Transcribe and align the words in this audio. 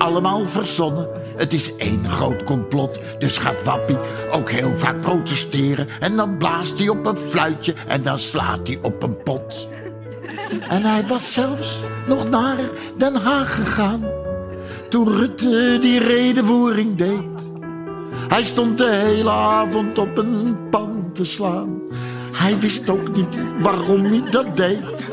allemaal 0.00 0.44
verzonnen. 0.44 1.08
Het 1.36 1.52
is 1.52 1.76
één 1.76 2.10
groot 2.10 2.44
complot, 2.44 3.00
dus 3.18 3.38
gaat 3.38 3.64
Wappie 3.64 3.98
ook 4.30 4.50
heel 4.50 4.72
vaak 4.76 5.00
protesteren. 5.00 5.88
En 6.00 6.16
dan 6.16 6.36
blaast 6.36 6.78
hij 6.78 6.88
op 6.88 7.06
een 7.06 7.18
fluitje 7.28 7.74
en 7.86 8.02
dan 8.02 8.18
slaat 8.18 8.66
hij 8.66 8.78
op 8.82 9.02
een 9.02 9.22
pot. 9.22 9.68
En 10.68 10.82
hij 10.82 11.06
was 11.06 11.32
zelfs 11.32 11.78
nog 12.06 12.30
naar 12.30 12.58
Den 12.96 13.14
Haag 13.14 13.54
gegaan. 13.54 14.04
Toen 14.88 15.08
Rutte 15.08 15.78
die 15.80 15.98
redenvoering 15.98 16.96
deed. 16.96 17.48
Hij 18.28 18.44
stond 18.44 18.78
de 18.78 18.90
hele 18.90 19.30
avond 19.30 19.98
op 19.98 20.18
een 20.18 20.56
pan 20.70 21.10
te 21.12 21.24
slaan. 21.24 21.80
Hij 22.32 22.58
wist 22.58 22.88
ook 22.88 23.16
niet 23.16 23.38
waarom 23.58 24.04
hij 24.04 24.22
dat 24.30 24.56
deed. 24.56 25.08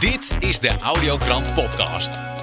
Dit 0.00 0.36
is 0.38 0.60
de 0.60 0.78
Audiokrant 0.78 1.54
Podcast. 1.54 2.35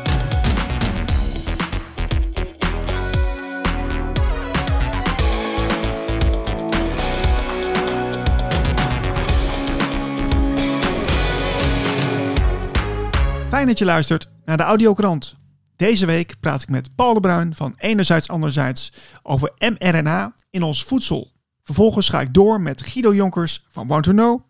Fijn 13.53 13.67
dat 13.67 13.77
je 13.77 13.85
luistert 13.85 14.29
naar 14.45 14.57
de 14.57 14.63
Audiokrant. 14.63 15.35
Deze 15.75 16.05
week 16.05 16.39
praat 16.39 16.61
ik 16.61 16.69
met 16.69 16.95
Paul 16.95 17.13
de 17.13 17.19
Bruin 17.19 17.55
van 17.55 17.73
Enerzijds 17.77 18.29
Anderzijds 18.29 18.93
over 19.23 19.51
mRNA 19.57 20.33
in 20.49 20.63
ons 20.63 20.83
voedsel. 20.83 21.31
Vervolgens 21.63 22.09
ga 22.09 22.21
ik 22.21 22.33
door 22.33 22.61
met 22.61 22.81
Guido 22.81 23.13
Jonkers 23.13 23.65
van 23.69 23.87
Want 23.87 24.03
to 24.03 24.11
Know. 24.11 24.41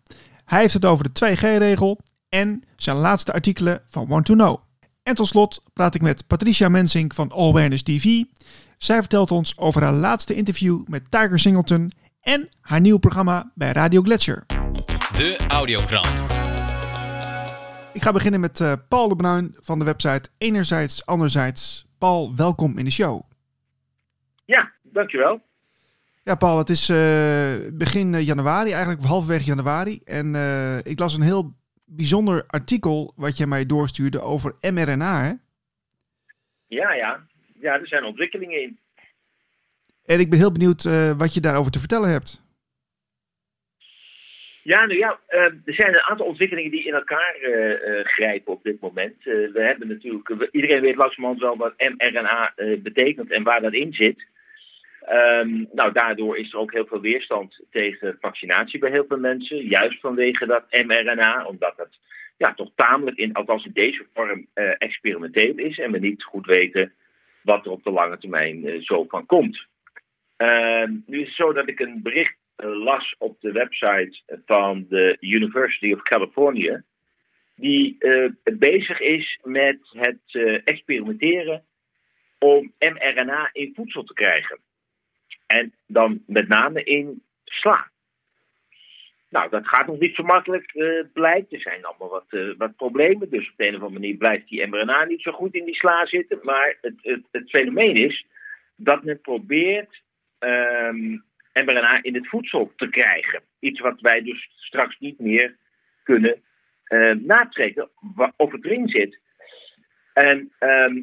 Hij 0.44 0.60
heeft 0.60 0.74
het 0.74 0.84
over 0.84 1.12
de 1.12 1.36
2G-regel 1.36 2.00
en 2.28 2.62
zijn 2.76 2.96
laatste 2.96 3.32
artikelen 3.32 3.82
van 3.88 4.06
Want 4.06 4.26
to 4.26 4.34
Know. 4.34 4.58
En 5.02 5.14
tot 5.14 5.26
slot 5.26 5.62
praat 5.72 5.94
ik 5.94 6.02
met 6.02 6.26
Patricia 6.26 6.68
Mensink 6.68 7.14
van 7.14 7.30
All 7.30 7.48
Awareness 7.48 7.82
TV. 7.82 8.22
Zij 8.78 8.98
vertelt 8.98 9.30
ons 9.30 9.58
over 9.58 9.82
haar 9.82 9.92
laatste 9.92 10.34
interview 10.34 10.82
met 10.86 11.10
Tiger 11.10 11.38
Singleton 11.38 11.92
en 12.20 12.48
haar 12.60 12.80
nieuw 12.80 12.98
programma 12.98 13.52
bij 13.54 13.72
Radio 13.72 14.02
Gletscher. 14.02 14.44
De 15.16 15.36
Audiokrant. 15.48 16.26
Ik 17.94 18.02
ga 18.02 18.12
beginnen 18.12 18.40
met 18.40 18.60
eh, 18.60 18.72
Paul 18.88 19.08
de 19.08 19.16
Bruin 19.16 19.56
van 19.60 19.78
de 19.78 19.84
website 19.84 20.30
Enerzijds 20.38 21.06
Anderzijds. 21.06 21.86
Paul, 21.98 22.36
welkom 22.36 22.78
in 22.78 22.84
de 22.84 22.90
show. 22.90 23.22
Ja, 24.44 24.72
dankjewel. 24.82 25.42
Ja, 26.24 26.34
Paul, 26.34 26.58
het 26.58 26.70
is 26.70 26.88
eh, 26.88 27.54
begin 27.72 28.14
eh, 28.14 28.26
januari, 28.26 28.70
eigenlijk 28.70 29.02
halverwege 29.02 29.44
januari. 29.44 30.00
En 30.04 30.34
ik 30.84 30.98
las 30.98 31.14
een 31.14 31.22
heel 31.22 31.54
bijzonder 31.84 32.44
artikel 32.46 33.12
wat 33.16 33.36
je 33.36 33.46
mij 33.46 33.66
doorstuurde 33.66 34.20
over 34.20 34.54
mRNA. 34.60 35.22
Hè? 35.22 35.32
Ja, 36.66 36.92
ja. 36.92 37.26
Ja, 37.60 37.72
er 37.72 37.88
zijn 37.88 38.04
ontwikkelingen 38.04 38.62
in. 38.62 38.78
En 40.04 40.20
ik 40.20 40.30
ben 40.30 40.38
heel 40.38 40.52
benieuwd 40.52 40.82
wat 41.16 41.34
je 41.34 41.40
daarover 41.40 41.72
te 41.72 41.78
vertellen 41.78 42.10
hebt. 42.10 42.43
Ja, 44.64 44.86
nou 44.86 44.98
ja, 44.98 45.18
eh, 45.26 45.44
er 45.44 45.74
zijn 45.74 45.94
een 45.94 46.02
aantal 46.02 46.26
ontwikkelingen 46.26 46.70
die 46.70 46.84
in 46.84 46.94
elkaar 46.94 47.34
eh, 47.34 47.72
eh, 47.72 48.06
grijpen 48.06 48.52
op 48.52 48.62
dit 48.62 48.80
moment. 48.80 49.24
We 49.24 49.60
hebben 49.62 49.88
natuurlijk, 49.88 50.48
iedereen 50.50 50.80
weet 50.80 50.96
langzamerhand 50.96 51.40
wel 51.40 51.56
wat 51.56 51.74
mRNA 51.76 52.52
betekent 52.78 53.30
en 53.30 53.42
waar 53.42 53.60
dat 53.60 53.72
in 53.72 53.92
zit. 53.92 54.26
Ehm, 55.00 55.64
nou, 55.72 55.92
daardoor 55.92 56.38
is 56.38 56.52
er 56.52 56.58
ook 56.58 56.72
heel 56.72 56.86
veel 56.86 57.00
weerstand 57.00 57.60
tegen 57.70 58.16
vaccinatie 58.20 58.78
bij 58.78 58.90
heel 58.90 59.04
veel 59.08 59.18
mensen. 59.18 59.56
Juist 59.56 60.00
vanwege 60.00 60.46
dat 60.46 60.64
mRNA, 60.70 61.44
omdat 61.46 61.74
het 61.76 61.98
ja, 62.36 62.54
toch 62.54 62.70
tamelijk, 62.74 63.16
in, 63.16 63.32
althans 63.32 63.64
in 63.64 63.72
deze 63.74 64.06
vorm, 64.14 64.46
experimenteel 64.78 65.54
is. 65.56 65.78
En 65.78 65.92
we 65.92 65.98
niet 65.98 66.22
goed 66.22 66.46
weten 66.46 66.92
wat 67.42 67.64
er 67.64 67.70
op 67.70 67.84
de 67.84 67.90
lange 67.90 68.18
termijn 68.18 68.82
zo 68.82 69.04
van 69.08 69.26
komt. 69.26 69.66
Ehm, 70.36 70.92
nu 71.06 71.20
is 71.20 71.26
het 71.26 71.36
zo 71.36 71.52
dat 71.52 71.68
ik 71.68 71.80
een 71.80 72.02
bericht 72.02 72.34
las 72.56 73.14
op 73.18 73.40
de 73.40 73.52
website 73.52 74.20
van 74.46 74.86
de 74.88 75.16
University 75.20 75.92
of 75.92 76.02
California. 76.02 76.82
Die 77.56 77.96
eh, 77.98 78.30
bezig 78.42 79.00
is 79.00 79.38
met 79.42 79.78
het 79.82 80.20
eh, 80.26 80.60
experimenteren 80.64 81.64
om 82.38 82.72
mRNA 82.78 83.50
in 83.52 83.72
voedsel 83.74 84.04
te 84.04 84.14
krijgen. 84.14 84.58
En 85.46 85.74
dan 85.86 86.22
met 86.26 86.48
name 86.48 86.82
in 86.82 87.22
sla. 87.44 87.92
Nou, 89.34 89.50
dat 89.50 89.68
gaat 89.68 89.86
nog 89.86 89.98
niet 89.98 90.14
zo 90.14 90.22
makkelijk, 90.22 90.74
eh, 90.74 91.04
blijkt. 91.12 91.52
Er 91.52 91.60
zijn 91.60 91.84
allemaal 91.84 92.08
wat, 92.08 92.26
eh, 92.28 92.48
wat 92.58 92.76
problemen. 92.76 93.30
Dus 93.30 93.50
op 93.50 93.56
de 93.56 93.66
een 93.66 93.74
of 93.74 93.82
andere 93.82 94.00
manier 94.00 94.16
blijft 94.16 94.48
die 94.48 94.66
mRNA 94.66 95.04
niet 95.04 95.22
zo 95.22 95.32
goed 95.32 95.54
in 95.54 95.64
die 95.64 95.74
sla 95.74 96.06
zitten. 96.06 96.38
Maar 96.42 96.76
het, 96.80 96.94
het, 97.02 97.22
het 97.30 97.50
fenomeen 97.50 97.96
is 97.96 98.26
dat 98.76 99.04
men 99.04 99.20
probeert 99.20 100.02
ehm, 101.54 101.66
mRNA 101.66 102.02
in 102.02 102.14
het 102.14 102.28
voedsel 102.28 102.72
te 102.76 102.88
krijgen. 102.88 103.42
Iets 103.58 103.80
wat 103.80 104.00
wij 104.00 104.22
dus 104.22 104.50
straks 104.56 104.98
niet 104.98 105.18
meer 105.18 105.56
kunnen 106.02 106.42
eh 106.84 107.10
natrekken 107.10 107.90
of 108.36 108.52
het 108.52 108.64
erin 108.64 108.88
zit. 108.88 109.18
En 110.12 110.52
ehm, 110.58 111.02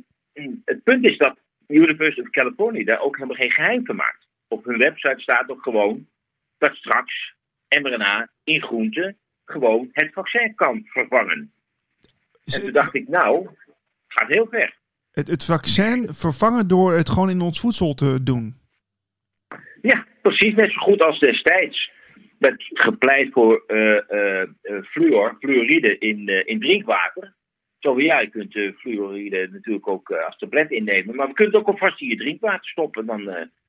het 0.66 0.84
punt 0.84 1.06
is 1.06 1.18
dat 1.18 1.38
de 1.68 1.74
University 1.74 2.22
of 2.22 2.30
California 2.30 2.84
daar 2.84 3.00
ook 3.00 3.16
helemaal 3.16 3.38
geen 3.38 3.52
geheim 3.52 3.86
van 3.86 3.96
maakt. 3.96 4.28
Op 4.48 4.66
hun 4.66 4.78
website 4.78 5.22
staat 5.22 5.50
ook 5.50 5.64
gewoon 5.64 6.08
dat 6.58 6.76
straks 6.76 7.34
mRNA 7.82 8.30
in 8.44 8.62
groenten 8.62 9.18
gewoon 9.46 9.90
het 9.92 10.14
vaccin 10.14 10.56
kan 10.56 10.84
vervangen. 10.86 11.52
En 12.46 12.62
toen 12.62 12.72
dacht 12.72 12.94
ik, 12.96 13.08
nou, 13.08 13.48
het 13.48 13.56
gaat 14.08 14.28
heel 14.28 14.48
ver. 14.50 14.78
het, 15.12 15.28
het 15.28 15.46
vaccin 15.46 16.14
vervangen 16.14 16.68
door 16.68 16.94
het 16.94 17.10
gewoon 17.10 17.30
in 17.30 17.42
ons 17.42 17.60
voedsel 17.60 17.94
te 17.94 18.24
doen. 18.24 18.56
Ja, 19.82 20.06
precies 20.22 20.54
net 20.54 20.72
zo 20.72 20.80
goed 20.80 21.04
als 21.04 21.20
destijds 21.20 21.92
werd 22.38 22.64
gepleit 22.74 23.32
voor 23.32 23.64
eh, 23.68 24.44
fluor, 24.84 25.36
fluoride 25.40 25.98
in, 25.98 26.28
in 26.46 26.60
drinkwater. 26.60 27.34
Zo 27.80 28.00
ja, 28.00 28.20
je 28.20 28.30
kunt 28.30 28.76
fluoride 28.78 29.50
natuurlijk 29.52 29.88
ook 29.88 30.12
als 30.12 30.38
tablet 30.38 30.72
innemen, 30.72 31.16
maar 31.16 31.28
we 31.28 31.34
kunnen 31.34 31.54
het 31.54 31.62
ook 31.62 31.74
alvast 31.74 32.02
in 32.02 32.08
je 32.08 32.16
drinkwater 32.16 32.70
stoppen. 32.70 33.06
Dan 33.06 33.24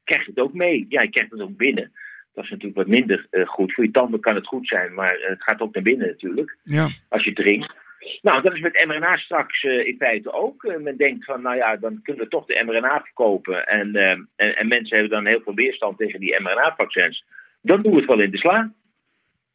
krijg 0.04 0.24
je 0.24 0.30
het 0.30 0.40
ook 0.40 0.52
mee. 0.52 0.86
Ja, 0.88 1.02
je 1.02 1.10
krijgt 1.10 1.30
het 1.30 1.40
ook 1.40 1.56
binnen. 1.56 1.92
Dat 2.34 2.44
is 2.44 2.50
natuurlijk 2.50 2.76
wat 2.76 2.86
minder 2.86 3.26
goed. 3.44 3.72
Voor 3.72 3.84
je 3.84 3.90
tanden 3.90 4.20
kan 4.20 4.34
het 4.34 4.46
goed 4.46 4.68
zijn, 4.68 4.94
maar 4.94 5.18
het 5.20 5.42
gaat 5.42 5.60
ook 5.60 5.74
naar 5.74 5.82
binnen 5.82 6.06
natuurlijk 6.06 6.56
Ja, 6.62 6.88
als 7.08 7.24
je 7.24 7.32
drinkt. 7.32 7.74
Nou, 8.22 8.42
dat 8.42 8.52
is 8.54 8.60
met 8.60 8.84
mRNA 8.86 9.16
straks 9.16 9.62
eh, 9.64 9.86
in 9.86 9.96
feite 9.98 10.32
ook. 10.32 10.64
Eh, 10.64 10.76
men 10.80 10.96
denkt 10.96 11.24
van, 11.24 11.42
nou 11.42 11.56
ja, 11.56 11.76
dan 11.76 12.00
kunnen 12.02 12.22
we 12.24 12.28
toch 12.30 12.46
de 12.46 12.62
mRNA 12.66 13.00
verkopen. 13.04 13.66
En, 13.66 13.94
eh, 13.94 14.10
en, 14.36 14.56
en 14.56 14.68
mensen 14.68 14.96
hebben 14.98 15.10
dan 15.16 15.26
heel 15.26 15.40
veel 15.44 15.54
weerstand 15.54 15.98
tegen 15.98 16.20
die 16.20 16.40
mRNA-vaccins. 16.40 17.24
Dan 17.62 17.82
doen 17.82 17.92
we 17.92 17.98
het 17.98 18.06
wel 18.08 18.20
in 18.20 18.30
de 18.30 18.38
sla. 18.38 18.72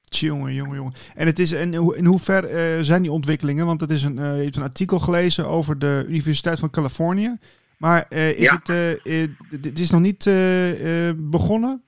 jongen, 0.09 0.53
jongen, 0.53 0.75
jongen. 0.75 0.93
En 1.15 1.25
het 1.25 1.39
is 1.39 1.51
in, 1.51 1.75
hoe- 1.75 1.97
in 1.97 2.05
hoever 2.05 2.43
zijn 2.85 3.01
die 3.01 3.11
ontwikkelingen? 3.11 3.65
Want 3.65 3.81
het 3.81 3.89
is 3.89 4.03
een, 4.03 4.15
je 4.15 4.43
hebt 4.43 4.55
een 4.55 4.61
artikel 4.63 4.99
gelezen 4.99 5.45
over 5.47 5.79
de 5.79 6.05
Universiteit 6.07 6.59
van 6.59 6.69
Californië. 6.69 7.37
Maar 7.77 8.05
is 8.09 8.49
Ja. 8.49 8.61
het, 8.63 9.29
dit 9.61 9.79
is 9.79 9.91
nog 9.91 10.01
niet 10.01 10.23
begonnen? 11.17 11.83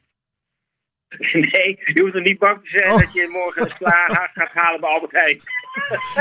nee, 1.34 1.80
je 1.94 2.02
hoeft 2.02 2.16
er 2.16 2.22
niet 2.22 2.40
bang 2.40 2.62
te 2.64 2.70
zijn 2.70 2.92
Oh. 2.92 2.98
dat 2.98 3.14
je 3.14 3.30
morgen 3.32 3.62
een 3.62 3.76
sla 3.78 4.04
ha- 4.16 4.30
gaat 4.34 4.52
halen 4.54 4.80
bij 4.80 4.90
Albert 4.90 5.12
Heijn. 5.12 5.40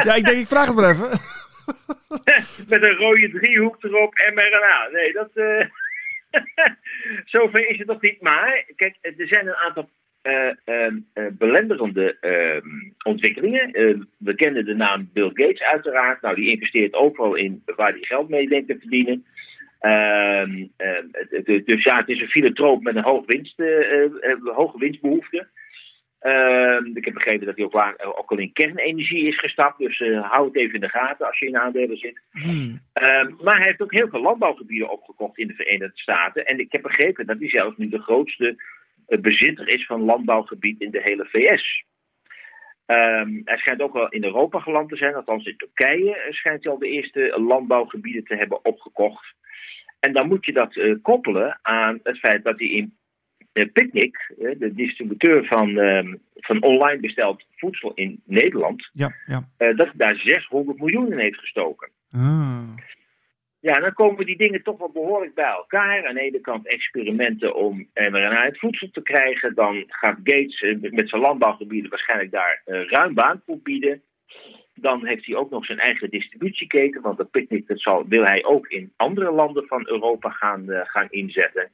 Ja, 0.04 0.15
ik 0.15 0.25
denk, 0.25 0.38
ik 0.38 0.47
vraag 0.47 0.66
het 0.66 0.76
maar 0.76 0.91
even. 0.91 1.09
Met 2.69 2.82
een 2.82 2.97
rode 2.97 3.31
driehoek 3.31 3.76
erop, 3.84 4.15
mRNA. 4.34 4.88
Nee, 4.93 5.12
dat... 5.12 5.31
eh 5.34 5.66
Zover 7.25 7.69
is 7.69 7.78
het 7.78 7.87
nog 7.87 8.00
niet. 8.00 8.21
Maar, 8.21 8.65
kijk, 8.76 8.97
er 9.00 9.15
zijn 9.28 9.47
een 9.47 9.54
aantal 9.56 9.91
eh, 10.22 10.88
belenderende 11.32 12.16
ehm, 12.20 12.69
ontwikkelingen. 13.03 13.70
We 14.19 14.34
kennen 14.34 14.65
de 14.65 14.75
naam 14.75 15.10
Bill 15.12 15.28
Gates 15.34 15.62
uiteraard. 15.62 16.22
Nou, 16.22 16.34
die 16.34 16.50
investeert 16.50 16.94
overal 16.94 17.34
in 17.34 17.62
waar 17.76 17.91
hij 17.93 18.00
geld 18.03 18.28
mee 18.28 18.49
denkt 18.49 18.69
te 18.69 18.76
verdienen. 18.81 19.26
Ehm, 19.78 20.66
ehm, 20.76 21.06
dus 21.64 21.82
ja, 21.82 21.96
het 21.96 22.08
is 22.08 22.20
een 22.20 22.28
filantroop 22.28 22.82
met 22.82 22.96
een 22.96 23.02
hoog 23.02 23.26
winst, 23.26 23.60
eh, 23.60 23.92
eh, 23.92 24.04
eh, 24.20 24.36
hoge 24.54 24.78
winstbehoefte. 24.78 25.48
Ehm, 26.19 26.96
ik 26.96 27.04
heb 27.04 27.14
begrepen 27.14 27.46
dat 27.46 27.56
hij 27.56 27.64
ook, 27.64 27.72
waar- 27.72 28.14
ook 28.19 28.30
al 28.30 28.38
in 28.38 28.52
kernenergie 28.52 29.26
is 29.26 29.38
gestapt. 29.38 29.78
Dus 29.78 29.98
hou 30.20 30.46
het 30.46 30.56
even 30.56 30.75
in 30.75 30.80
de 30.80 30.88
gaten 30.88 31.26
als 31.26 31.38
je 31.38 31.46
in 31.46 31.58
aandelen 31.58 31.96
zit. 31.96 32.20
Hmm. 32.30 32.80
Maar 33.40 33.56
hij 33.56 33.66
heeft 33.66 33.80
ook 33.80 33.92
heel 33.94 34.08
veel 34.08 34.20
landbouwgebieden 34.20 34.90
opgekocht 34.90 35.38
in 35.38 35.46
de 35.46 35.54
Verenigde 35.54 36.00
Staten. 36.00 36.46
En 36.46 36.58
ik 36.58 36.72
heb 36.72 36.82
begrepen 36.82 37.26
dat 37.26 37.38
hij 37.38 37.48
zelfs 37.48 37.76
nu 37.76 37.88
de 37.88 38.02
grootste 38.02 38.56
bezitter 39.06 39.69
is 39.69 39.86
van 39.86 40.00
landbouwgebied 40.00 40.81
in 40.81 40.90
de 40.90 41.02
hele 41.02 41.24
VS. 41.24 41.84
Hij 43.44 43.56
schijnt 43.56 43.81
ook 43.81 43.92
wel 43.92 44.08
in 44.08 44.24
Europa 44.24 44.58
geland 44.58 44.88
te 44.88 44.96
zijn, 44.96 45.14
althans 45.14 45.46
in 45.46 45.56
Turkije 45.56 46.26
schijnt 46.31 46.64
hij 46.64 46.72
al 46.72 46.78
de 46.78 46.88
eerste 46.88 47.34
landbouwgebieden 47.40 48.24
te 48.24 48.34
hebben 48.34 48.64
opgekocht. 48.64 49.34
En 50.00 50.12
dan 50.12 50.28
moet 50.28 50.44
je 50.44 50.52
dat 50.52 50.76
eh, 50.76 50.94
koppelen 51.02 51.58
aan 51.62 52.00
het 52.02 52.18
feit 52.18 52.44
dat 52.44 52.58
hij 52.58 52.68
in 52.68 52.96
eh, 53.52 53.72
Picnic, 53.72 54.34
eh, 54.38 54.58
de 54.58 54.74
distributeur 54.74 55.44
van, 55.44 55.78
ehm, 55.78 56.14
van 56.34 56.62
online 56.62 57.00
besteld 57.00 57.44
voedsel 57.56 57.92
in 57.94 58.22
Nederland, 58.24 58.90
Ja, 58.92 59.12
ja. 59.26 59.42
dat 59.58 59.86
hij 59.86 59.92
daar 59.94 60.16
600 60.16 60.78
miljoen 60.78 61.12
in 61.12 61.18
heeft 61.18 61.38
gestoken. 61.38 61.88
Ah. 62.10 62.76
Ja, 63.60 63.80
dan 63.80 63.92
komen 63.92 64.26
die 64.26 64.36
dingen 64.36 64.62
toch 64.62 64.78
wel 64.78 64.90
behoorlijk 64.90 65.34
bij 65.34 65.50
elkaar. 65.50 66.06
Aan 66.06 66.14
de 66.14 66.20
ene 66.20 66.40
kant 66.40 66.66
experimenten 66.66 67.54
om 67.54 67.88
mRNA 67.94 68.44
het 68.44 68.58
voedsel 68.58 68.90
te 68.90 69.02
krijgen. 69.02 69.54
Dan 69.54 69.84
gaat 69.86 70.18
Gates 70.24 70.76
met 70.90 71.08
zijn 71.08 71.22
landbouwgebieden 71.22 71.90
waarschijnlijk 71.90 72.30
daar 72.30 72.62
ruim 72.64 73.14
baan 73.14 73.42
voor 73.46 73.58
bieden. 73.58 74.02
Dan 74.80 75.06
heeft 75.06 75.26
hij 75.26 75.36
ook 75.36 75.50
nog 75.50 75.64
zijn 75.64 75.78
eigen 75.78 76.10
distributieketen. 76.10 77.02
Want 77.02 77.19
dat 77.19 77.30
picknick 77.30 77.66
dat 77.66 77.80
zal, 77.80 78.04
wil 78.08 78.25
hij 78.25 78.44
ook 78.44 78.66
in 78.66 78.92
andere 78.96 79.32
landen 79.32 79.66
van 79.66 79.88
Europa 79.88 80.30
gaan, 80.30 80.64
uh, 80.66 80.80
gaan 80.82 81.06
inzetten. 81.10 81.69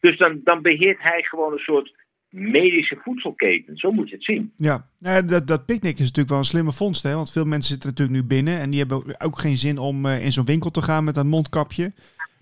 Dus 0.00 0.18
dan, 0.18 0.40
dan 0.44 0.62
beheert 0.62 1.02
hij 1.02 1.22
gewoon 1.22 1.52
een 1.52 1.58
soort 1.58 1.92
medische 2.34 2.98
voedselketen. 3.02 3.76
Zo 3.76 3.92
moet 3.92 4.08
je 4.08 4.14
het 4.14 4.24
zien. 4.24 4.52
Ja, 4.56 4.86
nou, 4.98 5.24
dat, 5.24 5.46
dat 5.46 5.66
picknick 5.66 5.94
is 5.94 6.00
natuurlijk 6.00 6.28
wel 6.28 6.38
een 6.38 6.44
slimme 6.44 6.72
vondst. 6.72 7.02
Hè? 7.02 7.14
Want 7.14 7.32
veel 7.32 7.44
mensen 7.44 7.72
zitten 7.72 7.88
natuurlijk 7.88 8.18
nu 8.18 8.26
binnen. 8.26 8.60
En 8.60 8.70
die 8.70 8.78
hebben 8.78 9.20
ook 9.20 9.38
geen 9.38 9.56
zin 9.56 9.78
om 9.78 10.06
uh, 10.06 10.24
in 10.24 10.32
zo'n 10.32 10.44
winkel 10.44 10.70
te 10.70 10.82
gaan 10.82 11.04
met 11.04 11.16
een 11.16 11.28
mondkapje. 11.28 11.92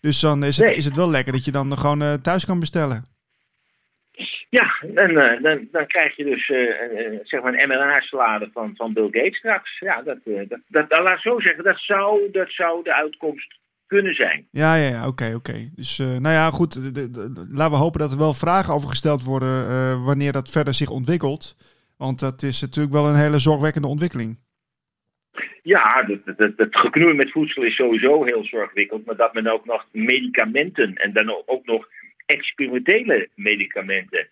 Dus 0.00 0.20
dan 0.20 0.44
is 0.44 0.56
het, 0.56 0.66
nee. 0.66 0.76
is 0.76 0.84
het 0.84 0.96
wel 0.96 1.10
lekker 1.10 1.32
dat 1.32 1.44
je 1.44 1.50
dan 1.50 1.78
gewoon 1.78 2.02
uh, 2.02 2.12
thuis 2.12 2.44
kan 2.44 2.60
bestellen. 2.60 3.04
Ja, 4.48 4.74
en 4.94 5.10
uh, 5.10 5.42
dan, 5.42 5.68
dan 5.70 5.86
krijg 5.86 6.16
je 6.16 6.24
dus 6.24 6.46
zeg 7.28 7.42
maar 7.42 7.54
een 7.54 7.68
mRNA-salade 7.68 8.50
van, 8.52 8.72
van 8.76 8.92
Bill 8.92 9.08
Gates 9.10 9.36
straks. 9.36 9.78
Ja, 9.78 10.02
dat, 10.02 10.18
dat, 10.24 10.60
dat, 10.68 10.90
dat, 10.90 11.02
laat 11.02 11.20
zo 11.20 11.40
zeggen, 11.40 11.64
dat 11.64 11.78
zou, 11.78 12.30
dat 12.30 12.50
zou 12.50 12.82
de 12.82 12.94
uitkomst 12.94 13.60
kunnen 13.86 14.14
zijn. 14.14 14.46
Ja, 14.50 14.74
ja, 14.74 14.88
ja 14.88 15.06
oké, 15.06 15.32
oké. 15.34 15.70
Dus 15.74 15.98
uh, 15.98 16.06
nou 16.06 16.34
ja, 16.34 16.50
goed. 16.50 16.72
De, 16.72 16.92
de, 16.92 17.10
de, 17.10 17.46
laten 17.50 17.72
we 17.72 17.84
hopen 17.84 18.00
dat 18.00 18.12
er 18.12 18.18
wel 18.18 18.34
vragen 18.34 18.74
over 18.74 18.88
gesteld 18.88 19.24
worden 19.24 19.54
uh, 19.70 20.04
wanneer 20.04 20.32
dat 20.32 20.50
verder 20.50 20.74
zich 20.74 20.90
ontwikkelt. 20.90 21.56
Want 21.96 22.20
dat 22.20 22.42
is 22.42 22.60
natuurlijk 22.60 22.94
wel 22.94 23.06
een 23.08 23.24
hele 23.24 23.38
zorgwekkende 23.38 23.88
ontwikkeling. 23.88 24.38
Ja, 25.62 26.04
het, 26.24 26.68
geknoei 26.70 27.14
met 27.14 27.30
voedsel 27.30 27.62
is 27.62 27.76
sowieso 27.76 28.24
heel 28.24 28.44
zorgwekkend. 28.44 29.06
Maar 29.06 29.16
dat 29.16 29.34
men 29.34 29.46
ook 29.46 29.64
nog 29.64 29.86
medicamenten 29.92 30.94
en 30.94 31.12
dan 31.12 31.42
ook 31.46 31.66
nog 31.66 31.88
experimentele 32.26 33.28
medicamenten 33.34 34.28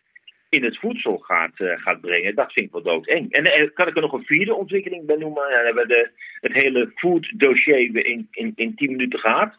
in 0.51 0.65
het 0.65 0.79
voedsel 0.79 1.19
gaat, 1.19 1.59
uh, 1.59 1.73
gaat 1.77 2.01
brengen, 2.01 2.35
dat 2.35 2.53
vind 2.53 2.67
ik 2.67 2.73
wel 2.73 2.83
doodeng. 2.83 3.33
En 3.33 3.47
uh, 3.47 3.69
kan 3.75 3.89
ik 3.89 3.97
er 3.97 4.03
nog 4.03 4.13
een 4.13 4.25
vierde 4.25 4.55
ontwikkeling 4.55 5.07
bij 5.07 5.17
noemen? 5.17 5.49
Ja, 5.49 5.57
dan 5.57 5.65
hebben 5.65 5.87
we 5.87 5.95
de, 5.95 6.11
het 6.41 6.63
hele 6.63 6.91
food 6.95 7.33
dossier 7.37 8.07
in, 8.07 8.29
in, 8.31 8.53
in 8.55 8.75
10 8.75 8.91
minuten 8.91 9.19
gehad. 9.19 9.55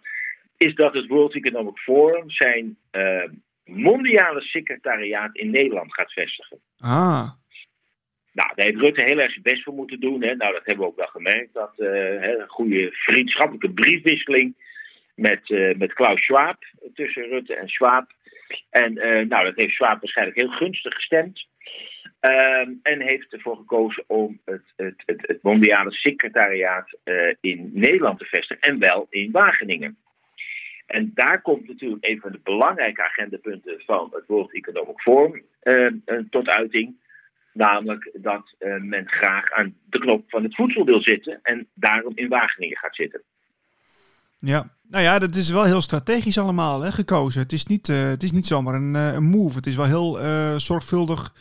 Is 0.58 0.76
dat 0.76 0.94
het 0.94 1.08
World 1.08 1.36
Economic 1.36 1.78
Forum 1.78 2.30
zijn 2.30 2.78
uh, 2.92 3.24
mondiale 3.64 4.42
secretariaat 4.42 5.36
in 5.36 5.52
Nederland 5.52 5.94
gaat 5.94 6.14
vestigen. 6.14 6.60
Ah. 6.80 7.30
Nou, 8.32 8.52
daar 8.56 8.66
heeft 8.66 8.80
Rutte 8.80 9.04
heel 9.04 9.20
erg 9.20 9.32
zijn 9.32 9.44
best 9.44 9.64
voor 9.64 9.74
moeten 9.74 10.00
doen. 10.00 10.24
Hè. 10.24 10.36
Nou, 10.36 10.54
dat 10.54 10.66
hebben 10.66 10.86
we 10.86 10.92
ook 10.92 10.98
wel 10.98 11.08
gemerkt. 11.08 11.54
Dat 11.54 11.74
een 11.78 12.48
goede 12.48 12.90
vriendschappelijke 12.92 13.72
briefwisseling 13.72 14.56
met, 15.16 15.50
met 15.78 15.94
Klaus 15.94 16.24
Schwab 16.24 16.58
tussen 16.94 17.24
Rutte 17.24 17.56
en 17.56 17.68
Schwab. 17.68 18.12
En 18.70 18.98
uh, 18.98 19.28
nou, 19.28 19.46
dat 19.46 19.56
heeft 19.56 19.74
Schwab 19.74 20.00
waarschijnlijk 20.00 20.38
heel 20.38 20.50
gunstig 20.50 20.94
gestemd. 20.94 21.50
Uh, 22.22 22.68
en 22.82 23.02
heeft 23.02 23.34
ervoor 23.34 23.56
gekozen 23.56 24.04
om 24.08 24.42
het, 24.46 24.64
het, 24.76 25.04
het, 25.06 25.28
het 25.28 25.44
mondiale 25.44 25.92
secretariaat 25.92 26.98
uh, 27.04 27.34
in 27.42 27.70
Nederland 27.74 28.20
te 28.20 28.26
vestigen. 28.26 28.62
En 28.62 28.80
wel 28.80 29.08
in 29.10 29.32
Wageningen. 29.32 29.98
En 30.86 31.12
daar 31.14 31.42
komt 31.42 31.68
natuurlijk 31.68 32.06
een 32.06 32.20
van 32.20 32.32
de 32.32 32.40
belangrijke 32.44 33.04
agendapunten 33.04 33.82
van 33.86 34.10
het 34.12 34.26
World 34.28 34.54
Economic 34.54 35.00
Forum 35.00 35.44
tot 36.30 36.50
uiting. 36.50 36.96
Namelijk 37.54 38.10
dat 38.14 38.56
men 38.82 39.10
graag 39.10 39.52
aan 39.52 39.76
de 39.90 40.00
knop 40.00 40.24
van 40.28 40.44
het 40.44 40.56
voedsel 40.56 40.86
wil 40.86 41.02
zitten. 41.02 41.40
En 41.44 41.68
daarom 41.74 42.12
in 42.16 42.28
Wageningen 42.28 42.78
gaat 42.78 42.96
zitten. 42.96 43.22
Ja, 44.42 44.70
nou 44.88 45.04
ja, 45.04 45.20
dat 45.20 45.36
is 45.36 45.50
wel 45.50 45.64
heel 45.64 45.82
strategisch 45.82 46.38
allemaal 46.38 46.82
hè, 46.82 46.92
gekozen. 46.92 47.42
Het 47.42 47.54
is, 47.54 47.66
niet, 47.66 47.90
uh, 47.90 48.02
het 48.02 48.24
is 48.24 48.32
niet 48.32 48.48
zomaar 48.48 48.74
een, 48.74 48.96
uh, 48.96 49.14
een 49.14 49.24
move. 49.24 49.56
Het 49.56 49.68
is 49.68 49.76
wel 49.76 49.86
heel 49.86 50.24
uh, 50.24 50.56
zorgvuldig 50.56 51.34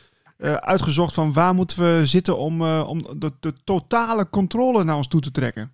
uitgezocht 0.61 1.15
van 1.15 1.33
waar 1.33 1.55
moeten 1.55 1.79
we 1.79 2.07
zitten 2.07 2.39
om, 2.39 2.63
om 2.63 3.07
de, 3.19 3.53
totale 3.65 4.29
controle 4.31 4.85
naar 4.85 4.97
ons 4.97 5.09
toe 5.09 5.21
te 5.21 5.31
trekken. 5.31 5.73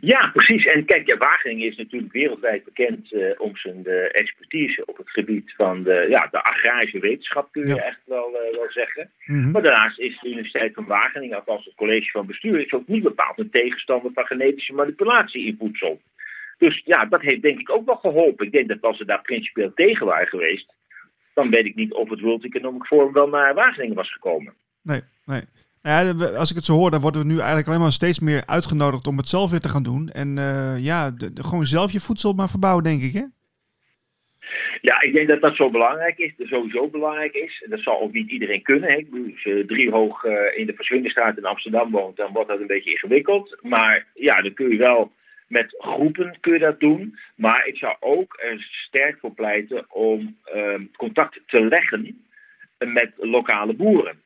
Ja, 0.00 0.30
precies. 0.32 0.64
En 0.64 0.84
kijk, 0.84 1.08
ja, 1.08 1.16
Wageningen 1.16 1.66
is 1.66 1.76
natuurlijk 1.76 2.12
wereldwijd 2.12 2.64
bekend 2.64 3.14
om 3.38 3.56
zijn 3.56 3.86
expertise 4.12 4.84
op 4.84 4.96
het 4.96 5.10
gebied 5.10 5.52
van 5.56 5.82
de, 5.82 6.06
ja, 6.08 6.28
de 6.30 6.42
agrarische 6.42 6.98
wetenschap, 6.98 7.52
kun 7.52 7.68
je 7.68 7.74
ja. 7.74 7.82
echt 7.82 8.00
wel, 8.04 8.32
wel 8.52 8.66
zeggen. 8.68 9.10
Mm 9.24 9.42
-hmm. 9.42 9.50
Maar 9.50 9.62
daarnaast 9.62 9.98
is 9.98 10.18
de 10.20 10.28
Universiteit 10.28 10.74
van 10.74 10.86
Wageningen, 10.86 11.36
althans 11.36 11.64
het 11.64 11.74
college 11.74 12.10
van 12.10 12.26
bestuur, 12.26 12.60
is 12.60 12.72
ook 12.72 12.86
niet 12.86 13.02
bepaald 13.02 13.38
een 13.38 13.50
tegenstander 13.50 14.10
van 14.14 14.26
genetische 14.26 14.72
manipulatie 14.72 15.46
in 15.46 15.56
voedsel. 15.58 16.00
Dus 16.58 16.82
ja, 16.84 17.04
dat 17.04 17.20
heeft 17.20 17.42
denk 17.42 17.60
ik 17.60 17.70
ook 17.70 17.86
wel 17.86 17.96
geholpen. 17.96 18.46
Ik 18.46 18.52
denk 18.52 18.68
dat 18.68 18.82
als 18.82 18.96
ze 18.96 19.04
daar 19.04 19.22
principieel 19.22 19.72
tegen 19.74 20.06
waren 20.06 20.28
geweest, 20.28 20.74
dan 21.34 21.50
weet 21.50 21.66
ik 21.66 21.74
niet 21.74 21.92
of 21.92 22.10
het 22.10 22.20
World 22.20 22.44
Economic 22.44 22.84
Forum 22.84 23.12
wel 23.12 23.28
naar 23.28 23.54
Wageningen 23.54 23.96
was 23.96 24.12
gekomen. 24.12 24.54
Nee, 24.82 25.00
nee. 25.24 25.42
Nou 25.86 26.18
ja, 26.18 26.26
als 26.38 26.50
ik 26.50 26.56
het 26.56 26.64
zo 26.64 26.72
hoor, 26.72 26.90
dan 26.90 27.00
worden 27.00 27.20
we 27.20 27.26
nu 27.26 27.38
eigenlijk 27.38 27.68
alleen 27.68 27.80
maar 27.80 27.92
steeds 27.92 28.20
meer 28.20 28.42
uitgenodigd 28.46 29.06
om 29.06 29.16
het 29.16 29.28
zelf 29.28 29.50
weer 29.50 29.60
te 29.60 29.68
gaan 29.68 29.82
doen. 29.82 30.08
En 30.08 30.36
uh, 30.36 30.84
ja, 30.84 31.14
gewoon 31.34 31.66
zelf 31.66 31.92
je 31.92 32.00
voedsel 32.00 32.32
maar 32.32 32.48
verbouwen, 32.48 32.84
denk 32.84 33.02
ik, 33.02 33.12
hè? 33.12 33.24
Ja, 34.80 35.00
ik 35.00 35.14
denk 35.14 35.28
dat 35.28 35.40
dat 35.40 35.56
zo 35.56 35.70
belangrijk 35.70 36.18
is. 36.18 36.32
Dat 36.36 36.46
sowieso 36.46 36.88
belangrijk 36.88 37.34
is. 37.34 37.64
Dat 37.68 37.80
zal 37.80 38.00
ook 38.00 38.12
niet 38.12 38.30
iedereen 38.30 38.62
kunnen. 38.62 38.90
Hè. 38.90 38.96
Als 38.96 39.42
je 39.42 39.64
drie 39.66 39.90
hoog 39.90 40.24
uh, 40.24 40.32
in 40.54 40.66
de 40.66 40.74
Verswindenstraat 40.74 41.36
in 41.36 41.44
Amsterdam 41.44 41.90
woont, 41.90 42.16
dan 42.16 42.32
wordt 42.32 42.48
dat 42.48 42.60
een 42.60 42.66
beetje 42.66 42.90
ingewikkeld. 42.90 43.58
Maar 43.62 44.06
ja, 44.14 44.42
dan 44.42 44.54
kun 44.54 44.70
je 44.70 44.76
wel 44.76 45.12
met 45.48 45.74
groepen 45.78 46.36
kun 46.40 46.52
je 46.52 46.58
dat 46.58 46.80
doen. 46.80 47.18
Maar 47.36 47.66
ik 47.66 47.76
zou 47.76 47.96
ook 48.00 48.38
er 48.42 48.66
sterk 48.86 49.18
voor 49.20 49.34
pleiten 49.34 49.84
om 49.88 50.36
uh, 50.54 50.74
contact 50.96 51.40
te 51.46 51.64
leggen 51.64 52.24
met 52.78 53.12
lokale 53.16 53.74
boeren. 53.74 54.24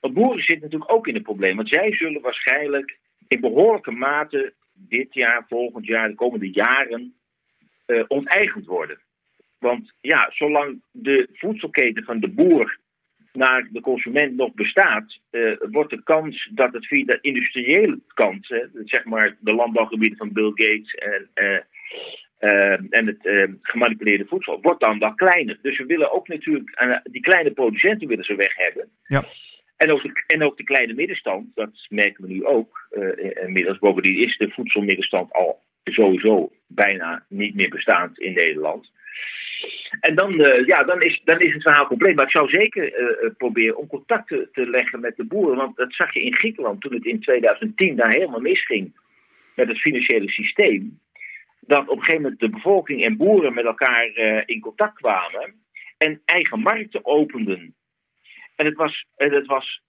Want 0.00 0.14
boeren 0.14 0.42
zitten 0.42 0.62
natuurlijk 0.62 0.92
ook 0.92 1.06
in 1.06 1.16
een 1.16 1.22
probleem. 1.22 1.56
Want 1.56 1.68
zij 1.68 1.92
zullen 1.92 2.20
waarschijnlijk 2.20 2.98
in 3.28 3.40
behoorlijke 3.40 3.90
mate 3.90 4.52
dit 4.72 5.14
jaar, 5.14 5.44
volgend 5.48 5.86
jaar, 5.86 6.08
de 6.08 6.14
komende 6.14 6.50
jaren 6.50 7.14
uh, 7.86 8.04
onteigend 8.08 8.66
worden. 8.66 8.98
Want 9.58 9.92
ja, 10.00 10.30
zolang 10.32 10.82
de 10.90 11.28
voedselketen 11.32 12.04
van 12.04 12.20
de 12.20 12.28
boer 12.28 12.78
naar 13.32 13.68
de 13.70 13.80
consument 13.80 14.36
nog 14.36 14.54
bestaat, 14.54 15.18
uh, 15.30 15.56
wordt 15.58 15.90
de 15.90 16.02
kans 16.02 16.50
dat 16.54 16.72
het 16.72 16.86
via 16.86 17.04
de 17.04 17.18
industriële 17.20 18.00
kant, 18.14 18.46
zeg 18.84 19.04
maar 19.04 19.36
de 19.40 19.52
landbouwgebieden 19.52 20.18
van 20.18 20.32
Bill 20.32 20.52
Gates 20.54 20.94
en, 20.94 21.30
uh, 21.34 22.72
en 22.90 23.06
het 23.06 23.18
gemanipuleerde 23.62 24.26
voedsel, 24.26 24.60
wordt 24.60 24.80
dan 24.80 24.98
wat 24.98 25.14
kleiner. 25.14 25.58
Dus 25.62 25.78
we 25.78 25.86
willen 25.86 26.12
ook 26.12 26.28
natuurlijk, 26.28 27.00
die 27.02 27.20
kleine 27.20 27.50
producenten 27.50 28.08
willen 28.08 28.24
ze 28.24 28.34
weg 28.34 28.56
hebben. 28.56 28.88
Ja. 29.02 29.24
En 29.76 29.92
ook, 29.92 30.02
de, 30.02 30.24
en 30.26 30.42
ook 30.42 30.56
de 30.56 30.64
kleine 30.64 30.94
middenstand, 30.94 31.46
dat 31.54 31.86
merken 31.88 32.24
we 32.24 32.32
nu 32.32 32.44
ook 32.44 32.88
inmiddels. 33.42 33.78
Bovendien 33.78 34.18
is 34.18 34.36
de 34.36 34.50
voedselmiddenstand 34.50 35.32
al 35.32 35.62
sowieso 35.84 36.52
bijna 36.66 37.24
niet 37.28 37.54
meer 37.54 37.68
bestaand 37.68 38.18
in 38.18 38.32
Nederland. 38.32 38.90
En 40.00 40.14
dan, 40.14 40.40
uh, 40.40 40.66
ja, 40.66 40.82
dan, 40.82 41.02
is, 41.02 41.20
dan 41.24 41.40
is 41.40 41.52
het 41.52 41.62
verhaal 41.62 41.86
compleet. 41.86 42.14
Maar 42.14 42.24
ik 42.24 42.30
zou 42.30 42.48
zeker 42.48 43.00
uh, 43.00 43.30
proberen 43.36 43.76
om 43.76 43.86
contact 43.86 44.28
te, 44.28 44.48
te, 44.52 44.70
leggen 44.70 45.00
met 45.00 45.16
de 45.16 45.24
boeren. 45.24 45.56
Want 45.56 45.76
dat 45.76 45.94
zag 45.94 46.14
je 46.14 46.22
in 46.22 46.34
Griekenland 46.34 46.80
toen 46.80 46.94
het 46.94 47.04
in 47.04 47.20
2010 47.20 47.96
daar 47.96 48.12
helemaal 48.12 48.40
misging 48.40 48.96
met 49.54 49.68
het 49.68 49.80
financiële 49.80 50.30
systeem. 50.30 51.00
Dat 51.60 51.88
op 51.88 51.98
een 51.98 52.04
gegeven 52.04 52.22
moment 52.22 52.40
de 52.40 52.48
bevolking 52.48 53.04
en 53.04 53.16
boeren 53.16 53.54
met 53.54 53.64
elkaar 53.64 54.10
uh, 54.14 54.42
in 54.44 54.60
contact 54.60 54.94
kwamen 54.94 55.54
en 55.98 56.20
eigen 56.24 56.60
markten 56.60 57.04
openden. 57.04 57.74
En 58.56 58.66
het 58.66 58.74
was, 58.74 59.06
het 59.14 59.46
was 59.46 59.80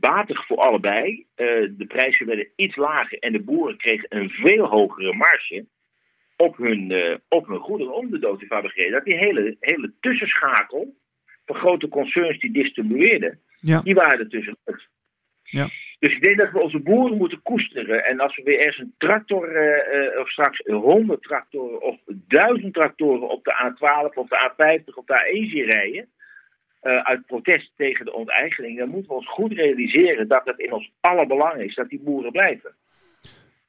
batig 0.00 0.46
voor 0.46 0.56
allebei. 0.56 1.26
de 1.34 1.84
prijzen 1.88 2.26
werden 2.26 2.48
iets 2.56 2.76
lager 2.76 3.18
en 3.18 3.32
de 3.32 3.40
boeren 3.40 3.76
kregen 3.76 4.06
een 4.08 4.30
veel 4.30 4.66
hogere 4.66 5.14
marge 5.14 5.66
op 6.42 6.56
hun, 6.56 6.90
uh, 6.90 7.16
op 7.28 7.46
hun 7.46 7.58
goederen 7.58 7.94
om 7.94 8.10
de 8.10 8.18
dood 8.18 8.40
te 8.40 8.46
fabriceren. 8.46 8.92
Dat 8.92 9.04
die 9.04 9.16
hele, 9.16 9.56
hele 9.60 9.92
tussenschakel 10.00 10.94
van 11.44 11.56
grote 11.56 11.88
concerns 11.88 12.38
die 12.38 12.52
distribueerden, 12.52 13.40
ja. 13.60 13.80
die 13.80 13.94
waren 13.94 14.18
er 14.18 14.28
tussenuit. 14.28 14.88
Ja. 15.42 15.68
Dus 15.98 16.12
ik 16.12 16.22
denk 16.22 16.38
dat 16.38 16.50
we 16.50 16.60
onze 16.60 16.78
boeren 16.78 17.16
moeten 17.16 17.42
koesteren. 17.42 18.04
En 18.04 18.20
als 18.20 18.36
we 18.36 18.42
weer 18.42 18.58
ergens 18.58 18.78
een 18.78 18.94
tractor, 18.98 19.48
uh, 19.50 20.20
of 20.20 20.30
straks 20.30 20.58
honderd 20.64 21.22
tractoren 21.22 21.82
of 21.82 21.96
duizend 22.06 22.74
tractoren 22.74 23.28
op 23.28 23.44
de 23.44 23.52
A12 23.52 24.14
of 24.14 24.28
de 24.28 24.50
A50 24.50 24.94
of 24.94 25.04
de 25.04 25.46
A1 25.46 25.50
zien 25.50 25.70
rijden, 25.70 26.08
uit 26.82 27.26
protest 27.26 27.70
tegen 27.76 28.04
de 28.04 28.12
onteigening, 28.12 28.78
dan 28.78 28.88
moeten 28.88 29.10
we 29.10 29.16
ons 29.16 29.28
goed 29.28 29.52
realiseren 29.52 30.28
dat 30.28 30.42
het 30.44 30.58
in 30.58 30.72
ons 30.72 30.90
alle 31.00 31.26
belang 31.26 31.60
is 31.60 31.74
dat 31.74 31.88
die 31.88 32.00
boeren 32.00 32.32
blijven. 32.32 32.74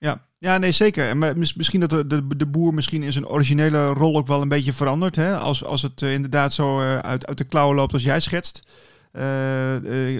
Ja, 0.03 0.21
ja 0.39 0.57
nee, 0.57 0.71
zeker. 0.71 1.07
En 1.07 1.37
misschien 1.37 1.79
dat 1.79 1.89
de, 1.89 2.07
de, 2.07 2.37
de, 2.37 2.49
boer 2.49 2.73
misschien 2.73 3.03
in 3.03 3.11
zijn 3.11 3.27
originele 3.27 3.87
rol 3.87 4.17
ook 4.17 4.27
wel 4.27 4.41
een 4.41 4.49
beetje 4.49 4.73
verandert. 4.73 5.15
Hè? 5.15 5.35
Als, 5.35 5.65
als 5.65 5.81
het 5.81 6.01
uh, 6.01 6.13
inderdaad 6.13 6.53
zo 6.53 6.79
uh, 6.79 6.97
uit, 6.97 7.27
uit 7.27 7.37
de 7.37 7.47
klauwen 7.47 7.75
loopt 7.75 7.93
als 7.93 8.03
jij 8.03 8.19
schetst. 8.19 8.81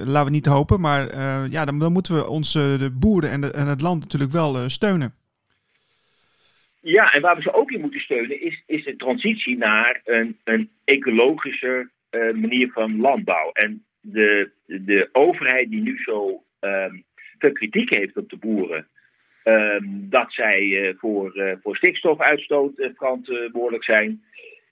Laten 0.04 0.26
we 0.26 0.30
niet 0.30 0.46
hopen. 0.46 0.80
Maar 0.82 1.18
ja, 1.50 1.66
dan, 1.66 1.80
dan, 1.80 1.92
moeten 1.92 2.16
we 2.16 2.28
onze 2.28 2.76
de 2.80 2.92
boeren 2.92 3.30
en, 3.30 3.42
de, 3.42 3.52
en, 3.52 3.68
het 3.68 3.82
land 3.82 4.02
natuurlijk 4.02 4.32
wel 4.32 4.70
steunen. 4.70 5.14
Ja, 6.82 7.12
en 7.12 7.22
waar 7.22 7.36
we 7.36 7.42
ze 7.42 7.54
ook 7.54 7.72
in 7.72 7.82
moeten 7.82 8.00
steunen 8.00 8.42
is, 8.42 8.64
is 8.66 8.84
de 8.84 8.96
transitie 8.96 9.58
naar 9.58 10.02
een, 10.06 10.38
een 10.44 10.70
ecologische 10.84 11.90
uh, 12.14 12.34
manier 12.34 12.72
van 12.72 13.00
landbouw. 13.00 13.52
En 13.52 13.86
de, 14.02 14.52
de 14.66 15.10
overheid 15.12 15.70
die 15.70 15.82
nu 15.82 15.98
zo 15.98 16.44
um, 16.60 17.04
veel 17.38 17.52
kritiek 17.52 17.96
heeft 17.96 18.18
op 18.18 18.30
de 18.30 18.38
boeren, 18.38 18.88
um, 19.44 20.08
dat 20.10 20.34
zij 20.34 20.62
uh, 20.62 20.94
voor, 20.98 21.38
uh, 21.38 21.52
voor 21.62 21.76
stikstofuitstoot 21.76 22.72
verantwoordelijk 22.76 23.84
zijn. 23.84 24.24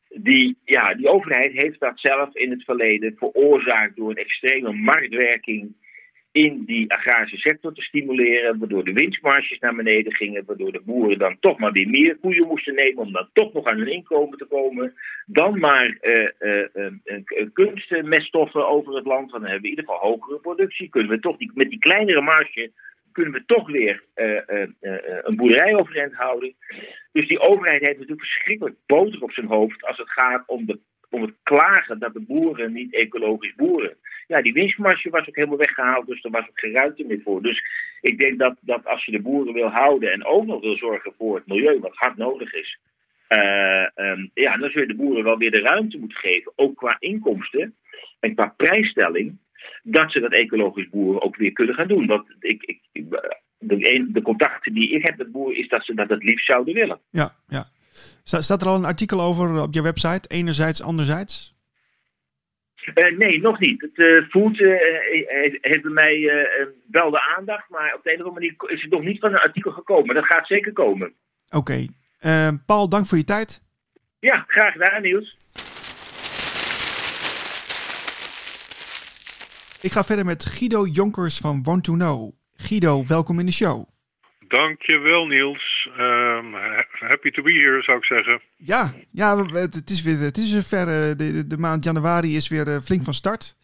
Die, 0.10 0.58
ja, 0.66 0.94
die 0.94 1.08
overheid 1.08 1.52
heeft 1.52 1.80
dat 1.80 2.00
zelf 2.00 2.36
in 2.36 2.52
het 2.52 2.64
verleden 2.64 3.16
veroorzaakt 3.18 3.96
door 3.96 4.10
een 4.10 4.16
extreme 4.16 4.74
marktwerking 4.74 5.76
in 6.32 6.64
die 6.66 6.92
agrarische 6.92 7.38
sector 7.38 7.74
te 7.74 7.82
stimuleren, 7.82 8.60
waardoor 8.60 8.84
de 8.84 8.94
winstmarges 8.94 9.60
naar 9.60 9.76
beneden 9.76 10.14
gingen, 10.14 10.44
waardoor 10.46 10.72
de 10.72 10.82
boeren 10.86 11.20
dan 11.20 11.38
toch 11.40 11.60
maar 11.60 11.72
weer 11.72 11.90
meer 11.90 12.18
koeien 12.18 12.48
moesten 12.48 12.76
nemen 12.76 13.04
om 13.04 13.12
dan 13.12 13.30
toch 13.34 13.54
nog 13.54 13.66
aan 13.66 13.78
hun 13.78 13.92
inkomen 13.92 14.38
te 14.38 14.46
komen. 14.46 14.94
Dan 15.26 15.60
maar 15.60 15.98
uh, 16.02 16.30
uh, 16.40 16.92
uh, 17.06 17.48
kunstmeststoffen 17.54 18.68
over 18.68 18.96
het 18.96 19.06
land, 19.06 19.32
dan 19.32 19.42
hebben 19.42 19.62
we 19.62 19.68
in 19.68 19.70
ieder 19.70 19.86
geval 19.86 20.10
hogere 20.10 20.40
productie. 20.40 20.90
Kunnen 20.90 21.12
we 21.12 21.20
toch 21.20 21.38
met 21.54 21.70
die 21.70 21.80
kleinere 21.80 22.22
marge 22.22 22.72
kunnen 23.12 23.34
we 23.34 23.44
toch 23.46 23.72
weer 23.72 24.04
een 25.24 25.36
boerderij 25.36 25.76
overeind 25.76 26.14
houden. 26.14 26.54
Dus 27.12 27.28
die 27.28 27.40
overheid 27.40 27.82
heeft 27.82 28.00
natuurlijk 28.00 28.28
verschrikkelijk 28.28 28.76
boter 28.86 29.22
op 29.22 29.32
zijn 29.32 29.48
hoofd 29.48 29.86
als 29.86 29.98
het 29.98 30.10
gaat 30.10 30.44
om 30.48 30.66
de 30.66 30.80
om 31.12 31.22
het 31.22 31.34
klagen 31.44 32.00
dat 32.00 32.14
de 32.14 32.20
boeren 32.20 32.74
niet 32.74 32.94
ecologisch 32.94 33.56
boeren. 33.56 33.96
Ja, 34.28 34.42
die 34.42 34.54
winstmarge 34.54 35.10
was 35.10 35.28
ook 35.28 35.36
helemaal 35.36 35.58
weggehaald, 35.58 36.08
dus 36.08 36.24
er 36.24 36.32
was 36.32 36.50
ook 36.50 36.60
geen 36.60 36.74
ruimte 36.74 37.04
meer 37.04 37.22
voor. 37.24 37.42
Dus 37.42 37.64
ik 38.02 38.20
denk 38.20 38.40
dat, 38.40 38.56
dat 38.62 38.86
als 38.86 39.06
je 39.06 39.12
de 39.12 39.22
boeren 39.22 39.54
wil 39.54 39.70
houden 39.70 40.12
en 40.12 40.26
ook 40.26 40.46
nog 40.46 40.62
wil 40.62 40.78
zorgen 40.78 41.14
voor 41.18 41.36
het 41.36 41.48
milieu, 41.48 41.80
wat 41.80 41.96
hard 41.96 42.18
nodig 42.18 42.54
is, 42.54 42.80
uh, 43.30 43.86
um, 43.96 44.32
ja, 44.34 44.58
dan 44.58 44.70
zul 44.70 44.82
je 44.82 44.88
de 44.88 44.96
boeren 44.96 45.24
wel 45.24 45.38
weer 45.38 45.52
de 45.52 45.60
ruimte 45.60 45.98
moeten 45.98 46.18
geven, 46.18 46.52
ook 46.56 46.76
qua 46.76 46.96
inkomsten 47.00 47.76
en 48.20 48.36
qua 48.36 48.54
prijsstelling, 48.58 49.38
dat 49.84 50.12
ze 50.12 50.20
dat 50.20 50.34
ecologisch 50.34 50.90
boeren 50.90 51.22
ook 51.22 51.36
weer 51.36 51.52
kunnen 51.52 51.76
gaan 51.76 51.88
doen. 51.88 52.08
Want 52.08 52.26
ik, 52.40 52.80
ik, 52.92 53.06
de, 53.58 54.08
de 54.12 54.22
contacten 54.22 54.74
die 54.74 54.90
ik 54.90 55.06
heb 55.06 55.18
met 55.18 55.32
boeren 55.32 55.58
is 55.58 55.68
dat 55.68 55.86
ze 55.86 55.94
dat 55.94 56.10
het 56.10 56.24
liefst 56.24 56.46
zouden 56.46 56.74
willen. 56.74 57.00
Ja, 57.10 57.32
ja. 57.48 57.64
Staat 58.24 58.62
er 58.62 58.68
al 58.68 58.76
een 58.76 58.86
artikel 58.86 59.22
over 59.22 59.62
op 59.62 59.74
je 59.74 59.82
website, 59.82 60.30
enerzijds, 60.30 60.82
anderzijds? 60.82 61.56
Uh, 62.96 63.18
nee, 63.18 63.42
nog 63.42 63.60
niet. 63.60 63.82
Het 63.82 63.98
uh, 63.98 64.30
Food 64.30 64.60
uh, 64.60 64.78
heeft 65.62 65.82
bij 65.82 65.92
mij 65.92 66.48
wel 66.92 67.12
de 67.12 67.36
aandacht, 67.38 67.70
maar 67.70 67.94
op 67.96 68.04
de 68.04 68.14
een 68.14 68.20
of 68.20 68.28
andere 68.28 68.56
manier 68.58 68.76
is 68.76 68.82
het 68.82 68.92
nog 68.92 69.04
niet 69.04 69.20
van 69.20 69.32
een 69.32 69.40
artikel 69.40 69.72
gekomen. 69.72 70.16
Dat 70.16 70.26
gaat 70.26 70.48
zeker 70.48 70.74
komen. 70.74 71.14
Oké. 71.50 71.88
Okay. 72.20 72.60
Paul, 72.66 72.90
dank 72.90 73.06
voor 73.06 73.18
je 73.18 73.24
tijd. 73.24 73.62
Ja, 74.20 74.44
graag 74.48 74.72
gedaan, 74.72 75.02
Niels. 75.02 75.38
Ik 79.82 79.92
ga 79.92 80.04
verder 80.04 80.26
met 80.26 80.46
Guido 80.46 80.86
Jonkers 80.86 81.38
van 81.38 81.64
Want 81.64 81.84
to 81.84 81.94
Know. 81.94 82.32
Guido, 82.56 83.06
welkom 83.08 83.40
in 83.40 83.46
de 83.46 83.52
show. 83.52 83.91
Dankjewel 84.52 85.28
Niels. 85.28 85.90
Um, 86.00 86.56
happy 86.92 87.32
to 87.32 87.44
be 87.44 87.52
here 87.52 87.82
zou 87.82 87.98
ik 87.98 88.06
zeggen. 88.06 88.42
Ja, 88.58 88.94
ja 89.12 89.46
het 89.52 89.90
is 89.90 90.02
weer 90.02 90.18
het 90.18 90.38
is 90.38 90.68
ver. 90.68 91.18
De, 91.18 91.48
de 91.48 91.58
maand 91.58 91.84
januari 91.84 92.36
is 92.36 92.48
weer 92.48 92.82
flink 92.82 93.04
van 93.04 93.14
start. 93.14 93.56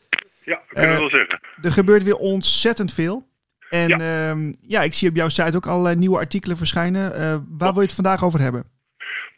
Ja, 0.44 0.62
kunnen 0.68 0.94
we 0.94 1.00
wel 1.00 1.10
zeggen. 1.10 1.40
Er 1.62 1.72
gebeurt 1.72 2.04
weer 2.04 2.16
ontzettend 2.16 2.94
veel. 2.94 3.28
En 3.70 3.88
ja. 3.88 4.30
Um, 4.30 4.56
ja, 4.62 4.82
ik 4.82 4.94
zie 4.94 5.10
op 5.10 5.16
jouw 5.16 5.30
site 5.30 5.56
ook 5.56 5.68
allerlei 5.68 5.96
nieuwe 5.96 6.18
artikelen 6.18 6.58
verschijnen. 6.58 7.12
Uh, 7.12 7.38
waar 7.60 7.74
wil 7.74 7.82
je 7.82 7.92
het 7.92 8.02
vandaag 8.02 8.24
over 8.24 8.40
hebben? 8.40 8.64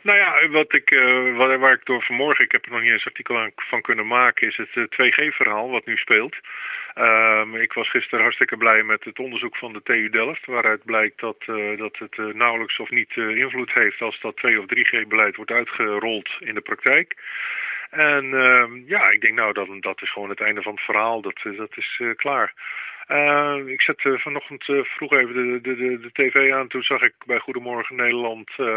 Nou 0.01 0.17
ja, 0.17 0.49
wat 0.49 0.75
ik, 0.75 0.95
uh, 0.95 1.37
waar, 1.37 1.59
waar 1.59 1.73
ik 1.73 1.85
door 1.85 2.03
vanmorgen, 2.03 2.45
ik 2.45 2.51
heb 2.51 2.65
er 2.65 2.71
nog 2.71 2.81
niet 2.81 2.91
eens 2.91 3.05
artikel 3.05 3.37
aan, 3.39 3.51
van 3.55 3.81
kunnen 3.81 4.07
maken, 4.07 4.47
is 4.47 4.57
het 4.57 4.75
uh, 4.75 4.83
2G-verhaal 4.83 5.69
wat 5.69 5.85
nu 5.85 5.95
speelt. 5.95 6.35
Um, 6.95 7.55
ik 7.55 7.73
was 7.73 7.89
gisteren 7.89 8.21
hartstikke 8.21 8.57
blij 8.57 8.83
met 8.83 9.03
het 9.03 9.19
onderzoek 9.19 9.57
van 9.57 9.73
de 9.73 9.81
TU 9.83 10.09
Delft, 10.09 10.45
waaruit 10.45 10.85
blijkt 10.85 11.19
dat, 11.19 11.37
uh, 11.47 11.77
dat 11.77 11.97
het 11.97 12.17
uh, 12.17 12.33
nauwelijks 12.33 12.79
of 12.79 12.89
niet 12.89 13.15
uh, 13.15 13.37
invloed 13.37 13.71
heeft 13.73 14.01
als 14.01 14.19
dat 14.19 14.35
2 14.35 14.59
of 14.59 14.65
3G-beleid 14.65 15.35
wordt 15.35 15.51
uitgerold 15.51 16.29
in 16.39 16.55
de 16.55 16.61
praktijk. 16.61 17.15
En 17.89 18.25
uh, 18.25 18.65
ja, 18.85 19.09
ik 19.09 19.21
denk 19.21 19.35
nou, 19.35 19.53
dat, 19.53 19.67
dat 19.79 20.01
is 20.01 20.11
gewoon 20.11 20.29
het 20.29 20.41
einde 20.41 20.61
van 20.61 20.73
het 20.73 20.83
verhaal, 20.83 21.21
dat, 21.21 21.39
dat 21.43 21.77
is 21.77 22.01
klaar. 22.15 22.53
Uh, 23.11 23.57
ik 23.65 23.81
zette 23.81 24.19
vanochtend 24.19 24.67
uh, 24.67 24.83
vroeg 24.83 25.13
even 25.13 25.33
de, 25.33 25.61
de, 25.61 25.75
de, 25.75 25.99
de, 25.99 26.11
tv 26.11 26.51
aan. 26.51 26.67
Toen 26.67 26.83
zag 26.83 27.01
ik 27.01 27.13
bij 27.25 27.39
Goedemorgen 27.39 27.95
Nederland 27.95 28.49
uh, 28.57 28.67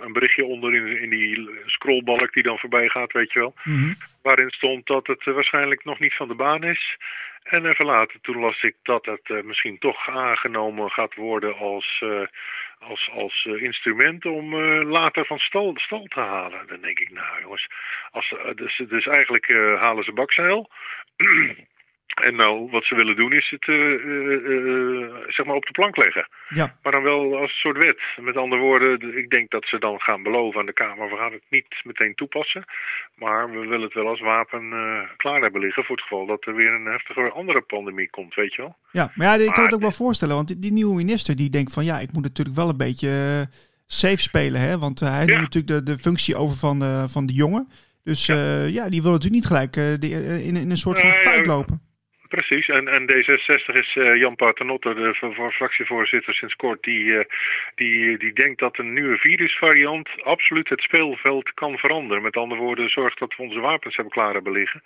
een 0.00 0.12
berichtje 0.12 0.44
onder 0.44 0.74
in, 0.74 1.00
in 1.02 1.10
die 1.10 1.50
scrollbalk 1.66 2.32
die 2.32 2.42
dan 2.42 2.58
voorbij 2.58 2.88
gaat, 2.88 3.12
weet 3.12 3.32
je 3.32 3.38
wel. 3.38 3.54
Mm 3.64 3.74
-hmm. 3.74 3.94
Waarin 4.22 4.50
stond 4.50 4.86
dat 4.86 5.06
het 5.06 5.24
waarschijnlijk 5.24 5.84
nog 5.84 5.98
niet 5.98 6.14
van 6.14 6.28
de 6.28 6.34
baan 6.34 6.64
is. 6.64 6.96
En 7.42 7.66
even 7.66 7.84
later, 7.86 8.20
toen 8.20 8.38
las 8.38 8.62
ik 8.62 8.74
dat 8.82 9.06
het 9.06 9.44
misschien 9.44 9.78
toch 9.78 10.08
aangenomen 10.08 10.90
gaat 10.90 11.14
worden 11.14 11.56
als, 11.56 12.04
als, 12.78 13.10
als 13.12 13.44
instrument 13.44 14.26
om 14.26 14.56
later 14.82 15.26
van 15.26 15.38
stal, 15.38 15.72
stal 15.74 16.04
te 16.04 16.20
halen. 16.20 16.66
Dan 16.66 16.80
denk 16.80 16.98
ik, 16.98 17.10
nou 17.10 17.40
jongens, 17.42 17.66
als, 18.10 18.34
dus, 18.54 18.82
dus 18.88 19.06
eigenlijk 19.06 19.52
halen 19.78 20.04
ze 20.04 20.12
bakzeil. 20.12 20.70
En 22.14 22.36
nou, 22.36 22.70
wat 22.70 22.84
ze 22.84 22.94
willen 22.94 23.16
doen 23.16 23.32
is 23.32 23.50
het 23.50 23.66
uh, 23.66 24.04
uh, 24.04 25.14
zeg 25.28 25.46
maar 25.46 25.54
op 25.54 25.66
de 25.66 25.72
plank 25.72 25.96
leggen. 25.96 26.28
Ja. 26.48 26.74
Maar 26.82 26.92
dan 26.92 27.02
wel 27.02 27.36
als 27.36 27.50
een 27.50 27.58
soort 27.58 27.84
wet. 27.84 28.00
Met 28.16 28.36
andere 28.36 28.60
woorden, 28.60 29.18
ik 29.18 29.30
denk 29.30 29.50
dat 29.50 29.64
ze 29.66 29.78
dan 29.78 30.00
gaan 30.00 30.22
beloven 30.22 30.60
aan 30.60 30.66
de 30.66 30.72
Kamer... 30.72 31.10
we 31.10 31.16
gaan 31.16 31.32
het 31.32 31.42
niet 31.50 31.66
meteen 31.82 32.14
toepassen. 32.14 32.64
Maar 33.14 33.50
we 33.50 33.58
willen 33.58 33.82
het 33.82 33.94
wel 33.94 34.08
als 34.08 34.20
wapen 34.20 34.68
klaar 35.16 35.40
hebben 35.40 35.60
liggen... 35.60 35.84
voor 35.84 35.96
het 35.96 36.04
geval 36.04 36.26
dat 36.26 36.46
er 36.46 36.54
weer 36.54 36.72
een 36.72 36.84
heftige 36.86 37.30
andere 37.30 37.60
pandemie 37.60 38.10
komt, 38.10 38.34
weet 38.34 38.54
je 38.54 38.62
wel. 38.62 38.76
Ja, 38.90 39.12
maar 39.14 39.26
ja, 39.26 39.44
ik 39.44 39.52
kan 39.52 39.64
het 39.64 39.74
ook 39.74 39.80
wel 39.80 39.90
voorstellen. 39.90 40.34
Want 40.34 40.48
die, 40.48 40.58
die, 40.58 40.72
nieuwe 40.72 40.94
minister 40.94 41.36
die 41.36 41.50
denkt 41.50 41.72
van... 41.72 41.84
ja, 41.84 41.98
ik 41.98 42.12
moet 42.12 42.22
natuurlijk 42.22 42.56
wel 42.56 42.68
een 42.68 42.76
beetje 42.76 43.46
safe 43.86 44.20
spelen. 44.20 44.60
Hè? 44.60 44.78
Want 44.78 45.00
hij 45.00 45.20
ja. 45.20 45.24
neemt 45.24 45.40
natuurlijk 45.40 45.74
de, 45.74 45.92
de 45.92 45.98
functie 45.98 46.36
over 46.36 46.56
van, 46.56 47.08
van 47.08 47.26
de 47.26 47.32
jongen... 47.32 47.68
Dus 48.02 48.26
ja. 48.26 48.62
ja. 48.62 48.88
die 48.88 49.02
wil 49.02 49.12
natuurlijk 49.12 49.42
niet 49.42 49.46
gelijk 49.46 49.76
in, 49.76 50.56
in, 50.56 50.70
een 50.70 50.76
soort 50.76 50.98
van 50.98 51.08
fight 51.08 51.46
lopen. 51.46 51.87
Precies, 52.28 52.68
en, 52.68 52.88
en 52.88 53.02
D66 53.02 53.74
is 53.74 53.94
uh, 53.94 54.16
Jan 54.16 54.36
Paternotte, 54.36 54.94
de 54.94 55.14
voor, 55.14 55.52
fractievoorzitter 55.52 56.34
sinds 56.34 56.56
kort, 56.56 56.82
die, 56.82 57.04
uh, 57.04 57.24
die, 57.74 58.18
die 58.18 58.32
denkt 58.32 58.58
dat 58.58 58.78
een 58.78 58.92
nieuwe 58.92 59.16
virusvariant 59.16 60.08
absoluut 60.22 60.68
het 60.68 60.80
speelveld 60.80 61.54
kan 61.54 61.78
veranderen. 61.78 62.22
Met 62.22 62.36
andere 62.36 62.60
woorden, 62.60 62.90
zorgt 62.90 63.18
dat 63.18 63.36
we 63.36 63.42
onze 63.42 63.60
wapens 63.60 63.94
hebben 63.94 64.12
klaar 64.12 64.32
hebben 64.32 64.52
liggen. 64.52 64.82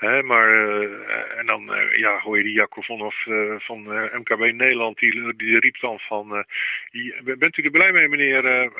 Maar, 0.00 0.48
uh, 0.50 1.38
en 1.38 1.46
dan 1.46 1.72
ja, 1.92 2.18
hoor 2.18 2.36
je 2.36 2.42
die 2.42 2.52
Jacco 2.52 2.80
Vonhoff 2.80 3.26
van 3.58 3.82
MKB 4.12 4.52
Nederland, 4.52 4.98
die, 4.98 5.36
die 5.36 5.58
riep 5.58 5.80
dan 5.80 5.98
van, 5.98 6.44
bent 7.22 7.56
u 7.56 7.62
er 7.62 7.70
blij 7.70 7.92
mee 7.92 8.08
meneer 8.08 8.70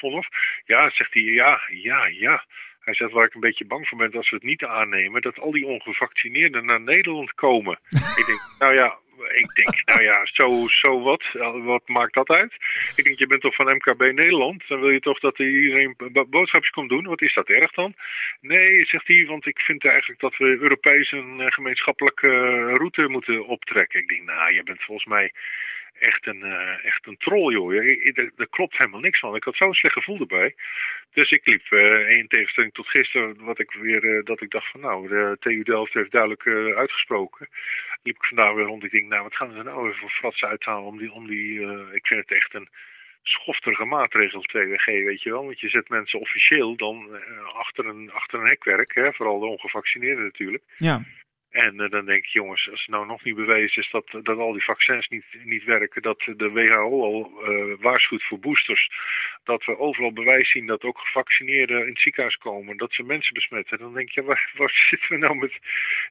Vonhoff? 0.00 0.28
Ja, 0.64 0.90
zegt 0.90 1.14
hij, 1.14 1.22
ja, 1.22 1.60
ja, 1.68 2.06
ja. 2.06 2.44
Hij 2.84 2.94
zegt 2.94 3.12
waar 3.12 3.26
ik 3.26 3.34
een 3.34 3.40
beetje 3.40 3.64
bang 3.64 3.88
voor 3.88 3.98
ben 3.98 4.12
als 4.12 4.30
we 4.30 4.36
het 4.36 4.44
niet 4.44 4.64
aannemen, 4.64 5.22
dat 5.22 5.38
al 5.38 5.50
die 5.50 5.66
ongevaccineerden 5.66 6.64
naar 6.64 6.80
Nederland 6.80 7.34
komen. 7.34 7.78
ik 8.20 8.26
denk, 8.26 8.40
nou 8.58 8.74
ja, 8.74 8.98
ik 9.30 9.54
denk, 9.54 9.82
nou 9.84 10.02
ja, 10.02 10.20
zo, 10.24 10.66
zo 10.66 11.00
wat. 11.00 11.22
Wat 11.64 11.88
maakt 11.88 12.14
dat 12.14 12.28
uit? 12.28 12.52
Ik 12.96 13.04
denk, 13.04 13.18
je 13.18 13.26
bent 13.26 13.40
toch 13.40 13.54
van 13.54 13.74
MKB 13.74 14.00
Nederland? 14.00 14.68
Dan 14.68 14.80
wil 14.80 14.90
je 14.90 15.00
toch 15.00 15.18
dat 15.18 15.38
iedereen 15.38 15.96
boodschapjes 16.28 16.70
komt 16.70 16.88
doen? 16.88 17.04
Wat 17.04 17.22
is 17.22 17.34
dat 17.34 17.48
erg 17.48 17.72
dan? 17.72 17.94
Nee, 18.40 18.86
zegt 18.86 19.06
hij, 19.06 19.26
want 19.26 19.46
ik 19.46 19.58
vind 19.58 19.86
eigenlijk 19.86 20.20
dat 20.20 20.36
we 20.36 20.44
Europees 20.44 21.12
een 21.12 21.52
gemeenschappelijke 21.52 22.28
route 22.72 23.08
moeten 23.08 23.46
optrekken. 23.46 24.00
Ik 24.00 24.08
denk, 24.08 24.22
nou, 24.22 24.54
je 24.54 24.62
bent 24.62 24.82
volgens 24.82 25.06
mij 25.06 25.32
echt 26.02 26.26
een, 26.26 26.44
uh, 26.44 26.84
echt 26.84 27.06
een 27.06 27.16
troll, 27.16 27.52
joh. 27.52 27.74
Er, 27.74 28.48
klopt 28.50 28.78
helemaal 28.78 29.00
niks 29.00 29.18
van. 29.18 29.36
Ik 29.36 29.44
had 29.44 29.56
zo'n 29.56 29.74
slecht 29.74 29.94
gevoel 29.94 30.18
erbij. 30.18 30.54
Dus 31.12 31.30
ik 31.30 31.46
liep 31.46 31.70
uh, 31.70 32.10
in 32.10 32.28
tegenstelling 32.28 32.72
tot 32.72 32.88
gisteren, 32.88 33.44
wat 33.44 33.58
ik 33.58 33.72
weer, 33.72 34.04
uh, 34.04 34.24
dat 34.24 34.40
ik 34.40 34.50
dacht 34.50 34.70
van 34.70 34.80
nou, 34.80 35.08
de 35.08 35.36
TU 35.40 35.62
Delft 35.62 35.92
heeft 35.92 36.12
duidelijk 36.12 36.46
uitgesproken. 36.76 37.48
Liep 38.02 38.16
ik 38.16 38.24
vandaag 38.24 38.54
weer 38.54 38.64
rond. 38.64 38.84
Ik 38.84 38.90
denk, 38.90 39.08
nou, 39.08 39.22
wat 39.22 39.36
gaan 39.36 39.52
ze 39.52 39.62
nou 39.62 39.82
weer 39.82 39.96
voor 39.96 40.10
fratsen 40.10 40.48
uithalen 40.48 40.84
om 40.84 40.98
die, 40.98 41.12
om 41.12 41.26
die 41.26 41.60
ik 41.92 42.06
vind 42.06 42.20
het 42.20 42.32
echt 42.32 42.54
een 42.54 42.68
schofterige 43.22 43.84
maatregel 43.84 44.40
2G, 44.40 44.84
weet 44.84 45.22
je 45.22 45.30
wel. 45.30 45.44
Want 45.44 45.60
je 45.60 45.68
zet 45.68 45.88
mensen 45.88 46.20
officieel 46.20 46.76
dan 46.76 47.20
achter, 47.52 47.86
een, 47.86 48.12
achter 48.12 48.40
een 48.40 48.48
hekwerk, 48.48 48.94
hè, 48.94 49.12
vooral 49.12 49.40
de 49.40 49.46
ongevaccineerden 49.46 50.24
natuurlijk. 50.24 50.62
Ja. 50.76 51.02
En 51.52 51.74
uh, 51.80 51.90
dan 51.90 52.04
denk 52.04 52.24
ik, 52.24 52.30
jongens, 52.30 52.68
als 52.70 52.80
het 52.80 52.90
nou 52.90 53.06
nog 53.06 53.24
niet 53.24 53.34
bewezen 53.34 53.82
is 53.82 53.90
dat, 53.90 54.04
dat 54.22 54.38
al 54.38 54.52
die 54.52 54.64
vaccins 54.64 55.08
niet, 55.08 55.24
niet 55.44 55.64
werken, 55.64 56.02
dat 56.02 56.18
de 56.36 56.50
WHO 56.50 57.02
al 57.02 57.30
uh, 57.48 57.74
waarschuwt 57.80 58.22
voor 58.22 58.38
boosters, 58.38 58.90
dat 59.44 59.64
we 59.64 59.78
overal 59.78 60.12
bewijs 60.12 60.50
zien 60.50 60.66
dat 60.66 60.82
ook 60.82 60.98
gevaccineerden 60.98 61.80
in 61.80 61.88
het 61.88 62.00
ziekenhuis 62.00 62.36
komen, 62.36 62.76
dat 62.76 62.92
ze 62.92 63.02
mensen 63.02 63.34
besmetten, 63.34 63.78
dan 63.78 63.94
denk 63.94 64.10
je, 64.10 64.22
waar, 64.22 64.50
waar 64.58 64.86
zitten 64.90 65.08
we 65.08 65.16
nou 65.16 65.36
met... 65.36 65.52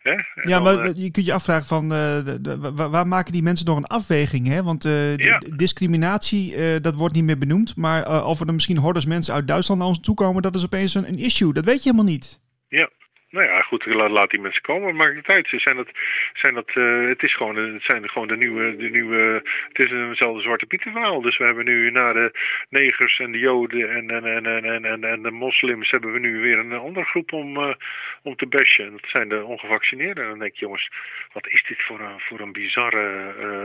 Hè? 0.01 0.11
Ja, 0.11 0.23
dan, 0.41 0.63
maar 0.63 0.85
uh, 0.85 0.91
je 0.95 1.11
kunt 1.11 1.25
je 1.25 1.33
afvragen 1.33 1.67
van, 1.67 1.89
de, 1.89 2.37
de, 2.41 2.73
waar, 2.75 2.89
waar, 2.89 3.07
maken 3.07 3.31
die 3.31 3.43
mensen 3.43 3.65
nog 3.65 3.77
een 3.77 3.85
afweging? 3.85 4.47
Hè? 4.47 4.63
Want 4.63 4.83
Ja. 5.15 5.37
discriminatie, 5.55 6.79
dat 6.79 6.95
wordt 6.95 7.15
niet 7.15 7.23
meer 7.23 7.37
benoemd, 7.37 7.75
maar 7.75 8.25
of 8.25 8.39
er 8.39 8.53
misschien 8.53 8.77
hordes 8.77 9.05
mensen 9.05 9.33
uit 9.33 9.47
Duitsland 9.47 9.79
naar 9.79 9.89
ons 9.89 10.01
toe 10.01 10.15
komen, 10.15 10.41
dat 10.41 10.55
is 10.55 10.65
opeens 10.65 10.93
een, 10.93 11.07
een 11.07 11.19
issue. 11.19 11.53
Dat 11.53 11.65
weet 11.65 11.83
je 11.83 11.89
helemaal 11.89 12.11
niet. 12.11 12.39
Ja, 12.67 12.89
nou 13.31 13.45
ja, 13.45 13.60
goed, 13.71 13.85
laat, 13.85 14.31
die 14.31 14.41
mensen 14.41 14.61
komen. 14.61 14.95
Maakt 14.95 15.15
het 15.15 15.27
uit. 15.27 15.47
Ze 15.47 15.59
zijn 15.59 15.75
dat, 15.75 15.89
zijn 16.33 16.53
dat, 16.53 16.69
uh, 16.75 17.07
het 17.07 17.23
is 17.23 17.35
gewoon, 17.35 17.55
het 17.55 17.83
zijn 17.83 18.09
gewoon 18.09 18.27
de 18.27 18.37
nieuwe, 18.37 18.75
de 18.75 18.89
nieuwe, 18.89 19.41
het 19.71 19.85
is 19.85 19.91
eenzelfde 19.91 20.41
zwarte 20.41 20.65
pieten 20.65 20.91
verhaal. 20.91 21.21
Dus 21.21 21.37
we 21.37 21.45
hebben 21.45 21.65
nu 21.65 21.91
na 21.91 22.13
de 22.13 22.27
negers 22.69 23.19
en 23.19 23.31
de 23.31 23.39
joden 23.39 23.89
en, 23.89 24.09
en, 24.09 24.25
en, 24.25 24.45
en, 24.45 24.85
en, 24.85 25.03
en 25.03 25.21
de 25.21 25.31
moslims 25.31 25.91
hebben 25.91 26.13
we 26.13 26.19
nu 26.19 26.39
weer 26.39 26.59
een 26.59 26.73
andere 26.73 27.05
groep 27.05 27.33
om, 27.33 27.57
uh, 27.57 27.73
om 28.23 28.35
te 28.35 28.47
bashen. 28.47 28.85
En 28.85 28.91
dat 28.91 29.09
zijn 29.09 29.29
de 29.29 29.43
ongevaccineerden. 29.43 30.23
En 30.23 30.29
dan 30.29 30.39
denk 30.39 30.53
je, 30.53 30.65
jongens, 30.65 30.89
wat 31.33 31.47
is 31.47 31.63
dit 31.67 31.81
voor 31.81 31.99
een, 31.99 32.19
voor 32.19 32.39
een 32.39 32.51
bizarre 32.51 33.05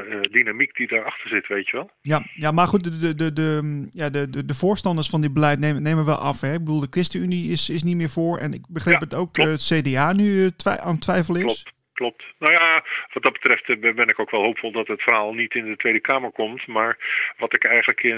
uh, 0.08 0.20
dynamiek 0.30 0.76
die 0.76 0.88
daarachter 0.88 1.28
zit, 1.28 1.46
weet 1.46 1.68
je 1.68 1.76
wel? 1.76 1.90
Ja, 2.00 2.22
ja 2.34 2.50
maar 2.50 2.66
goed, 2.66 2.84
de, 2.84 2.98
de, 2.98 3.14
de, 3.14 3.32
de, 3.32 3.88
ja, 3.90 4.10
de, 4.10 4.30
de, 4.30 4.44
de 4.44 4.54
voorstanders 4.54 5.08
van 5.08 5.20
dit 5.20 5.32
beleid 5.32 5.58
nemen, 5.58 5.82
nemen 5.82 6.04
wel 6.04 6.18
af. 6.30 6.40
Hè? 6.40 6.52
Ik 6.52 6.64
bedoel, 6.64 6.80
de 6.80 6.86
ChristenUnie 6.90 7.50
is, 7.50 7.70
is 7.70 7.82
niet 7.82 7.96
meer 7.96 8.10
voor. 8.10 8.38
En 8.38 8.52
ik 8.52 8.64
begreep 8.68 8.94
Ja, 9.00 9.04
het 9.04 9.14
ook, 9.14 9.32
klopt. 9.32 9.50
het 9.50 9.64
CDA 9.80 9.95
nu 10.12 10.50
twi 10.50 10.70
aan 10.80 10.92
het 10.92 11.00
twijfelen 11.00 11.44
is. 11.44 11.62
Klopt. 11.62 11.74
Klopt. 11.96 12.24
Nou 12.38 12.52
ja, 12.52 12.84
wat 13.12 13.22
dat 13.22 13.32
betreft 13.32 13.68
eh, 13.68 13.94
ben 13.94 14.08
ik 14.08 14.18
ook 14.18 14.30
wel 14.30 14.42
hoopvol 14.42 14.72
dat 14.72 14.86
het 14.86 15.02
verhaal 15.02 15.32
niet 15.32 15.54
in 15.54 15.64
de 15.64 15.76
Tweede 15.76 16.00
Kamer 16.00 16.30
komt. 16.30 16.66
Maar 16.66 16.98
wat 17.38 17.54
ik 17.54 17.64
eigenlijk 17.64 18.02
uh, 18.02 18.14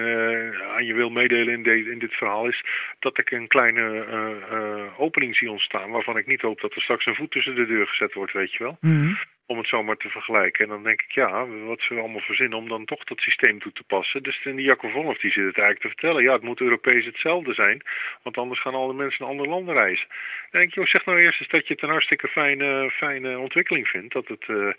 aan 0.74 0.84
je 0.84 0.94
wil 0.94 1.10
meedelen 1.10 1.54
in, 1.54 1.62
de, 1.62 1.90
in, 1.90 1.98
dit 1.98 2.14
verhaal 2.14 2.48
is 2.48 2.64
dat 2.98 3.18
ik 3.18 3.30
een 3.30 3.46
kleine 3.46 4.06
uh, 4.52 5.00
opening 5.00 5.36
zie 5.36 5.50
ontstaan. 5.50 5.90
Waarvan 5.90 6.16
ik 6.16 6.26
niet 6.26 6.40
hoop 6.40 6.60
dat 6.60 6.74
er 6.74 6.82
straks 6.82 7.06
een 7.06 7.14
voet 7.14 7.30
tussen 7.30 7.54
de 7.54 7.66
deur 7.66 7.86
gezet 7.86 8.14
wordt, 8.14 8.32
weet 8.32 8.52
je 8.52 8.62
wel. 8.64 8.76
Mm 8.80 8.90
-hmm. 8.90 9.18
Om 9.50 9.58
het 9.58 9.68
zomaar 9.68 9.96
te 9.96 10.08
vergelijken. 10.08 10.64
En 10.64 10.70
dan 10.70 10.82
denk 10.82 11.02
ik, 11.02 11.10
ja, 11.10 11.46
wat 11.46 11.80
ze 11.80 11.94
allemaal 11.94 12.20
verzinnen 12.20 12.58
om 12.58 12.68
dan 12.68 12.84
toch 12.84 13.04
dat 13.04 13.18
systeem 13.18 13.58
toe 13.60 13.72
te 13.72 13.82
passen. 13.82 14.22
Dus 14.22 14.40
die 14.42 14.62
Jacob 14.62 14.90
Vonhoff 14.90 15.20
die 15.20 15.30
zit 15.30 15.44
het 15.44 15.58
eigenlijk 15.58 15.80
te 15.80 15.88
vertellen. 15.88 16.22
Ja, 16.22 16.32
het 16.32 16.42
moet 16.42 16.60
Europees 16.60 17.04
hetzelfde 17.04 17.54
zijn. 17.54 17.82
Want 18.22 18.36
anders 18.36 18.60
gaan 18.60 18.74
alle 18.74 18.94
mensen 18.94 19.22
naar 19.22 19.30
andere 19.30 19.48
landen 19.48 19.74
reizen. 19.74 20.06
Dan 20.50 20.60
denk 20.60 20.68
ik, 20.68 20.74
joh, 20.74 20.86
zeg 20.86 21.04
nou 21.04 21.20
eerst 21.20 21.40
eens 21.40 21.48
dat 21.48 21.66
je 21.66 21.74
het 21.74 21.82
een 21.82 21.88
hartstikke 21.88 22.28
fijne, 22.28 22.90
fijne 22.90 23.38
ontwikkeling 23.38 23.88
vindt. 23.88 24.12
Dat 24.12 24.28
het, 24.28 24.44
uh, 24.48 24.72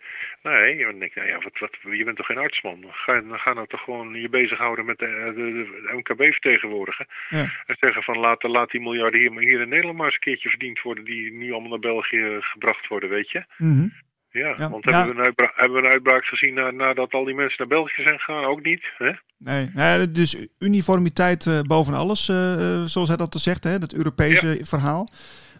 nee, 0.43 0.77
dan 0.77 0.99
denk 0.99 1.11
ik, 1.11 1.15
nou 1.15 1.27
ja, 1.27 1.39
wat, 1.39 1.59
wat, 1.59 1.97
je 1.97 2.03
bent 2.03 2.17
toch 2.17 2.25
geen 2.25 2.37
artsman? 2.37 2.85
Ga, 2.91 3.21
dan 3.21 3.39
ga 3.39 3.53
nou 3.53 3.67
toch 3.67 3.83
gewoon 3.83 4.13
je 4.13 4.29
bezighouden 4.29 4.85
met 4.85 4.97
de, 4.97 5.31
de, 5.35 5.51
de 5.53 5.93
MKB 5.93 6.21
vertegenwoordigen. 6.21 7.07
Ja. 7.29 7.51
En 7.65 7.75
zeggen 7.79 8.03
van, 8.03 8.17
laat, 8.17 8.43
laat 8.43 8.71
die 8.71 8.81
miljarden 8.81 9.19
hier, 9.19 9.39
hier 9.39 9.61
in 9.61 9.69
Nederland 9.69 9.97
maar 9.97 10.05
eens 10.05 10.15
een 10.15 10.21
keertje 10.21 10.49
verdiend 10.49 10.81
worden. 10.81 11.03
Die 11.03 11.33
nu 11.33 11.51
allemaal 11.51 11.69
naar 11.69 11.79
België 11.79 12.37
gebracht 12.39 12.87
worden, 12.87 13.09
weet 13.09 13.31
je. 13.31 13.43
Mm 13.57 13.77
-hmm. 13.77 14.07
Ja, 14.31 14.53
Ja, 14.55 14.69
want 14.69 14.85
ja. 14.85 14.91
Hebben, 14.91 15.15
we 15.15 15.19
een 15.19 15.25
uitbraak, 15.25 15.53
hebben 15.55 15.81
we 15.81 15.87
een 15.87 15.93
uitbraak 15.93 16.25
gezien 16.25 16.53
na, 16.53 16.71
nadat 16.71 17.13
al 17.13 17.25
die 17.25 17.35
mensen 17.35 17.55
naar 17.57 17.67
België 17.67 18.03
zijn 18.03 18.19
gegaan? 18.19 18.45
Ook 18.45 18.63
niet, 18.63 18.83
hè? 18.97 19.11
Nee, 19.37 19.69
nee, 19.73 20.11
dus 20.11 20.47
uniformiteit 20.59 21.45
uh, 21.45 21.61
boven 21.61 21.93
alles, 21.93 22.29
uh, 22.29 22.83
zoals 22.83 23.07
hij 23.07 23.17
dat 23.17 23.35
zegt, 23.41 23.63
hè, 23.63 23.79
dat 23.79 23.93
Europese 23.93 24.47
ja. 24.47 24.63
verhaal. 24.65 25.09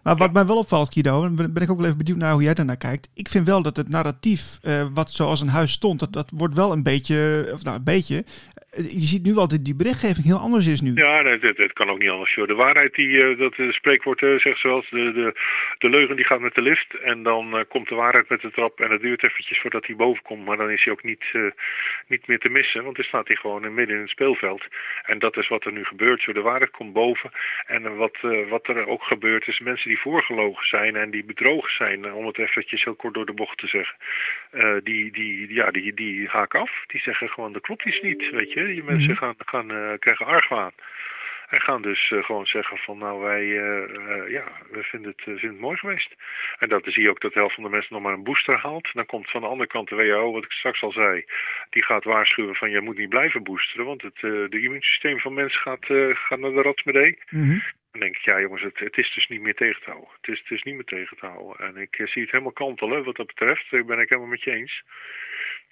Maar 0.02 0.16
wat 0.16 0.32
mij 0.32 0.46
wel 0.46 0.58
opvalt, 0.58 0.92
Guido, 0.92 1.24
en 1.24 1.34
ben 1.34 1.62
ik 1.62 1.70
ook 1.70 1.76
wel 1.76 1.86
even 1.86 1.98
benieuwd 1.98 2.18
naar 2.18 2.32
hoe 2.32 2.42
jij 2.42 2.54
daarnaar 2.54 2.76
kijkt. 2.76 3.08
Ik 3.14 3.28
vind 3.28 3.46
wel 3.46 3.62
dat 3.62 3.76
het 3.76 3.88
narratief, 3.88 4.58
uh, 4.62 4.86
wat 4.94 5.10
zoals 5.10 5.40
een 5.40 5.48
huis 5.48 5.72
stond, 5.72 5.98
dat, 5.98 6.12
dat 6.12 6.30
wordt 6.34 6.54
wel 6.54 6.72
een 6.72 6.82
beetje, 6.82 7.50
of 7.52 7.64
nou 7.64 7.76
een 7.76 7.84
beetje, 7.84 8.24
je 8.70 9.06
ziet 9.12 9.24
nu 9.24 9.34
wel 9.34 9.48
dat 9.48 9.64
die 9.64 9.76
berichtgeving 9.76 10.26
heel 10.26 10.38
anders 10.38 10.66
is 10.66 10.80
nu. 10.80 10.92
Ja, 10.94 11.24
het, 11.24 11.56
het 11.56 11.72
kan 11.72 11.90
ook 11.90 11.98
niet 11.98 12.10
anders. 12.10 12.34
Joh. 12.34 12.46
De 12.46 12.54
waarheid, 12.54 12.94
die, 12.94 13.08
uh, 13.08 13.38
dat 13.38 13.58
uh, 13.58 13.72
spreekwoord 13.72 14.20
uh, 14.22 14.38
zegt 14.38 14.60
zoals, 14.60 14.90
de, 14.90 15.12
de, 15.12 15.32
de 15.78 15.90
leugen 15.90 16.16
die 16.16 16.24
gaat 16.24 16.40
met 16.40 16.54
de 16.54 16.62
lift. 16.62 16.94
En 16.94 17.22
dan 17.22 17.64
komt 17.68 17.88
de 17.88 17.94
waarheid 17.94 18.28
met 18.28 18.40
de 18.40 18.50
trap. 18.50 18.80
En 18.80 18.90
het 18.90 19.00
duurt 19.00 19.26
eventjes 19.26 19.60
voordat 19.60 19.86
hij 19.86 19.96
boven 19.96 20.22
komt. 20.22 20.44
Maar 20.44 20.56
dan 20.56 20.70
is 20.70 20.84
hij 20.84 20.92
ook 20.92 21.02
niet, 21.02 21.24
niet 22.06 22.26
meer 22.26 22.38
te 22.38 22.50
missen. 22.50 22.84
Want 22.84 22.96
dan 22.96 23.04
staat 23.04 23.26
hij 23.26 23.36
gewoon 23.36 23.74
midden 23.74 23.96
in 23.96 24.02
het 24.02 24.10
speelveld. 24.10 24.62
En 25.04 25.18
dat 25.18 25.36
is 25.36 25.48
wat 25.48 25.64
er 25.64 25.72
nu 25.72 25.84
gebeurt. 25.84 26.22
Zo, 26.22 26.32
de 26.32 26.40
waarheid 26.40 26.70
komt 26.70 26.92
boven. 26.92 27.30
En 27.66 27.96
wat, 27.96 28.16
wat 28.48 28.68
er 28.68 28.86
ook 28.86 29.02
gebeurt 29.02 29.48
is 29.48 29.60
mensen 29.60 29.88
die 29.88 30.00
voorgelogen 30.00 30.66
zijn 30.66 30.96
en 30.96 31.10
die 31.10 31.24
bedrogen 31.24 31.74
zijn. 31.74 32.12
Om 32.12 32.26
het 32.26 32.38
eventjes 32.38 32.84
heel 32.84 32.94
kort 32.94 33.14
door 33.14 33.26
de 33.26 33.32
bocht 33.32 33.58
te 33.58 33.66
zeggen. 33.66 33.96
die, 34.84 35.12
die, 35.12 35.54
ja, 35.54 35.70
die, 35.70 35.94
die 35.94 36.28
haken 36.28 36.60
af. 36.60 36.70
Die 36.86 37.00
zeggen 37.00 37.28
gewoon, 37.28 37.52
dat 37.52 37.62
klopt 37.62 37.86
iets 37.86 38.00
niet, 38.00 38.30
weet 38.30 38.52
je. 38.52 38.59
Je 38.68 38.82
mensen 38.82 39.06
-hmm. 39.06 39.16
gaan, 39.16 39.34
gaan, 39.36 39.72
uh, 39.72 39.98
krijgen 39.98 40.26
argwaan. 40.26 40.72
En 41.48 41.60
gaan 41.60 41.82
dus 41.82 42.10
uh, 42.10 42.24
gewoon 42.24 42.46
zeggen 42.46 42.78
van 42.78 42.98
nou 42.98 43.20
wij, 43.20 43.44
uh, 43.44 44.30
ja, 44.30 44.44
we 44.70 44.82
vinden 44.82 45.10
het, 45.10 45.22
vinden 45.22 45.50
het 45.50 45.60
mooi 45.60 45.76
geweest. 45.76 46.14
En 46.58 46.68
dat 46.68 46.84
zie 46.84 47.02
je 47.02 47.10
ook 47.10 47.20
dat 47.20 47.32
de 47.32 47.38
helft 47.38 47.54
van 47.54 47.64
de 47.64 47.70
mensen 47.70 47.94
nog 47.94 48.02
maar 48.02 48.12
een 48.12 48.24
booster 48.24 48.56
haalt. 48.58 48.88
Dan 48.92 49.06
komt 49.06 49.30
van 49.30 49.40
de 49.40 49.46
andere 49.46 49.68
kant 49.68 49.88
de 49.88 49.94
WHO, 49.94 50.32
wat 50.32 50.44
ik 50.44 50.52
straks 50.52 50.82
al 50.82 50.92
zei, 50.92 51.24
die 51.70 51.84
gaat 51.84 52.04
waarschuwen 52.04 52.54
van 52.54 52.70
je 52.70 52.80
moet 52.80 52.98
niet 52.98 53.08
blijven 53.08 53.42
boosteren. 53.42 53.86
Want 53.86 54.02
het 54.02 54.20
de 54.20 54.60
immuunsysteem 54.62 55.18
van 55.18 55.34
mensen 55.34 55.60
gaat, 55.60 55.86
gaat 56.12 56.38
naar 56.38 56.52
de 56.52 56.62
ratsmedee. 56.62 57.18
Mm 57.30 57.42
-hmm. 57.42 57.62
Dan 57.90 58.00
denk 58.00 58.16
ik, 58.16 58.24
ja 58.24 58.40
jongens, 58.40 58.62
het, 58.62 58.78
het, 58.78 58.96
is 58.96 59.12
dus 59.14 59.28
niet 59.28 59.40
meer 59.40 59.54
tegen 59.54 59.82
te 59.82 59.90
houden. 59.90 60.10
Het 60.20 60.30
is, 60.30 60.38
het 60.38 60.50
is 60.50 60.62
niet 60.62 60.74
meer 60.74 60.84
tegen 60.84 61.16
te 61.16 61.26
houden. 61.26 61.66
En 61.66 61.76
ik 61.76 61.94
zie 61.94 62.22
het 62.22 62.30
helemaal 62.30 62.52
kantelen 62.52 63.04
wat 63.04 63.16
dat 63.16 63.26
betreft. 63.26 63.70
Daar 63.70 63.84
ben 63.84 63.98
ik 63.98 64.08
helemaal 64.08 64.30
met 64.30 64.42
je 64.42 64.50
eens. 64.50 64.82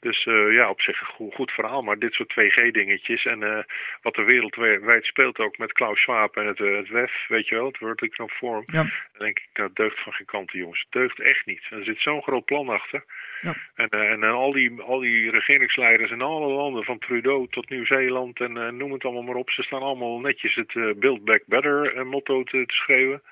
Dus 0.00 0.26
uh, 0.26 0.52
ja, 0.52 0.70
op 0.70 0.80
zich 0.80 1.00
een 1.00 1.06
goed, 1.06 1.34
goed, 1.34 1.50
verhaal. 1.50 1.82
Maar 1.82 1.98
dit 1.98 2.12
soort 2.12 2.32
2G-dingetjes 2.32 3.24
en 3.24 3.40
uh, 3.40 3.58
wat 4.02 4.14
de 4.14 4.24
wereldwijd 4.24 5.04
speelt 5.04 5.38
ook 5.38 5.58
met 5.58 5.72
Klaus 5.72 6.00
Schwab 6.00 6.36
en 6.36 6.46
het, 6.46 6.58
uh, 6.58 6.76
het 6.76 6.88
WEF, 6.88 7.24
weet 7.28 7.48
je 7.48 7.54
wel, 7.54 7.66
het 7.66 7.78
World 7.78 8.02
Economic 8.02 8.36
Forum. 8.36 8.62
Ja. 8.66 8.82
Dan 8.82 8.90
denk 9.18 9.38
ik, 9.38 9.48
dat 9.52 9.76
deugt 9.76 10.02
van 10.02 10.12
geen 10.12 10.26
kant, 10.26 10.52
jongens. 10.52 10.80
Het 10.80 10.92
deugt 10.92 11.20
echt 11.20 11.46
niet. 11.46 11.66
Er 11.70 11.84
zit 11.84 12.00
zo'n 12.00 12.22
groot 12.22 12.44
plan 12.44 12.68
achter. 12.68 13.04
Ja. 13.40 13.54
En, 13.74 13.88
en, 13.88 14.22
en 14.22 14.30
al, 14.30 14.52
die, 14.52 14.80
al 14.80 14.98
die 14.98 15.30
regeringsleiders 15.30 16.10
in 16.10 16.22
alle 16.22 16.52
landen, 16.52 16.84
van 16.84 16.98
Trudeau 16.98 17.46
tot 17.50 17.68
Nieuw-Zeeland 17.70 18.40
en 18.40 18.76
noem 18.76 18.92
het 18.92 19.04
allemaal 19.04 19.22
maar 19.22 19.34
op. 19.34 19.50
Ze 19.50 19.62
staan 19.62 19.82
allemaal 19.82 20.18
netjes 20.18 20.54
het 20.54 20.72
Build 20.98 21.24
Back 21.24 21.42
Better 21.46 22.06
motto 22.06 22.42
te, 22.42 22.66
te 22.66 22.74
schreeuwen. 22.74 23.22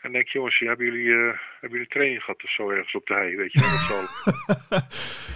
En 0.00 0.12
denk, 0.12 0.28
jongens, 0.28 0.58
hebben 0.58 0.86
jullie, 0.86 1.04
uh, 1.04 1.32
hebben 1.60 1.78
jullie 1.78 1.86
training 1.86 2.20
gehad 2.20 2.44
of 2.44 2.50
zo 2.50 2.70
ergens 2.70 2.94
op 2.94 3.06
de 3.06 3.14
hei, 3.14 3.36
weet 3.36 3.52
je 3.52 3.60
wel? 3.88 4.80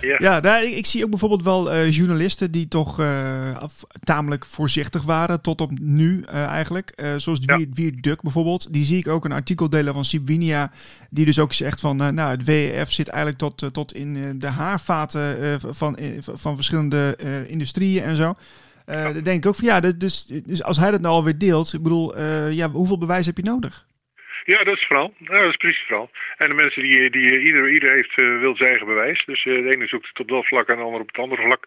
ja, 0.10 0.16
ja 0.18 0.40
nou, 0.40 0.64
ik, 0.64 0.76
ik, 0.76 0.86
zie 0.86 1.04
ook 1.04 1.10
bijvoorbeeld 1.10 1.42
wel 1.42 1.74
uh, 1.74 1.90
journalisten 1.90 2.50
die 2.50 2.68
toch 2.68 3.00
uh, 3.00 3.56
af, 3.56 3.84
tamelijk 4.04 4.44
voorzichtig 4.44 5.04
waren 5.04 5.42
tot 5.42 5.60
op 5.60 5.70
nu 5.80 6.22
eigenlijk. 6.22 6.92
zoals 7.16 7.38
Ja. 7.42 7.56
Wier, 7.56 7.66
Wier 7.72 8.00
Duk 8.00 8.22
bijvoorbeeld. 8.22 8.72
Die 8.72 8.84
zie 8.84 8.98
ik 8.98 9.08
ook 9.08 9.24
een 9.24 9.32
artikel 9.32 9.70
delen 9.70 9.94
van 9.94 10.04
Sibwinia, 10.04 10.70
die 11.10 11.24
dus 11.24 11.38
ook 11.38 11.52
zegt 11.52 11.80
van, 11.80 11.96
nou, 11.96 12.30
het 12.30 12.44
WEF 12.44 12.92
zit 12.92 13.08
eigenlijk 13.08 13.38
tot, 13.38 13.74
tot 13.74 13.94
in 13.94 14.38
de 14.38 14.48
haarvaten 14.48 15.60
van, 15.60 15.98
van 16.18 16.54
verschillende 16.54 17.16
industrieën 17.48 18.02
en 18.02 18.16
zo. 18.16 18.34
Uh, 18.86 19.04
dan 19.04 19.22
denk 19.22 19.44
ik 19.44 19.46
ook 19.46 19.56
van 19.56 19.66
ja, 19.66 19.80
dus, 19.80 20.26
dus 20.26 20.62
als 20.62 20.76
hij 20.76 20.90
dat 20.90 21.00
nou 21.00 21.14
alweer 21.14 21.38
deelt, 21.38 21.72
ik 21.72 21.82
bedoel, 21.82 22.20
ja, 22.50 22.70
hoeveel 22.70 22.98
bewijs 22.98 23.26
heb 23.26 23.36
je 23.36 23.42
nodig? 23.42 23.86
Ja, 24.46 24.64
dat 24.64 24.76
is 24.76 24.84
verhaal. 24.84 25.14
Ja, 25.18 25.34
dat 25.40 25.50
is 25.50 25.56
precies 25.56 25.82
verhaal. 25.86 26.10
En 26.36 26.48
de 26.48 26.54
mensen 26.54 26.82
die, 26.82 27.10
die 27.10 27.40
ieder, 27.40 27.70
ieder 27.70 27.92
heeft, 27.92 28.20
uh, 28.20 28.38
wil 28.40 28.56
zijn 28.56 28.68
eigen 28.68 28.86
bewijs. 28.86 29.24
Dus 29.24 29.44
uh, 29.44 29.62
de 29.62 29.74
ene 29.74 29.86
zoekt 29.86 30.08
het 30.08 30.20
op 30.20 30.28
dat 30.28 30.46
vlak 30.46 30.68
en 30.68 30.76
de 30.76 30.82
ander 30.82 31.00
op 31.00 31.06
het 31.06 31.18
andere 31.18 31.42
vlak. 31.42 31.66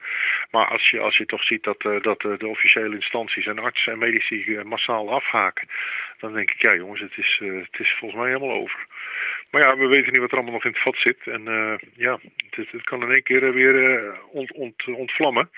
Maar 0.51 0.67
als 0.67 0.89
je, 0.89 0.99
als 0.99 1.17
je 1.17 1.25
toch 1.25 1.43
ziet 1.43 1.63
dat, 1.63 1.81
dat 2.01 2.21
de 2.21 2.47
officiële 2.47 2.95
instanties 2.95 3.45
en 3.45 3.59
artsen 3.59 3.91
en 3.91 3.99
medici 3.99 4.59
massaal 4.63 5.13
afhaken, 5.13 5.67
dan 6.19 6.33
denk 6.33 6.51
ik, 6.51 6.61
ja 6.61 6.75
jongens, 6.75 7.01
het 7.01 7.17
is, 7.17 7.41
het 7.43 7.79
is 7.79 7.95
volgens 7.99 8.21
mij 8.21 8.29
helemaal 8.29 8.57
over. 8.57 8.85
Maar 9.49 9.61
ja, 9.61 9.77
we 9.77 9.87
weten 9.87 10.11
niet 10.11 10.21
wat 10.21 10.31
er 10.31 10.37
allemaal 10.37 10.53
nog 10.53 10.65
in 10.65 10.71
het 10.71 10.81
vat 10.81 10.97
zit. 10.97 11.19
En 11.23 11.43
ja, 11.95 12.19
het, 12.49 12.71
het, 12.71 12.83
kan 12.83 13.01
in 13.01 13.11
één 13.11 13.23
keer 13.23 13.53
weer 13.53 14.13
ont, 14.31 14.51
ont, 14.51 14.83
ontvlammen. 14.85 15.49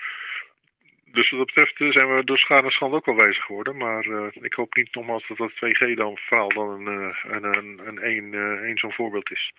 Dus 1.12 1.30
wat 1.30 1.38
dat 1.38 1.46
betreft 1.46 1.94
zijn 1.96 2.16
we 2.16 2.24
door 2.24 2.38
schade 2.38 2.66
en 2.66 2.70
schande 2.70 2.96
ook 2.96 3.04
wel 3.04 3.14
wijzer 3.14 3.42
geworden. 3.42 3.76
Maar 3.76 4.06
uh, 4.06 4.26
ik 4.32 4.54
hoop 4.54 4.74
niet 4.74 4.94
nogmaals 4.94 5.28
dat 5.28 5.36
dat 5.36 5.50
2G 5.50 5.94
dan 5.94 6.16
verhaal 6.16 6.48
dan 6.48 6.68
een, 6.68 7.00
uh, 7.00 7.16
een, 7.22 7.44
een, 7.44 7.80
een, 7.86 8.06
een, 8.06 8.32
uh, 8.32 8.68
een 8.68 8.78
zo'n 8.78 8.92
voorbeeld 8.92 9.30
is. 9.30 9.52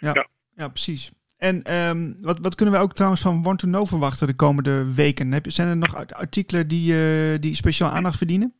Ja, 0.00 0.10
ja. 0.14 0.26
ja 0.54 0.68
precies. 0.68 1.12
En 1.38 1.74
um, 1.74 2.16
wat, 2.20 2.38
wat 2.38 2.54
kunnen 2.54 2.74
we 2.74 2.80
ook 2.80 2.92
trouwens 2.92 3.22
van 3.22 3.42
Want 3.42 3.58
to 3.58 3.66
Know 3.66 3.86
verwachten 3.86 4.26
de 4.26 4.36
komende 4.36 4.94
weken? 4.94 5.32
Heb, 5.32 5.44
zijn 5.48 5.68
er 5.68 5.76
nog 5.76 6.12
artikelen 6.12 6.68
die, 6.68 7.38
die 7.38 7.54
speciaal 7.54 7.90
aandacht 7.90 8.16
verdienen? 8.16 8.54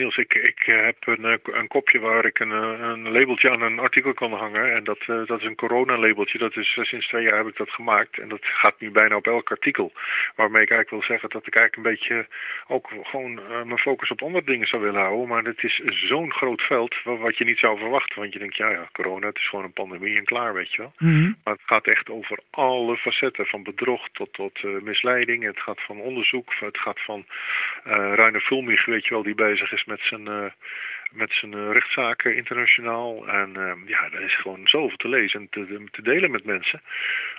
Niels, 0.00 0.16
ik, 0.16 0.34
ik 0.34 0.66
eh, 0.66 0.84
heb 0.84 0.96
een, 1.00 1.24
eh, 1.24 1.36
een 1.42 1.68
kopje 1.68 1.98
waar 1.98 2.24
ik 2.24 2.38
een, 2.38 2.52
eh, 2.52 2.78
een 2.80 3.12
labeltje 3.12 3.50
aan 3.50 3.62
een 3.62 3.78
artikel 3.78 4.12
kan 4.12 4.32
hangen. 4.32 4.74
En 4.74 4.84
dat, 4.84 4.98
dat 5.06 5.40
is 5.40 5.46
een 5.46 5.54
corona-labeltje. 5.54 6.38
Dat 6.38 6.56
is, 6.56 6.78
sinds 6.82 7.08
twee 7.08 7.22
jaar 7.22 7.36
heb 7.38 7.46
ik 7.46 7.56
dat 7.56 7.70
gemaakt. 7.70 8.18
En 8.18 8.28
dat 8.28 8.40
gaat 8.42 8.80
nu 8.80 8.90
bijna 8.90 9.16
op 9.16 9.26
elk 9.26 9.50
artikel. 9.50 9.92
Waarmee 10.34 10.62
ik 10.62 10.70
eigenlijk 10.70 10.90
wil 10.90 11.16
zeggen 11.16 11.28
dat 11.28 11.46
ik 11.46 11.54
eigenlijk 11.56 11.86
een 11.86 11.92
beetje 11.92 12.26
ook 12.66 12.90
gewoon 13.02 13.40
mijn 13.64 13.78
focus 13.78 14.10
op 14.10 14.22
andere 14.22 14.44
dingen 14.44 14.66
zou 14.66 14.82
willen 14.82 15.00
houden. 15.00 15.28
Maar 15.28 15.44
het 15.44 15.62
is 15.64 15.80
zo'n 15.84 16.32
groot 16.32 16.62
veld 16.62 17.02
wa- 17.04 17.16
wat 17.16 17.38
je 17.38 17.44
niet 17.44 17.58
zou 17.58 17.78
verwachten. 17.78 18.18
Want 18.18 18.32
je 18.32 18.38
denkt, 18.38 18.56
ja, 18.56 18.70
ja, 18.70 18.88
corona, 18.92 19.26
het 19.26 19.36
is 19.36 19.48
gewoon 19.48 19.64
een 19.64 19.72
pandemie 19.72 20.16
en 20.16 20.24
klaar, 20.24 20.54
weet 20.54 20.72
je 20.72 20.78
wel. 20.78 20.92
Mhm. 20.98 21.32
Maar 21.44 21.54
het 21.54 21.62
gaat 21.66 21.86
echt 21.86 22.10
over 22.10 22.38
alle 22.50 22.96
facetten, 22.96 23.46
van 23.46 23.62
bedrog 23.62 24.08
tot, 24.12 24.32
tot 24.32 24.82
misleiding. 24.82 25.44
Het 25.44 25.60
gaat 25.60 25.80
van 25.80 26.00
onderzoek, 26.00 26.54
het 26.60 26.78
gaat 26.78 27.00
van 27.00 27.24
Reiner 27.84 28.40
Vulmich, 28.40 28.84
weet 28.84 29.04
je 29.04 29.14
wel, 29.14 29.22
die 29.22 29.34
bezig 29.34 29.72
is 29.72 29.84
met 29.84 30.00
zijn, 30.00 30.28
eh, 30.28 30.50
met 31.12 31.32
zijn 31.32 31.54
eh, 31.54 31.70
rechtszaken 31.72 32.36
internationaal. 32.36 33.28
En 33.28 33.56
eh, 33.56 33.72
ja, 33.86 34.08
er 34.12 34.20
is 34.22 34.36
gewoon 34.36 34.60
zoveel 34.68 34.96
te 34.96 35.08
lezen 35.08 35.40
en 35.40 35.46
te, 35.50 35.84
te 35.90 36.02
delen 36.02 36.30
met 36.30 36.44
mensen. 36.44 36.82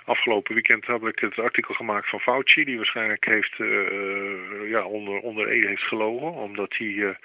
Afgelopen 0.04 0.54
weekend 0.54 0.86
heb 0.86 1.06
ik 1.06 1.18
het 1.18 1.38
artikel 1.38 1.74
gemaakt 1.74 2.08
van 2.08 2.20
Fauci, 2.20 2.64
die 2.64 2.76
waarschijnlijk 2.76 3.24
heeft, 3.24 3.54
eh, 3.60 3.86
eh, 3.86 4.70
ja, 4.70 4.84
onder, 4.84 5.18
onder 5.18 5.48
Ede 5.48 5.68
heeft 5.68 5.82
gelogen. 5.82 6.32
Omdat 6.32 6.74
hij, 6.76 7.16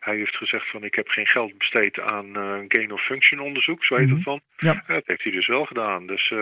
hij 0.00 0.16
heeft 0.16 0.36
gezegd 0.36 0.70
van 0.70 0.84
ik 0.84 0.94
heb 0.94 1.08
geen 1.08 1.26
geld 1.26 1.58
besteed 1.58 2.00
aan 2.00 2.34
gain 2.68 2.92
of 2.92 3.04
function 3.04 3.40
onderzoek, 3.40 3.84
zo 3.84 3.96
heet 3.96 4.06
Mhm. 4.06 4.14
het 4.14 4.24
dan. 4.24 4.40
Ja. 4.56 4.84
Dat 4.86 5.06
heeft 5.06 5.22
hij 5.22 5.32
dus 5.32 5.46
wel 5.46 5.64
gedaan. 5.64 6.06
Dus 6.06 6.32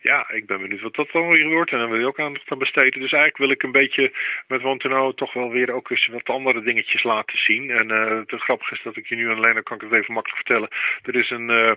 ja, 0.00 0.30
ik 0.30 0.46
ben 0.46 0.60
benieuwd 0.60 0.80
wat 0.80 0.94
dat 0.94 1.10
dan 1.12 1.30
weer 1.30 1.48
wordt. 1.48 1.70
En 1.70 1.78
dan 1.78 1.90
wil 1.90 1.98
je 1.98 2.06
ook 2.06 2.20
aandacht 2.20 2.50
aan 2.50 2.58
besteden. 2.58 3.00
Dus 3.00 3.12
eigenlijk 3.12 3.36
wil 3.36 3.50
ik 3.50 3.62
een 3.62 3.72
beetje 3.72 4.12
met 4.46 4.62
Wantenau 4.62 5.14
toch 5.14 5.32
wel 5.32 5.50
weer 5.50 5.70
ook 5.72 5.90
eens 5.90 6.06
wat 6.06 6.28
andere 6.28 6.62
dingetjes 6.62 7.02
laten 7.02 7.38
zien. 7.38 7.70
En 7.70 7.90
eh 7.90 8.20
het 8.26 8.40
grappige 8.40 8.76
is 8.78 8.84
dat 8.84 8.96
ik 8.96 9.06
je 9.06 9.16
nu 9.16 9.30
alleen, 9.30 9.54
dan 9.54 9.62
kan 9.62 9.76
ik 9.76 9.82
het 9.82 9.92
even 9.92 10.14
makkelijk 10.14 10.46
vertellen. 10.46 10.68
Er 11.02 11.16
is 11.16 11.30
een, 11.30 11.50
eh, 11.50 11.72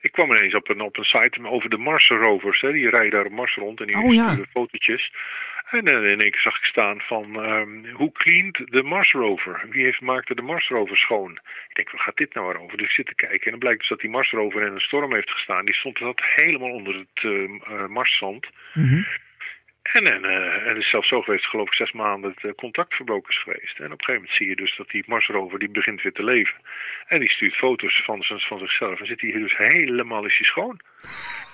ik 0.00 0.12
kwam 0.12 0.30
ineens 0.30 0.54
op 0.54 0.68
een, 0.68 0.80
op 0.80 0.96
een 0.96 1.04
site 1.04 1.48
over 1.48 1.70
de 1.70 1.78
Mars 1.78 2.08
rovers. 2.08 2.60
Hè. 2.60 2.72
Die 2.72 2.90
rijden 2.90 3.10
daar 3.10 3.24
op 3.24 3.32
Mars 3.32 3.54
rond 3.54 3.80
en 3.80 3.86
die 3.86 3.96
Oh, 3.96 4.14
ja. 4.14 4.36
fotootjes. 4.50 5.10
En 5.70 5.86
eh, 5.86 6.10
in 6.10 6.20
één 6.20 6.30
keer 6.30 6.40
zag 6.40 6.56
ik 6.56 6.64
staan 6.64 7.00
van, 7.00 7.42
ehm, 7.42 7.92
hoe 7.92 8.12
cleant 8.12 8.56
de 8.72 8.82
Mars 8.82 9.12
rover? 9.12 9.66
Wie 9.70 9.84
heeft, 9.84 10.00
maakte 10.00 10.34
de 10.34 10.42
Mars 10.42 10.68
rover 10.68 10.96
schoon? 10.96 11.30
Ik 11.68 11.74
denk, 11.74 11.90
waar 11.90 12.00
gaat 12.00 12.16
dit 12.16 12.34
nou 12.34 12.58
over? 12.58 12.76
Dus 12.78 12.86
ik 12.86 12.92
zit 12.92 13.06
te 13.06 13.14
kijken 13.14 13.44
en 13.44 13.50
dan 13.50 13.58
blijkt 13.58 13.78
dus 13.78 13.88
dat 13.88 14.00
die 14.00 14.10
Mars 14.10 14.30
rover 14.30 14.66
in 14.66 14.72
een 14.72 14.80
storm 14.80 15.14
heeft 15.14 15.30
gestaan. 15.30 15.64
Die 15.64 15.74
stond 15.74 15.98
dat 15.98 16.20
helemaal 16.34 16.70
onder 16.70 16.94
het 16.94 17.24
eh, 17.24 17.86
Marszand. 17.86 18.46
Mhm. 18.74 19.02
En, 19.92 20.04
en, 20.12 20.24
eh, 20.24 20.66
en 20.66 20.76
is 20.76 20.90
zelfs 20.90 21.08
zo 21.08 21.22
geweest, 21.22 21.46
geloof 21.46 21.66
ik, 21.66 21.74
zes 21.74 21.92
maanden 21.92 22.30
het 22.30 22.44
eh, 22.44 22.54
contact 22.56 22.94
verbroken 22.94 23.30
is 23.30 23.42
geweest. 23.42 23.78
En 23.78 23.92
op 23.92 23.98
een 23.98 24.04
gegeven 24.04 24.14
moment 24.14 24.36
zie 24.36 24.48
je 24.48 24.56
dus 24.56 24.76
dat 24.76 24.88
die 24.88 25.04
Marsrover 25.06 25.58
die 25.58 25.70
begint 25.70 26.02
weer 26.02 26.12
te 26.12 26.24
leven. 26.24 26.54
En 27.06 27.18
die 27.18 27.30
stuurt 27.30 27.54
foto's 27.54 28.02
van, 28.04 28.24
van 28.24 28.58
zichzelf. 28.58 29.00
En 29.00 29.06
zit 29.06 29.20
hij 29.20 29.32
dus 29.32 29.56
helemaal 29.56 30.26
is 30.26 30.38
hij 30.38 30.46
schoon. 30.46 30.80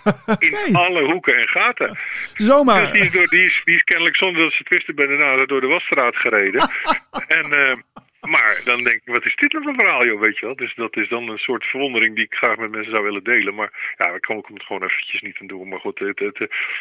In 0.69 0.75
alle 0.77 1.05
hoeken 1.05 1.37
en 1.37 1.49
gaten. 1.49 1.99
Zomaar. 2.49 2.81
Dus 2.81 2.93
die 2.93 3.03
is, 3.03 3.13
door, 3.13 3.27
die, 3.27 3.45
is, 3.45 3.61
die 3.65 3.75
is 3.75 3.83
kennelijk 3.83 4.17
zonder 4.17 4.43
dat 4.43 4.53
ze 4.53 4.59
het 4.59 4.69
wisten 4.69 4.95
bij 4.95 5.07
de 5.07 5.17
nade 5.17 5.47
door 5.47 5.61
de 5.61 5.67
wasstraat 5.67 6.17
gereden. 6.17 6.61
en, 7.39 7.53
eh, 7.53 7.77
maar 8.25 8.61
dan 8.65 8.83
denk 8.83 8.97
ik, 8.97 9.15
wat 9.15 9.25
is 9.25 9.37
dit 9.37 9.53
nou 9.53 9.65
voor 9.65 9.75
verhaal, 9.75 10.07
joh, 10.07 10.21
weet 10.21 10.39
je 10.39 10.47
wel? 10.47 10.57
Dus 10.57 10.75
dat 10.75 10.97
is 10.97 11.09
dan 11.09 11.29
een 11.29 11.39
soort 11.39 11.65
verwondering 11.65 12.15
die 12.15 12.25
ik 12.25 12.35
graag 12.35 12.57
met 12.57 12.71
mensen 12.71 12.93
zou 12.93 13.05
willen 13.05 13.25
delen. 13.25 13.55
Maar 13.55 13.95
ja, 13.97 14.15
ik 14.15 14.21
kan 14.21 14.37
ik 14.37 14.47
het 14.47 14.63
gewoon 14.63 14.83
eventjes 14.83 15.21
niet 15.21 15.39
aan 15.41 15.47
doen. 15.47 15.69
Maar 15.69 15.81
goed, 15.81 15.99
het, 15.99 16.19
het, 16.19 16.39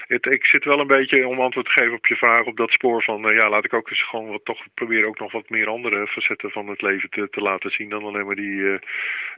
het, 0.07 0.25
ik 0.25 0.45
zit 0.45 0.63
wel 0.63 0.79
een 0.79 0.87
beetje, 0.87 1.27
om 1.27 1.39
antwoord 1.39 1.65
te 1.65 1.71
geven 1.71 1.93
op 1.93 2.05
je 2.05 2.15
vraag, 2.15 2.45
op 2.45 2.57
dat 2.57 2.69
spoor 2.71 3.03
van... 3.03 3.29
eh, 3.29 3.35
ja, 3.35 3.49
laat 3.49 3.65
ik 3.65 3.73
ook 3.73 3.89
eens 3.89 4.09
gewoon 4.09 4.29
wat, 4.29 4.45
toch 4.45 4.59
proberen 4.73 5.07
ook 5.07 5.19
nog 5.19 5.31
wat 5.31 5.49
meer 5.49 5.67
andere 5.67 6.07
facetten 6.07 6.49
van 6.49 6.67
het 6.67 6.81
leven 6.81 7.09
te, 7.09 7.27
te 7.31 7.41
laten 7.41 7.71
zien... 7.71 7.89
dan 7.89 8.03
alleen 8.03 8.25
maar 8.25 8.35
die, 8.35 8.71
eh, 8.71 8.79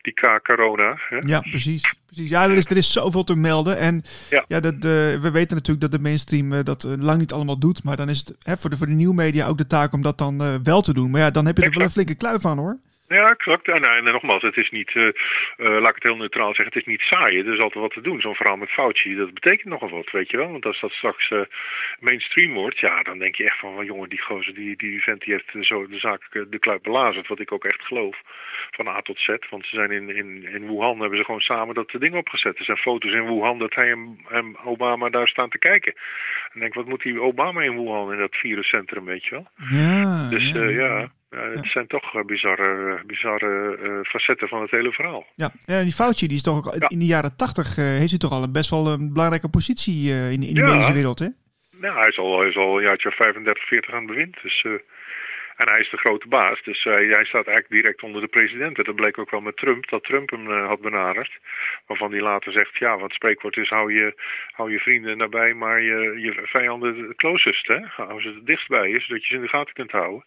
die 0.02 0.14
K-corona. 0.14 1.00
Ja, 1.20 1.40
precies. 1.40 1.96
precies. 2.06 2.30
Ja, 2.30 2.44
er 2.44 2.56
is, 2.56 2.70
er 2.70 2.78
is 2.78 2.92
zoveel 2.92 3.24
te 3.24 3.36
melden. 3.36 3.78
En 3.78 4.02
ja. 4.30 4.46
Ja. 4.48 4.60
dat, 4.60 4.74
eh, 4.74 4.82
we 5.26 5.30
weten 5.32 5.56
natuurlijk 5.56 5.82
dat 5.82 5.92
de 5.92 6.00
mainstream 6.00 6.64
dat 6.64 6.84
lang 7.00 7.20
niet 7.20 7.32
allemaal 7.32 7.60
doet. 7.60 7.84
Maar 7.84 7.98
dan 7.98 8.10
is 8.10 8.18
het 8.18 8.36
hè, 8.44 8.58
voor, 8.58 8.70
de, 8.70 8.78
voor 8.78 8.88
de 8.88 8.94
nieuwmedia 8.94 9.48
ook 9.48 9.58
de 9.58 9.68
taak 9.68 9.94
om 9.94 10.02
dat 10.02 10.18
dan 10.18 10.64
wel 10.64 10.82
te 10.82 10.94
doen. 10.94 11.12
Maar 11.12 11.22
ja, 11.22 11.32
dan 11.32 11.46
heb 11.46 11.58
je 11.58 11.64
er 11.64 11.70
wel 11.70 11.84
een 11.84 11.90
flinke 11.96 12.18
kluif 12.18 12.46
aan 12.46 12.58
hoor. 12.58 12.78
Ja, 13.08 13.30
exact. 13.30 13.68
En, 13.68 13.84
en, 13.84 14.04
nogmaals, 14.04 14.42
het 14.42 14.58
is 14.58 14.70
niet, 14.70 14.92
eh, 14.96 15.08
eh, 15.08 15.14
laat 15.58 15.96
ik 15.96 15.96
het 15.96 16.04
heel 16.04 16.16
neutraal 16.18 16.54
zeggen, 16.54 16.74
het 16.74 16.76
is 16.76 16.86
niet 16.86 17.02
saai. 17.02 17.40
Er 17.40 17.54
is 17.54 17.60
altijd 17.60 17.84
wat 17.84 17.94
te 17.94 18.02
doen. 18.02 18.22
Zo'n 18.22 18.36
verhaal 18.36 18.58
met 18.58 18.70
Fauci, 18.70 19.16
dat 19.16 19.34
betekent 19.34 19.70
nogal 19.70 19.90
wat, 19.90 20.12
weet 20.12 20.32
je 20.32 20.38
wel. 20.38 20.52
Want 20.52 20.66
als 20.66 20.80
dat 20.80 20.92
straks 20.92 21.30
eh, 21.30 21.40
mainstream 22.00 22.54
wordt, 22.54 22.80
ja, 22.80 23.04
dan 23.04 23.18
denk 23.18 23.36
je 23.36 23.44
echt 23.44 23.60
van, 23.60 23.76
well, 23.76 23.86
jongen, 23.86 24.10
die 24.10 24.22
gozer, 24.22 24.54
die, 24.54 24.78
die 24.78 25.04
vent, 25.04 25.22
die 25.22 25.34
heeft 25.34 25.68
zo 25.68 25.88
de 25.88 26.00
zaak 26.00 26.22
de 26.50 26.60
kluip 26.60 26.84
belazerd. 26.84 27.28
Wat 27.28 27.40
ik 27.40 27.52
ook 27.52 27.66
echt 27.66 27.82
geloof, 27.82 28.18
van 28.72 28.88
A 28.88 29.02
tot 29.02 29.20
Z. 29.20 29.28
Want 29.50 29.66
ze 29.66 29.76
zijn 29.76 29.92
in, 29.92 30.16
in, 30.16 30.48
in 30.54 30.68
Wuhan, 30.68 31.00
hebben 31.00 31.18
ze 31.18 31.26
gewoon 31.26 31.40
samen 31.40 31.76
dat 31.76 31.96
ding 32.00 32.16
opgezet. 32.16 32.58
Er 32.58 32.66
zijn 32.66 32.78
foto's 32.78 33.12
in 33.12 33.26
Wuhan 33.26 33.60
dat 33.60 33.76
hij 33.76 33.92
en, 33.92 34.20
en 34.30 34.58
Obama 34.64 35.10
daar 35.10 35.28
staan 35.28 35.50
te 35.50 35.60
kijken. 35.60 35.94
En 36.54 36.60
denk, 36.60 36.74
wat 36.74 36.86
moet 36.86 37.02
die 37.02 37.22
Obama 37.22 37.62
in 37.62 37.76
Wuhan, 37.76 38.14
in 38.14 38.20
dat 38.20 38.36
viruscentrum, 38.36 39.06
weet 39.06 39.26
je 39.26 39.32
wel. 39.32 39.48
Ja, 39.70 40.30
Dus 40.30 40.52
ja, 40.52 40.64
ja, 40.64 41.12
ja, 41.36 41.50
het 41.50 41.68
zijn 41.72 41.88
toch 41.88 42.16
eh, 42.16 42.24
bizarre, 42.26 43.02
bizarre 43.06 43.78
eh, 43.84 44.00
facetten 44.10 44.48
van 44.48 44.62
het 44.62 44.72
hele 44.72 44.92
verhaal. 44.92 45.26
Ja, 45.36 45.52
ja, 45.66 45.82
die 45.82 45.92
Fauci 45.92 46.28
die 46.28 46.36
is 46.38 46.44
toch 46.44 46.58
ook, 46.58 46.74
Ja. 46.80 46.90
in 46.90 47.00
de 47.00 47.06
jaren 47.06 47.36
tachtig 47.36 47.78
eh, 47.78 47.84
heeft 47.86 48.10
hij 48.10 48.20
toch 48.20 48.32
al 48.32 48.44
een 48.44 48.52
best 48.52 48.70
wel 48.70 48.88
een 48.88 49.14
belangrijke 49.14 49.50
positie 49.50 50.12
in, 50.12 50.44
in 50.44 50.54
de 50.54 50.60
Ja. 50.62 50.66
medische 50.66 50.94
wereld, 50.94 51.20
hè? 51.20 51.28
Nou, 51.80 51.98
hij 52.00 52.08
is 52.08 52.18
al, 52.18 52.40
hij 52.40 52.50
is 52.50 52.56
al 52.58 52.78
een 52.78 52.84
jaartje 52.84 53.10
of 53.10 53.16
35, 53.16 53.68
40 53.68 53.94
aan 53.94 53.98
het 54.04 54.08
bewind. 54.08 54.38
Dus, 54.42 54.66
en 55.56 55.70
hij 55.70 55.80
is 55.80 55.90
de 55.90 55.98
grote 55.98 56.28
baas, 56.28 56.62
dus 56.64 56.84
hij, 56.84 57.06
hij 57.06 57.26
staat 57.26 57.48
eigenlijk 57.48 57.70
direct 57.82 58.04
onder 58.04 58.22
de 58.22 58.28
president. 58.28 58.78
En 58.78 58.84
dat 58.84 58.96
bleek 58.96 59.18
ook 59.18 59.32
wel 59.32 59.42
met 59.42 59.58
Trump, 59.58 59.90
dat 59.90 60.04
Trump 60.04 60.30
hem 60.30 60.48
had 60.68 60.82
benaderd. 60.82 61.32
Waarvan 61.88 62.12
hij 62.12 62.22
later 62.22 62.52
zegt, 62.52 62.78
ja, 62.78 62.98
het 62.98 63.14
spreekwoord 63.14 63.58
is 63.58 63.70
hou 63.70 63.94
je, 63.94 64.22
hou 64.52 64.72
je 64.72 64.80
vrienden 64.80 65.18
nabij, 65.18 65.54
maar 65.54 65.82
je, 65.82 66.20
je 66.20 66.42
vijanden 66.44 67.08
het 67.08 67.16
closest. 67.18 67.68
Hè? 67.68 67.80
Hou 67.82 68.22
ze 68.22 68.28
het 68.28 68.46
dichtst 68.46 68.68
bij 68.68 68.90
je, 68.90 69.02
zodat 69.02 69.22
je 69.22 69.28
ze 69.30 69.36
in 69.36 69.42
de 69.42 69.48
gaten 69.48 69.74
kunt 69.74 69.92
houden. 69.92 70.24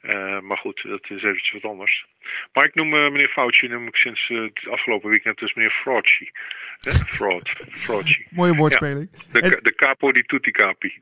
Eh, 0.00 0.40
maar 0.40 0.56
goed, 0.56 0.82
dat 0.88 1.02
is 1.10 1.22
eventjes 1.22 1.52
wat 1.62 1.70
anders. 1.70 2.06
Maar 2.52 2.64
ik 2.64 2.74
noem 2.74 2.94
eh, 2.94 3.10
meneer 3.10 3.28
Fauci 3.28 3.68
noem 3.68 3.86
ik 3.86 3.96
sinds 3.96 4.30
eh, 4.30 4.40
het 4.42 4.68
afgelopen 4.70 5.10
weekend 5.10 5.38
dus 5.38 5.54
meneer 5.54 5.70
Frauci. 5.70 6.30
Hè? 6.78 6.90
Fraud, 6.90 7.48
Frauci. 7.70 8.26
Mooie 8.30 8.54
woordspeling. 8.54 9.10
De, 9.32 9.40
En- 9.40 9.58
de 9.62 9.74
capo 9.74 10.12
di 10.12 10.22
tutti 10.22 10.50
capi. 10.50 11.00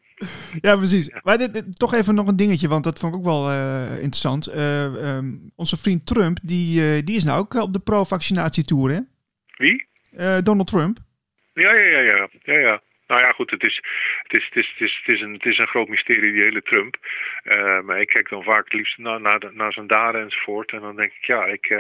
Ja, 0.61 0.77
precies. 0.77 1.11
Maar 1.23 1.39
dit, 1.39 1.55
dit- 1.55 1.79
toch 1.79 1.95
even 1.95 2.15
nog 2.15 2.27
een 2.27 2.37
dingetje, 2.37 2.69
want 2.69 2.85
dat 2.85 2.99
vond 2.99 3.13
ik 3.13 3.19
ook 3.19 3.25
wel 3.25 3.51
interessant. 3.91 4.47
Eh, 4.47 4.85
ehm, 5.17 5.27
onze 5.57 5.77
vriend 5.77 6.07
Trump, 6.07 6.39
die, 6.43 7.03
die 7.05 7.17
is 7.17 7.25
nou 7.25 7.39
ook 7.39 7.55
op 7.55 7.73
de 7.73 7.79
pro-vaccinatietour, 7.81 8.91
hè? 8.91 9.01
Wie? 9.57 9.87
Donald 10.43 10.67
Trump. 10.69 10.99
Ja, 11.55 11.75
ja, 11.75 11.85
ja, 11.85 12.01
ja. 12.01 12.29
ja, 12.43 12.59
ja. 12.59 12.83
Nou 13.07 13.21
ja, 13.21 13.33
goed, 13.33 13.51
het 13.51 13.67
is, 13.67 13.83
het 14.23 14.37
is, 14.39 14.45
het 14.45 14.57
is, 14.57 14.69
het 14.73 14.81
is, 14.81 15.03
het 15.05 15.15
is, 15.15 15.21
een, 15.21 15.33
het 15.33 15.47
is 15.47 15.59
een 15.59 15.67
groot 15.67 15.89
mysterie, 15.89 16.33
die 16.33 16.43
hele 16.43 16.63
Trump. 16.63 16.97
Eh, 17.43 17.81
maar 17.81 18.01
ik 18.01 18.09
kijk 18.09 18.29
dan 18.29 18.43
vaak 18.43 18.65
het 18.65 18.73
liefst 18.73 18.99
naar, 18.99 19.21
naar, 19.21 19.43
naar 19.53 19.73
zijn 19.73 19.87
daden 19.87 20.21
enzovoort. 20.21 20.73
En 20.73 20.81
dan 20.81 20.97
denk 20.97 21.13
ik, 21.13 21.25
ja, 21.25 21.45
ik, 21.45 21.67
eh, 21.67 21.79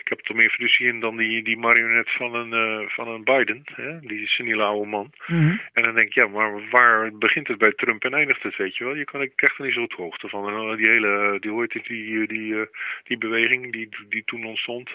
ik 0.00 0.08
heb 0.08 0.18
er 0.18 0.24
toch 0.24 0.36
meer 0.36 0.50
fiducie 0.50 0.86
in 0.86 1.00
dan 1.00 1.16
die, 1.16 1.44
die 1.44 1.56
marionet 1.56 2.10
van 2.10 2.34
een, 2.34 2.52
eh, 2.52 2.88
van 2.88 3.08
een 3.08 3.24
Biden. 3.24 3.62
Hè? 3.64 4.00
Die 4.00 4.26
seniele 4.26 4.62
oude 4.62 4.90
man. 4.90 5.12
Mhm. 5.26 5.56
En 5.72 5.82
dan 5.82 5.94
denk 5.94 6.06
ik, 6.06 6.14
ja, 6.14 6.26
maar 6.26 6.68
waar 6.68 7.12
begint 7.18 7.48
het 7.48 7.58
bij 7.58 7.72
Trump 7.72 8.04
en 8.04 8.14
eindigt 8.14 8.42
het, 8.42 8.56
weet 8.56 8.76
je 8.76 8.84
wel? 8.84 8.94
Je 8.94 9.04
kan, 9.04 9.22
ik 9.22 9.42
er 9.42 9.64
niet 9.64 9.72
zo 9.74 9.80
goed 9.80 9.92
hoogte 9.92 10.28
van. 10.28 10.70
En 10.70 10.76
die 10.76 10.90
hele, 10.90 11.36
die, 11.40 11.60
heet 11.60 11.72
het, 11.72 11.84
die, 11.84 12.26
die, 12.26 12.68
die 13.04 13.18
beweging 13.18 13.72
die, 13.72 13.88
die 14.08 14.22
toen 14.24 14.44
ontstond, 14.44 14.90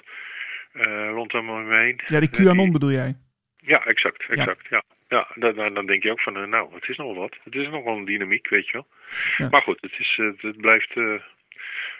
rondom 1.14 1.50
hem 1.50 1.72
heen. 1.72 2.00
Ja, 2.06 2.20
die 2.20 2.30
die- 2.30 2.46
QAnon 2.46 2.72
bedoel 2.72 2.92
jij? 2.92 3.14
ja, 3.62 3.86
exact, 3.86 4.26
exact. 4.30 4.68
Ja. 4.70 4.84
Ja, 4.90 4.91
dan, 5.36 5.56
dan- 5.56 5.74
dan 5.74 5.86
denk 5.86 6.04
je 6.04 6.12
ook 6.12 6.22
van, 6.22 6.38
eh, 6.38 6.44
nou, 6.44 6.74
het 6.74 6.90
is 6.90 6.98
nog 6.98 7.08
wel 7.08 7.22
wat. 7.22 7.38
Het 7.44 7.56
is 7.56 7.68
nog 7.68 7.84
wel 7.84 7.98
een 7.98 8.06
dynamiek, 8.06 8.50
weet 8.50 8.66
je 8.66 8.72
wel. 8.72 8.88
Ja. 9.38 9.50
Maar 9.50 9.62
goed, 9.62 9.78
het, 9.82 10.00
is, 10.00 10.18
eh, 10.20 10.30
het, 10.38 10.58
blijft, 10.58 10.92
eh, 10.98 11.14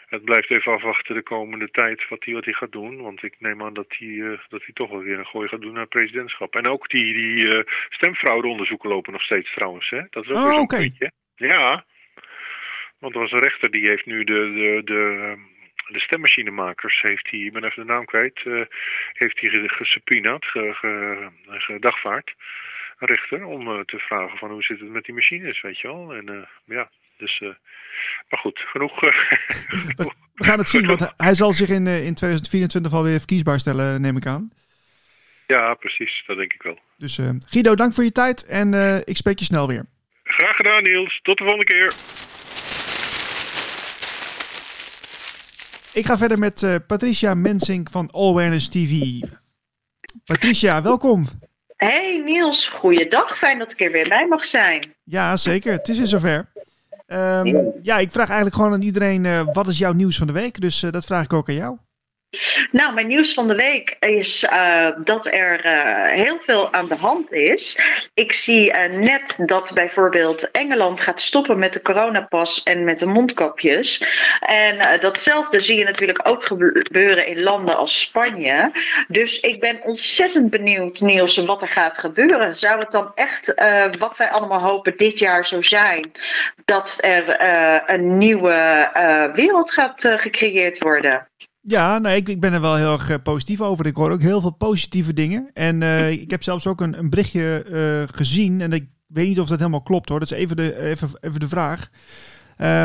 het 0.08 0.24
blijft 0.24 0.50
even 0.50 0.72
afwachten 0.72 1.14
de 1.14 1.22
komende 1.22 1.70
tijd 1.70 2.08
wat 2.08 2.24
hij 2.24 2.34
wat 2.34 2.44
hij 2.44 2.54
gaat 2.54 2.72
doen. 2.72 3.02
Want 3.02 3.22
ik 3.22 3.34
neem 3.38 3.62
aan 3.62 3.74
dat 3.74 3.94
hij, 3.98 4.38
dat 4.48 4.64
hij 4.64 4.74
toch 4.74 4.90
wel 4.90 5.02
weer 5.02 5.18
een 5.18 5.26
gooi 5.26 5.48
gaat 5.48 5.60
doen 5.60 5.72
naar 5.72 5.80
het 5.80 5.88
presidentschap. 5.90 6.54
En 6.56 6.66
ook 6.66 6.88
die, 6.88 7.12
die 7.14 7.64
stemfraudeonderzoeken 7.88 8.88
lopen 8.88 9.12
nog 9.12 9.22
steeds 9.22 9.52
trouwens. 9.54 9.88
Hè? 9.90 10.00
Dat 10.10 10.24
is 10.24 10.30
ook 10.30 10.36
Oh, 10.36 10.42
weer 10.44 10.52
zo'n 10.52 10.62
oké. 10.62 10.76
puntje. 10.76 11.10
Ja, 11.36 11.84
want 12.98 13.14
er 13.14 13.20
was 13.20 13.32
een 13.32 13.38
rechter 13.42 13.70
die 13.70 13.88
heeft 13.88 14.06
nu 14.06 14.24
de, 14.24 14.52
de, 14.54 14.80
de, 14.84 15.34
de 15.86 16.00
stemmmachinemakers, 16.00 17.00
heeft 17.02 17.30
hij, 17.30 17.40
ik 17.40 17.52
ben 17.52 17.64
even 17.64 17.86
de 17.86 17.92
naam 17.92 18.04
kwijt, 18.04 18.40
heeft 19.12 19.40
hij 19.40 19.50
ge- 19.50 19.68
gesubpoenaed, 19.68 20.44
ge, 20.44 20.74
ge, 20.74 21.28
gedagvaard, 21.46 22.28
een 22.28 22.34
rechter, 23.06 23.44
om 23.44 23.68
eh, 23.68 23.80
te 23.80 23.98
vragen 23.98 24.38
van 24.38 24.50
hoe 24.50 24.62
zit 24.62 24.80
het 24.80 24.88
met 24.90 25.04
die 25.04 25.14
machines, 25.14 25.60
weet 25.60 25.80
je 25.80 25.88
wel. 25.88 26.12
En 26.14 26.28
eh, 26.28 26.76
ja, 26.76 26.90
dus, 27.16 27.40
eh, 27.40 27.48
maar 28.28 28.38
goed, 28.40 28.58
genoeg. 28.58 28.92
genoeg. 29.96 30.14
We 30.34 30.44
gaan 30.44 30.58
het 30.58 30.68
zien, 30.68 30.86
want 30.86 31.12
hij- 31.16 31.34
zal 31.34 31.52
zich 31.52 31.68
in, 31.68 31.86
in 31.86 32.14
2024 32.14 32.92
alweer 32.92 33.18
verkiesbaar 33.18 33.58
stellen, 33.58 34.00
neem 34.00 34.16
ik 34.16 34.26
aan. 34.26 34.50
Ja, 35.46 35.74
precies, 35.74 36.22
dat 36.26 36.36
denk 36.36 36.52
ik 36.52 36.62
wel. 36.62 36.78
Dus 36.96 37.18
Guido, 37.48 37.74
dank 37.74 37.94
voor 37.94 38.04
je 38.04 38.12
tijd 38.12 38.46
en 38.46 38.74
ik 39.04 39.16
spreek 39.16 39.38
je 39.38 39.44
snel 39.44 39.68
weer. 39.68 39.84
Graag 40.24 40.56
gedaan 40.56 40.82
Niels, 40.82 41.20
tot 41.22 41.38
de 41.38 41.44
volgende 41.44 41.66
keer. 41.66 41.92
Ik 45.94 46.06
ga 46.06 46.18
verder 46.18 46.38
met 46.38 46.62
uh, 46.62 46.74
Patricia 46.86 47.34
Mensink 47.34 47.90
van 47.90 48.10
All 48.10 48.30
Awareness 48.30 48.68
TV. 48.68 49.20
Patricia, 50.24 50.82
welkom. 50.82 51.26
Hey 51.82 52.22
Niels, 52.24 52.68
goeiedag. 52.68 53.38
Fijn 53.38 53.58
dat 53.58 53.72
ik 53.72 53.80
er 53.80 53.90
weer 53.92 54.08
bij 54.08 54.26
mag 54.26 54.44
zijn. 54.44 54.94
Ja, 55.04 55.36
zeker. 55.36 55.72
Het 55.72 55.88
is 55.88 55.98
weer 55.98 56.06
zover. 56.06 56.52
Um, 57.06 57.72
ja, 57.82 57.98
ik 57.98 58.12
vraag 58.12 58.26
eigenlijk 58.26 58.56
gewoon 58.56 58.72
aan 58.72 58.82
iedereen, 58.82 59.24
uh, 59.24 59.42
wat 59.52 59.66
is 59.66 59.78
jouw 59.78 59.92
nieuws 59.92 60.18
van 60.18 60.26
de 60.26 60.32
week? 60.32 60.60
Dus 60.60 60.82
uh, 60.82 60.92
dat 60.92 61.04
vraag 61.04 61.24
ik 61.24 61.32
ook 61.32 61.48
aan 61.48 61.54
jou. 61.54 61.76
Nou, 62.70 62.94
mijn 62.94 63.06
nieuws 63.06 63.34
van 63.34 63.48
de 63.48 63.54
week 63.54 63.96
is 64.00 64.44
uh, 64.44 64.88
dat 65.04 65.26
er 65.26 65.66
uh, 65.66 66.06
heel 66.24 66.38
veel 66.40 66.72
aan 66.72 66.88
de 66.88 66.94
hand 66.94 67.32
is. 67.32 67.80
Ik 68.14 68.32
zie 68.32 68.72
uh, 68.72 68.98
net 68.98 69.34
dat 69.46 69.70
bijvoorbeeld 69.74 70.50
Engeland 70.50 71.00
gaat 71.00 71.20
stoppen 71.20 71.58
met 71.58 71.72
de 71.72 71.82
coronapas 71.82 72.62
en 72.62 72.84
met 72.84 72.98
de 72.98 73.06
mondkapjes. 73.06 74.06
En 74.40 75.00
datzelfde 75.00 75.60
zie 75.60 75.78
je 75.78 75.84
natuurlijk 75.84 76.28
ook 76.28 76.44
gebeuren 76.44 77.26
in 77.26 77.42
landen 77.42 77.76
als 77.76 78.00
Spanje. 78.00 78.70
Dus 79.08 79.40
ik 79.40 79.60
ben 79.60 79.82
ontzettend 79.82 80.50
benieuwd, 80.50 81.00
Niels, 81.00 81.36
wat 81.36 81.62
er 81.62 81.68
gaat 81.68 81.98
gebeuren. 81.98 82.56
Zou 82.56 82.78
het 82.78 82.90
dan 82.90 83.12
echt, 83.14 83.54
wat 83.98 84.16
wij 84.16 84.30
allemaal 84.30 84.60
hopen, 84.60 84.96
dit 84.96 85.18
jaar 85.18 85.46
zo 85.46 85.62
zijn? 85.62 86.12
Dat 86.64 86.98
er 87.00 87.40
een 87.90 88.18
nieuwe 88.18 88.90
wereld 89.34 89.72
gaat 89.72 90.08
gecreëerd 90.16 90.78
worden? 90.78 91.28
Ja, 91.64 91.98
nou, 91.98 92.16
ik, 92.16 92.28
ik 92.28 92.40
ben 92.40 92.52
er 92.52 92.60
wel 92.60 92.76
heel 92.76 92.92
erg 92.92 93.10
uh, 93.10 93.16
positief 93.22 93.60
over. 93.60 93.86
Ik 93.86 93.94
hoor 93.94 94.10
ook 94.10 94.22
heel 94.22 94.40
veel 94.40 94.54
positieve 94.54 95.12
dingen. 95.12 95.50
En 95.54 95.80
uh, 95.80 96.10
ik 96.10 96.30
heb 96.30 96.42
zelfs 96.42 96.66
ook 96.66 96.80
een, 96.80 96.98
een 96.98 97.10
berichtje 97.10 97.64
uh, 97.70 98.16
gezien. 98.16 98.60
En 98.60 98.72
ik 98.72 98.86
weet 99.06 99.28
niet 99.28 99.40
of 99.40 99.48
dat 99.48 99.58
helemaal 99.58 99.82
klopt 99.82 100.08
hoor. 100.08 100.18
Dat 100.18 100.30
is 100.30 100.38
even 100.38 100.56
de, 100.56 100.78
even, 100.78 101.08
even 101.20 101.40
de 101.40 101.48
vraag. 101.48 101.90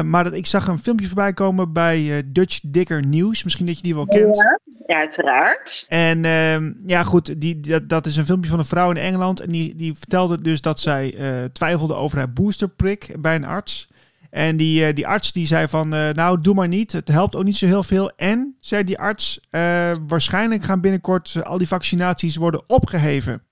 maar 0.06 0.24
dat, 0.24 0.34
ik 0.34 0.46
zag 0.46 0.68
een 0.68 0.80
filmpje 0.80 1.08
voorbij 1.08 1.34
komen 1.34 1.74
bij 1.74 2.24
Dutch 2.26 2.60
Dicker 2.64 3.08
News. 3.08 3.44
Misschien 3.44 3.66
dat 3.66 3.78
je 3.78 3.84
die 3.84 3.96
wel 3.96 4.08
kent. 4.08 4.36
Ja, 4.36 4.60
ja 4.88 4.96
uiteraard. 4.96 5.86
En 5.88 6.26
ehm, 6.26 6.74
ja, 6.86 7.04
goed, 7.04 7.42
die, 7.42 7.60
dat, 7.60 7.90
dat 7.90 8.06
is 8.06 8.16
een 8.16 8.26
filmpje 8.26 8.50
van 8.50 8.60
een 8.60 8.66
vrouw 8.66 8.90
in 8.90 8.98
Engeland. 8.98 9.40
En 9.40 9.52
die, 9.52 9.76
die 9.76 9.94
vertelde 9.94 10.42
dus 10.42 10.62
dat 10.62 10.80
zij 10.80 11.16
twijfelde 11.54 11.94
over 11.94 12.18
haar 12.18 12.34
boosterprik 12.34 13.16
bij 13.20 13.36
een 13.36 13.46
arts. 13.46 13.88
En 14.30 14.58
die, 14.58 14.88
uh, 14.88 14.94
die 14.94 15.08
arts 15.08 15.32
die 15.32 15.46
zei 15.46 15.68
van, 15.68 15.94
uh, 15.94 16.10
nou 16.10 16.42
doe 16.42 16.56
maar 16.56 16.68
niet, 16.68 16.92
het 16.92 17.08
helpt 17.08 17.36
ook 17.36 17.44
niet 17.44 17.58
zo 17.58 17.66
heel 17.66 17.84
veel. 17.84 18.12
En, 18.16 18.58
zei 18.60 18.84
die 18.84 19.00
arts, 19.00 19.40
uh, 19.52 19.92
waarschijnlijk 20.08 20.64
gaan 20.64 20.82
binnenkort 20.82 21.36
al 21.44 21.58
die 21.58 21.68
vaccinaties 21.68 22.36
worden 22.36 22.64
opgeheven. 22.68 23.46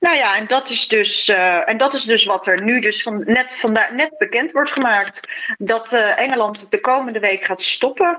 Nou 0.00 0.16
ja, 0.16 0.36
en 0.36 0.46
dat 0.46 0.70
is 0.70 0.88
dus, 0.88 1.28
en 1.64 1.78
dat 1.78 1.94
is 1.94 2.04
dus 2.04 2.24
wat 2.24 2.46
er 2.46 2.62
nu 2.62 2.80
dus 2.80 3.02
van, 3.02 3.22
net, 3.24 3.54
vandaag, 3.54 3.90
net 3.90 4.18
bekend 4.18 4.52
wordt 4.52 4.72
gemaakt. 4.72 5.28
Dat 5.58 5.92
Engeland 5.92 6.70
de 6.70 6.80
komende 6.80 7.20
week 7.20 7.44
gaat 7.44 7.62
stoppen 7.62 8.18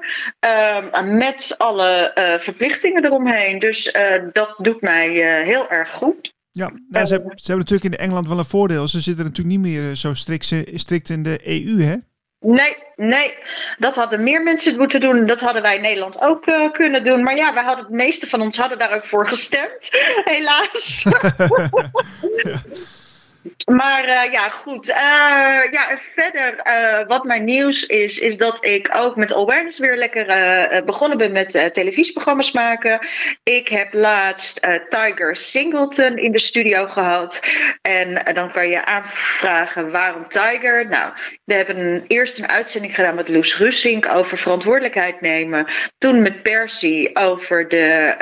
met 1.04 1.56
alle 1.58 2.12
verplichtingen 2.40 3.06
eromheen. 3.06 3.60
Dus 3.60 3.96
dat 4.34 4.56
doet 4.58 4.82
mij 4.82 5.10
heel 5.44 5.70
erg 5.70 5.92
goed. 5.92 6.36
Ja, 6.58 6.72
nou, 6.90 7.06
ze, 7.06 7.14
hebben, 7.14 7.38
ze, 7.38 7.52
hebben, 7.52 7.66
natuurlijk 7.66 7.96
in 7.96 8.06
Engeland 8.06 8.28
wel 8.28 8.38
een 8.38 8.46
voordeel. 8.46 8.88
Ze 8.88 9.00
zitten 9.00 9.26
natuurlijk 9.26 9.58
niet 9.58 9.74
meer 9.74 9.96
zo 9.96 10.14
strikt, 10.14 10.56
strikt 10.74 11.10
in 11.10 11.24
de 11.24 11.40
EU, 11.44 11.82
hè? 11.82 11.96
Nee, 12.40 12.76
nee. 12.96 13.34
Dat 13.78 13.96
hadden 13.96 14.24
meer 14.24 14.44
mensen 14.44 14.78
moeten 14.78 15.00
doen. 15.00 15.26
Dat 15.26 15.40
hadden 15.40 15.62
wij 15.62 15.76
in 15.76 15.82
Nederland 15.82 16.22
ook 16.22 16.48
uh, 16.48 16.72
kunnen 16.72 17.04
doen. 17.04 17.24
Maar 17.24 17.36
ja, 17.36 17.54
wij 17.54 17.64
hadden, 17.64 17.86
de 17.90 17.96
meeste 17.96 18.28
van 18.28 18.42
ons 18.42 18.58
hadden 18.58 18.80
daar 18.80 18.96
ook 18.96 19.06
voor 19.06 19.28
gestemd. 19.28 19.90
Helaas. 20.24 21.04
ja. 22.44 22.62
Maar 23.66 24.08
uh, 24.08 24.32
ja, 24.32 24.50
goed. 24.50 24.90
Uh, 24.90 24.96
ja, 25.72 26.00
verder, 26.16 26.60
uh, 26.68 27.08
wat 27.08 27.24
mijn 27.24 27.44
nieuws 27.44 27.86
is, 27.86 28.20
is 28.20 28.38
dat 28.38 28.66
ik 28.66 28.90
ook 28.96 29.16
met 29.16 29.34
Awareness 29.34 29.80
weer 29.80 29.96
lekker 29.96 30.26
begonnen 30.86 31.18
ben 31.18 31.32
met 31.32 31.70
televisieprogramma's 31.74 32.52
maken. 32.52 33.08
Ik 33.44 33.68
heb 33.68 33.94
laatst 33.94 34.68
Tiger 34.90 35.36
Singleton 35.36 36.18
in 36.18 36.32
de 36.32 36.40
studio 36.40 36.88
gehad. 36.88 37.40
En 37.82 38.34
dan 38.34 38.52
kan 38.52 38.70
je 38.70 38.86
aanvragen 38.86 39.92
waarom 39.92 40.28
Tiger. 40.28 40.88
Nou, 40.88 41.14
we 41.44 41.54
hebben 41.54 42.04
eerst 42.08 42.40
een 42.40 42.48
uitzending 42.48 42.96
gedaan 42.96 43.16
met 43.16 43.30
Loes 43.30 43.58
Russink 43.58 44.10
over 44.10 44.38
verantwoordelijkheid 44.38 45.22
nemen. 45.22 45.68
Toen 45.98 46.22
met 46.22 46.42
Percy 46.42 47.10
over 47.14 47.68
de 47.68 48.16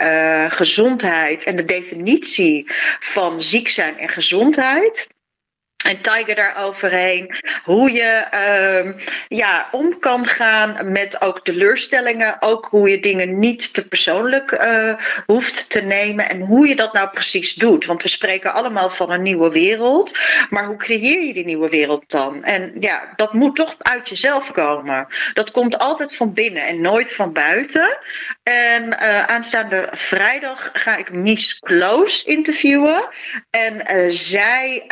gezondheid 0.50 1.44
en 1.44 1.56
de 1.56 1.66
definitie 1.66 2.72
van 3.00 3.42
ziek 3.42 3.70
zijn 3.70 3.98
en 3.98 4.10
gezondheid. 4.10 5.14
En 5.86 6.02
Tiger 6.02 6.36
daaroverheen. 6.36 7.36
Hoe 7.64 7.92
je 7.92 8.26
uh, 8.34 9.04
ja, 9.28 9.68
om 9.72 10.00
kan 10.00 10.26
gaan 10.26 10.92
met 10.92 11.22
ook 11.22 11.44
teleurstellingen. 11.44 12.36
Ook 12.40 12.66
hoe 12.66 12.90
je 12.90 13.00
dingen 13.00 13.40
niet 13.40 13.74
te 13.74 13.88
persoonlijk 13.88 14.52
uh, 14.52 14.94
hoeft 15.26 15.70
te 15.70 15.82
nemen. 15.82 16.30
En 16.30 16.42
hoe 16.42 16.68
je 16.68 16.76
dat 16.76 16.94
nou 16.94 17.10
precies 17.10 17.56
doet. 17.56 17.86
Want 17.86 18.02
we 18.02 18.08
spreken 18.08 18.54
allemaal 18.54 18.90
van 18.90 19.12
een 19.12 19.22
nieuwe 19.22 19.52
wereld. 19.52 20.18
Maar 20.50 20.66
hoe 20.66 20.78
creëer 20.78 21.24
je 21.24 21.34
die 21.34 21.46
nieuwe 21.46 21.70
wereld 21.70 22.12
dan? 22.12 22.44
En 22.44 22.72
ja, 22.80 23.14
dat 23.16 23.34
moet 23.34 23.56
toch 23.56 23.76
uit 23.78 24.10
jezelf 24.10 24.52
komen. 24.52 25.08
Dat 25.34 25.52
komt 25.52 25.78
altijd 25.78 26.16
van 26.16 26.34
binnen 26.34 26.68
en 26.68 26.82
nooit 26.82 27.14
van 27.14 27.34
buiten. 27.34 27.98
En 28.46 28.84
uh, 28.84 29.24
aanstaande 29.24 29.90
vrijdag 29.92 30.70
ga 30.74 30.96
ik 30.98 31.14
Mies 31.14 31.60
Close 31.60 32.26
interviewen. 32.26 33.08
En 33.50 34.12
zij 34.14 34.84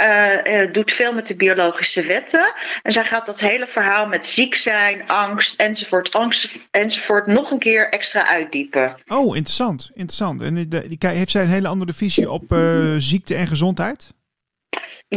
doet 0.71 0.83
doet 0.83 0.91
veel 0.91 1.13
met 1.13 1.27
de 1.27 1.35
biologische 1.35 2.01
wetten. 2.01 2.53
En 2.81 2.91
zij 2.91 3.05
gaat 3.05 3.25
dat 3.25 3.39
hele 3.39 3.67
verhaal 3.67 4.07
met 4.07 4.27
ziek 4.27 4.55
zijn, 4.55 5.07
angst 5.07 5.59
enzovoort, 5.59 6.13
angst 6.13 6.49
enzovoort 6.71 7.27
nog 7.27 7.51
een 7.51 7.59
keer 7.59 7.89
extra 7.89 8.27
uitdiepen. 8.27 8.95
Oh, 9.07 9.35
interessant. 9.35 9.89
interessant. 9.93 10.41
En 10.41 10.55
heeft 10.99 11.31
zij 11.31 11.41
een 11.41 11.47
hele 11.47 11.67
andere 11.67 11.93
visie 11.93 12.31
op 12.31 12.55
ziekte 12.97 13.35
en 13.35 13.47
gezondheid? 13.47 14.13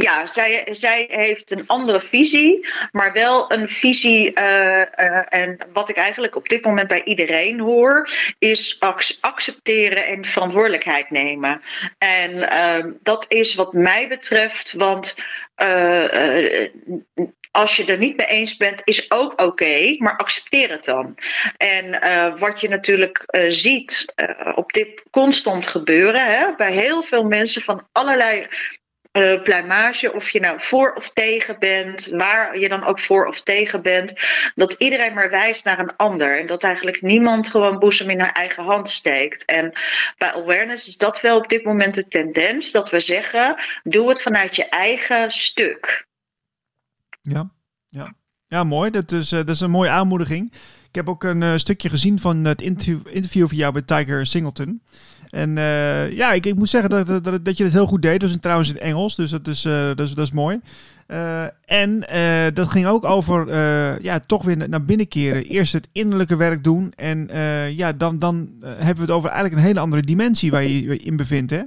Ja, 0.02 0.26
zij, 0.26 0.66
zij 0.70 1.08
heeft 1.10 1.50
een 1.50 1.66
andere 1.66 2.00
visie, 2.00 2.66
maar 2.92 3.12
wel 3.12 3.52
een 3.52 3.68
visie. 3.68 4.40
Uh, 4.40 4.44
uh, 4.44 5.22
en 5.28 5.58
wat 5.72 5.88
ik 5.88 5.96
eigenlijk 5.96 6.36
op 6.36 6.48
dit 6.48 6.64
moment 6.64 6.88
bij 6.88 7.02
iedereen 7.04 7.60
hoor, 7.60 8.08
is 8.38 8.80
accepteren 9.20 10.06
en 10.06 10.24
verantwoordelijkheid 10.24 11.10
nemen. 11.10 11.62
En 11.98 12.32
uh, 12.32 12.92
dat 13.02 13.24
is 13.28 13.54
wat 13.54 13.72
mij 13.72 14.08
betreft, 14.08 14.72
want 14.72 15.16
als 17.50 17.76
je 17.76 17.84
er 17.84 17.98
niet 17.98 18.16
mee 18.16 18.26
eens 18.26 18.56
bent, 18.56 18.80
is 18.84 19.10
ook 19.10 19.40
oké, 19.40 19.94
maar 19.98 20.16
accepteer 20.16 20.70
het 20.70 20.84
dan. 20.84 21.14
En 21.56 22.00
wat 22.38 22.60
je 22.60 22.68
natuurlijk 22.68 23.24
ziet 23.48 24.14
op 24.54 24.72
dit 24.72 25.02
constant 25.10 25.66
gebeuren, 25.66 26.24
hè, 26.24 26.54
bij 26.56 26.72
heel 26.72 27.02
veel 27.02 27.24
mensen 27.24 27.62
van 27.62 27.88
allerlei 27.92 28.46
uh, 29.16 30.14
of 30.14 30.30
je 30.30 30.40
nou 30.40 30.60
voor 30.60 30.92
of 30.92 31.10
tegen 31.10 31.58
bent, 31.58 32.06
waar 32.06 32.58
je 32.58 32.68
dan 32.68 32.84
ook 32.84 33.00
voor 33.00 33.26
of 33.26 33.40
tegen 33.40 33.82
bent, 33.82 34.20
dat 34.54 34.72
iedereen 34.72 35.14
maar 35.14 35.30
wijst 35.30 35.64
naar 35.64 35.78
een 35.78 35.96
ander. 35.96 36.40
En 36.40 36.46
dat 36.46 36.62
eigenlijk 36.62 37.02
niemand 37.02 37.48
gewoon 37.48 37.78
boezem 37.78 38.10
in 38.10 38.20
haar 38.20 38.32
eigen 38.32 38.64
hand 38.64 38.90
steekt. 38.90 39.44
En 39.44 39.72
bij 40.18 40.32
awareness 40.32 40.88
is 40.88 40.96
dat 40.96 41.20
wel 41.20 41.36
op 41.36 41.48
dit 41.48 41.64
moment 41.64 41.94
de 41.94 42.08
tendens, 42.08 42.70
dat 42.70 42.90
we 42.90 43.00
zeggen, 43.00 43.56
doe 43.82 44.08
het 44.08 44.22
vanuit 44.22 44.56
je 44.56 44.68
eigen 44.68 45.30
stuk. 45.30 46.06
Ja, 47.20 47.50
ja. 47.88 48.14
ja 48.46 48.64
mooi. 48.64 48.90
Dat 48.90 49.12
is, 49.12 49.32
uh, 49.32 49.38
dat 49.38 49.48
is 49.48 49.60
een 49.60 49.70
mooie 49.70 49.90
aanmoediging. 49.90 50.52
Ik 50.88 50.94
heb 50.94 51.08
ook 51.08 51.24
een 51.24 51.42
uh, 51.42 51.56
stukje 51.56 51.88
gezien 51.88 52.18
van 52.18 52.44
het 52.44 52.62
interview, 52.62 53.00
interview 53.10 53.48
van 53.48 53.56
jou 53.56 53.72
met 53.72 53.86
Tiger 53.86 54.26
Singleton. 54.26 54.82
En 55.36 55.56
uh, 55.56 56.12
ja, 56.12 56.32
ik, 56.32 56.46
ik, 56.46 56.54
moet 56.54 56.68
zeggen 56.68 56.90
dat, 56.90 57.24
dat, 57.24 57.44
dat 57.44 57.56
je 57.56 57.64
het 57.64 57.72
heel 57.72 57.86
goed 57.86 58.02
deed. 58.02 58.22
Is 58.22 58.36
trouwens 58.40 58.70
in 58.70 58.78
Engels, 58.78 59.16
dus 59.16 59.30
dat 59.30 59.46
is, 59.46 59.64
uh, 59.64 59.72
dat 59.72 60.00
is, 60.00 60.10
dat 60.10 60.26
is 60.26 60.32
mooi. 60.32 60.60
Uh, 61.08 61.44
en 61.64 62.00
dat 62.54 62.68
ging 62.68 62.86
ook 62.86 63.04
over 63.04 63.52
ja, 64.02 64.20
toch 64.26 64.44
weer 64.44 64.68
naar 64.68 64.84
binnen 64.84 65.08
keren. 65.08 65.44
Eerst 65.44 65.72
het 65.72 65.88
innerlijke 65.92 66.36
werk 66.36 66.64
doen. 66.64 66.92
En 66.96 67.28
ja, 67.76 67.92
dan, 67.92 68.18
dan 68.18 68.48
hebben 68.60 68.94
we 68.94 69.00
het 69.00 69.10
over 69.10 69.30
eigenlijk 69.30 69.60
een 69.60 69.66
hele 69.66 69.80
andere 69.80 70.02
dimensie 70.02 70.50
waar 70.50 70.62
je 70.62 70.82
je 70.82 70.96
in 70.96 71.16
bevindt, 71.16 71.50
hè? 71.50 71.62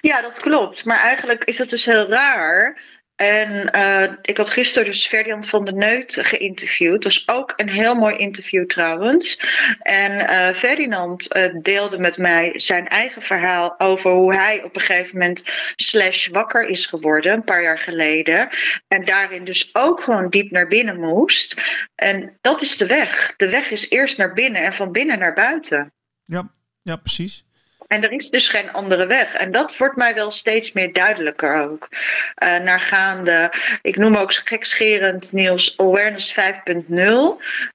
Ja, 0.00 0.20
dat 0.20 0.40
klopt. 0.40 0.84
Maar 0.84 0.98
eigenlijk 0.98 1.44
is 1.44 1.58
het 1.58 1.70
dus 1.70 1.84
heel 1.84 2.08
raar 2.08 2.78
en 3.16 3.70
uh, 3.76 4.12
ik 4.22 4.36
had 4.36 4.50
gisteren 4.50 4.88
dus 4.88 5.06
Ferdinand 5.06 5.48
van 5.48 5.64
der 5.64 5.74
Neut 5.74 6.18
geïnterviewd. 6.20 6.92
Het 6.92 7.04
was 7.04 7.28
ook 7.28 7.52
een 7.56 7.68
heel 7.68 7.94
mooi 7.94 8.16
interview 8.16 8.66
trouwens. 8.66 9.40
En 9.78 10.12
uh, 10.12 10.54
Ferdinand 10.54 11.36
uh, 11.36 11.54
deelde 11.62 11.98
met 11.98 12.16
mij 12.16 12.52
zijn 12.56 12.88
eigen 12.88 13.22
verhaal 13.22 13.80
over 13.80 14.10
hoe 14.10 14.34
hij 14.34 14.62
op 14.62 14.74
een 14.74 14.80
gegeven 14.80 15.18
moment 15.18 15.50
slash 15.76 16.28
wakker 16.28 16.66
is 16.66 16.86
geworden, 16.86 17.32
een 17.32 17.44
paar 17.44 17.62
jaar 17.62 17.78
geleden. 17.78 18.48
En 18.88 19.04
daarin 19.04 19.44
dus 19.44 19.74
ook 19.74 20.00
gewoon 20.00 20.28
diep 20.28 20.50
naar 20.50 20.68
binnen 20.68 21.00
moest. 21.00 21.60
En 21.94 22.38
dat 22.40 22.62
is 22.62 22.76
de 22.76 22.86
weg. 22.86 23.34
De 23.36 23.48
weg 23.48 23.70
is 23.70 23.90
eerst 23.90 24.18
naar 24.18 24.32
binnen 24.32 24.62
en 24.62 24.74
van 24.74 24.92
binnen 24.92 25.18
naar 25.18 25.34
buiten. 25.34 25.92
Ja, 26.24 26.50
ja 26.82 26.96
precies. 26.96 27.44
En 27.92 28.02
er 28.02 28.12
is 28.12 28.30
dus 28.30 28.48
geen 28.48 28.72
andere 28.72 29.06
weg. 29.06 29.34
En 29.34 29.52
dat 29.52 29.76
wordt 29.76 29.96
mij 29.96 30.14
wel 30.14 30.30
steeds 30.30 30.72
meer 30.72 30.92
duidelijker 30.92 31.54
ook. 31.54 31.88
Uh, 31.90 32.56
naar 32.56 32.80
gaande, 32.80 33.52
ik 33.82 33.96
noem 33.96 34.16
ook 34.16 34.34
gekscherend 34.34 35.32
Niels, 35.32 35.78
awareness 35.78 36.34
5.0. 36.40 36.44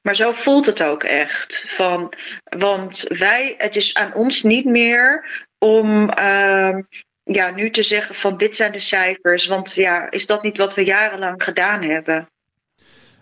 Maar 0.02 0.16
zo 0.16 0.32
voelt 0.32 0.66
het 0.66 0.84
ook 0.84 1.04
echt. 1.04 1.66
Van, 1.68 2.14
want 2.44 3.06
wij, 3.08 3.56
het 3.58 3.76
is 3.76 3.94
aan 3.94 4.14
ons 4.14 4.44
niet 4.44 4.66
meer 4.66 5.26
om 5.58 6.10
uh, 6.20 6.78
ja, 7.24 7.52
nu 7.52 7.70
te 7.70 7.84
zeggen 7.84 8.16
van 8.16 8.38
dit 8.38 8.56
zijn 8.56 8.72
de 8.72 8.80
cijfers. 8.80 9.46
Want 9.46 9.76
ja, 9.76 10.12
is 10.12 10.26
dat 10.26 10.44
niet 10.44 10.58
wat 10.58 10.76
we 10.76 10.84
jarenlang 10.84 11.44
gedaan 11.44 11.84
hebben? 11.84 12.28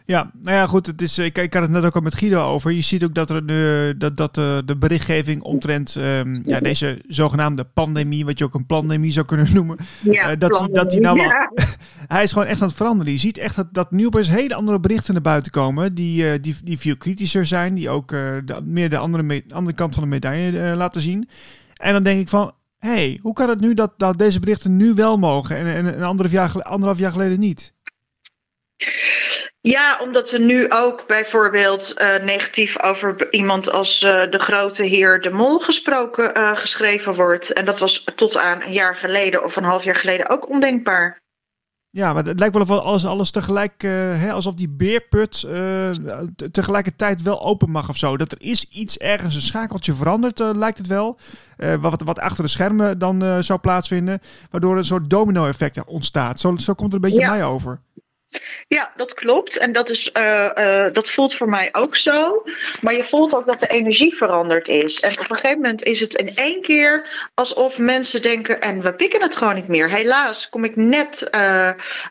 Ja, 0.07 0.31
nou 0.41 0.55
ja, 0.55 0.67
goed. 0.67 0.87
Het 0.87 1.01
is, 1.01 1.17
ik, 1.17 1.37
ik 1.37 1.53
had 1.53 1.61
het 1.61 1.71
net 1.71 1.85
ook 1.85 1.95
al 1.95 2.01
met 2.01 2.15
Guido 2.15 2.43
over. 2.43 2.71
Je 2.71 2.81
ziet 2.81 3.03
ook 3.03 3.13
dat, 3.13 3.29
er 3.29 3.43
nu, 3.43 3.97
dat, 3.97 4.17
dat 4.17 4.35
de, 4.35 4.61
de 4.65 4.77
berichtgeving 4.77 5.41
omtrent 5.41 5.95
um, 5.95 6.41
ja, 6.45 6.59
deze 6.59 7.01
zogenaamde 7.07 7.63
pandemie, 7.63 8.25
wat 8.25 8.37
je 8.37 8.43
ook 8.43 8.53
een 8.53 8.65
pandemie 8.65 9.11
zou 9.11 9.25
kunnen 9.25 9.53
noemen, 9.55 9.77
ja, 10.01 10.31
uh, 10.31 10.39
dat, 10.39 10.57
die, 10.57 10.71
dat 10.71 10.91
die 10.91 10.99
nou 10.99 11.19
ja. 11.19 11.51
hij 12.07 12.23
is 12.23 12.31
gewoon 12.31 12.47
echt 12.47 12.61
aan 12.61 12.67
het 12.67 12.77
veranderen. 12.77 13.11
Je 13.11 13.19
ziet 13.19 13.37
echt 13.37 13.55
dat, 13.55 13.73
dat 13.73 13.91
nu 13.91 14.05
opeens 14.05 14.29
hele 14.29 14.55
andere 14.55 14.79
berichten 14.79 15.13
naar 15.13 15.21
buiten 15.21 15.51
komen, 15.51 15.95
die, 15.95 16.23
uh, 16.23 16.31
die, 16.41 16.55
die 16.63 16.79
veel 16.79 16.97
kritischer 16.97 17.45
zijn, 17.45 17.73
die 17.73 17.89
ook 17.89 18.11
uh, 18.11 18.19
de, 18.45 18.61
meer 18.63 18.89
de 18.89 18.97
andere, 18.97 19.23
me, 19.23 19.43
andere 19.53 19.75
kant 19.75 19.93
van 19.93 20.03
de 20.03 20.09
medaille 20.09 20.75
laten 20.75 21.01
zien. 21.01 21.29
En 21.75 21.93
dan 21.93 22.03
denk 22.03 22.21
ik 22.21 22.29
van, 22.29 22.51
hé, 22.79 22.89
hey, 22.89 23.19
hoe 23.21 23.33
kan 23.33 23.49
het 23.49 23.59
nu 23.59 23.73
dat, 23.73 23.93
dat 23.97 24.17
deze 24.17 24.39
berichten 24.39 24.77
nu 24.77 24.93
wel 24.93 25.17
mogen 25.17 25.57
en, 25.57 25.65
en 25.65 25.85
een 25.85 26.03
anderhalf 26.03 26.31
jaar, 26.31 26.63
anderhalf 26.63 26.99
jaar 26.99 27.11
geleden 27.11 27.39
niet? 27.39 27.73
Ja, 29.67 29.99
omdat 30.01 30.31
er 30.31 30.39
nu 30.39 30.71
ook 30.71 31.07
bijvoorbeeld 31.07 32.01
uh, 32.01 32.23
negatief 32.23 32.81
over 32.81 33.33
iemand 33.33 33.71
als 33.71 34.03
uh, 34.03 34.29
de 34.29 34.39
grote 34.39 34.83
heer 34.83 35.21
De 35.21 35.29
Mol 35.29 35.59
gesproken, 35.59 36.37
uh, 36.37 36.57
geschreven 36.57 37.15
wordt. 37.15 37.53
En 37.53 37.65
dat 37.65 37.79
was 37.79 38.03
tot 38.15 38.37
aan 38.37 38.61
een 38.61 38.71
jaar 38.71 38.95
geleden 38.95 39.43
of 39.43 39.55
een 39.55 39.63
half 39.63 39.83
jaar 39.83 39.95
geleden 39.95 40.29
ook 40.29 40.49
ondenkbaar. 40.49 41.17
Ja, 41.89 42.13
maar 42.13 42.25
het 42.25 42.39
lijkt 42.39 42.55
wel 42.55 42.63
of 42.63 42.83
alles, 42.83 43.05
alles 43.05 43.31
tegelijk, 43.31 43.81
hè, 43.81 44.31
alsof 44.31 44.53
die 44.53 44.69
beerput 44.69 45.47
tegelijkertijd 46.51 47.21
wel 47.21 47.41
open 47.41 47.69
mag 47.69 47.89
of 47.89 47.97
zo. 47.97 48.17
Dat 48.17 48.31
er 48.31 48.41
is 48.41 48.69
iets 48.69 48.97
ergens, 48.97 49.35
een 49.35 49.41
schakeltje 49.41 49.93
veranderd, 49.93 50.39
lijkt 50.39 50.77
het 50.77 50.87
wel. 50.87 51.19
wat, 51.79 52.01
wat 52.01 52.19
achter 52.19 52.43
de 52.43 52.49
schermen 52.49 52.99
dan 52.99 53.43
zou 53.43 53.59
plaatsvinden. 53.59 54.21
Waardoor 54.51 54.77
een 54.77 54.85
soort 54.85 55.09
domino-effect 55.09 55.85
ontstaat. 55.85 56.39
Zo, 56.39 56.57
zo 56.57 56.73
komt 56.73 56.93
het 56.93 57.03
een 57.03 57.09
beetje 57.09 57.25
ja. 57.25 57.31
mij 57.31 57.43
over. 57.43 57.81
Ja, 58.67 58.91
dat 58.95 59.13
klopt. 59.13 59.57
En 59.57 59.71
dat, 59.71 59.89
is, 59.89 60.09
uh, 60.17 60.49
uh, 60.57 60.85
dat 60.93 61.11
voelt 61.11 61.35
voor 61.35 61.49
mij 61.49 61.69
ook 61.71 61.95
zo. 61.95 62.43
Maar 62.81 62.93
je 62.93 63.03
voelt 63.03 63.35
ook 63.35 63.45
dat 63.45 63.59
de 63.59 63.67
energie 63.67 64.15
veranderd 64.15 64.67
is. 64.67 64.99
En 64.99 65.11
op 65.11 65.29
een 65.29 65.35
gegeven 65.35 65.61
moment 65.61 65.83
is 65.83 65.99
het 65.99 66.13
in 66.13 66.35
één 66.35 66.61
keer 66.61 67.07
alsof 67.33 67.77
mensen 67.77 68.21
denken: 68.21 68.61
en 68.61 68.81
we 68.81 68.93
pikken 68.93 69.21
het 69.21 69.35
gewoon 69.35 69.55
niet 69.55 69.67
meer. 69.67 69.89
Helaas 69.89 70.49
kom 70.49 70.63
ik 70.63 70.75
net 70.75 71.29
uh, 71.35 71.69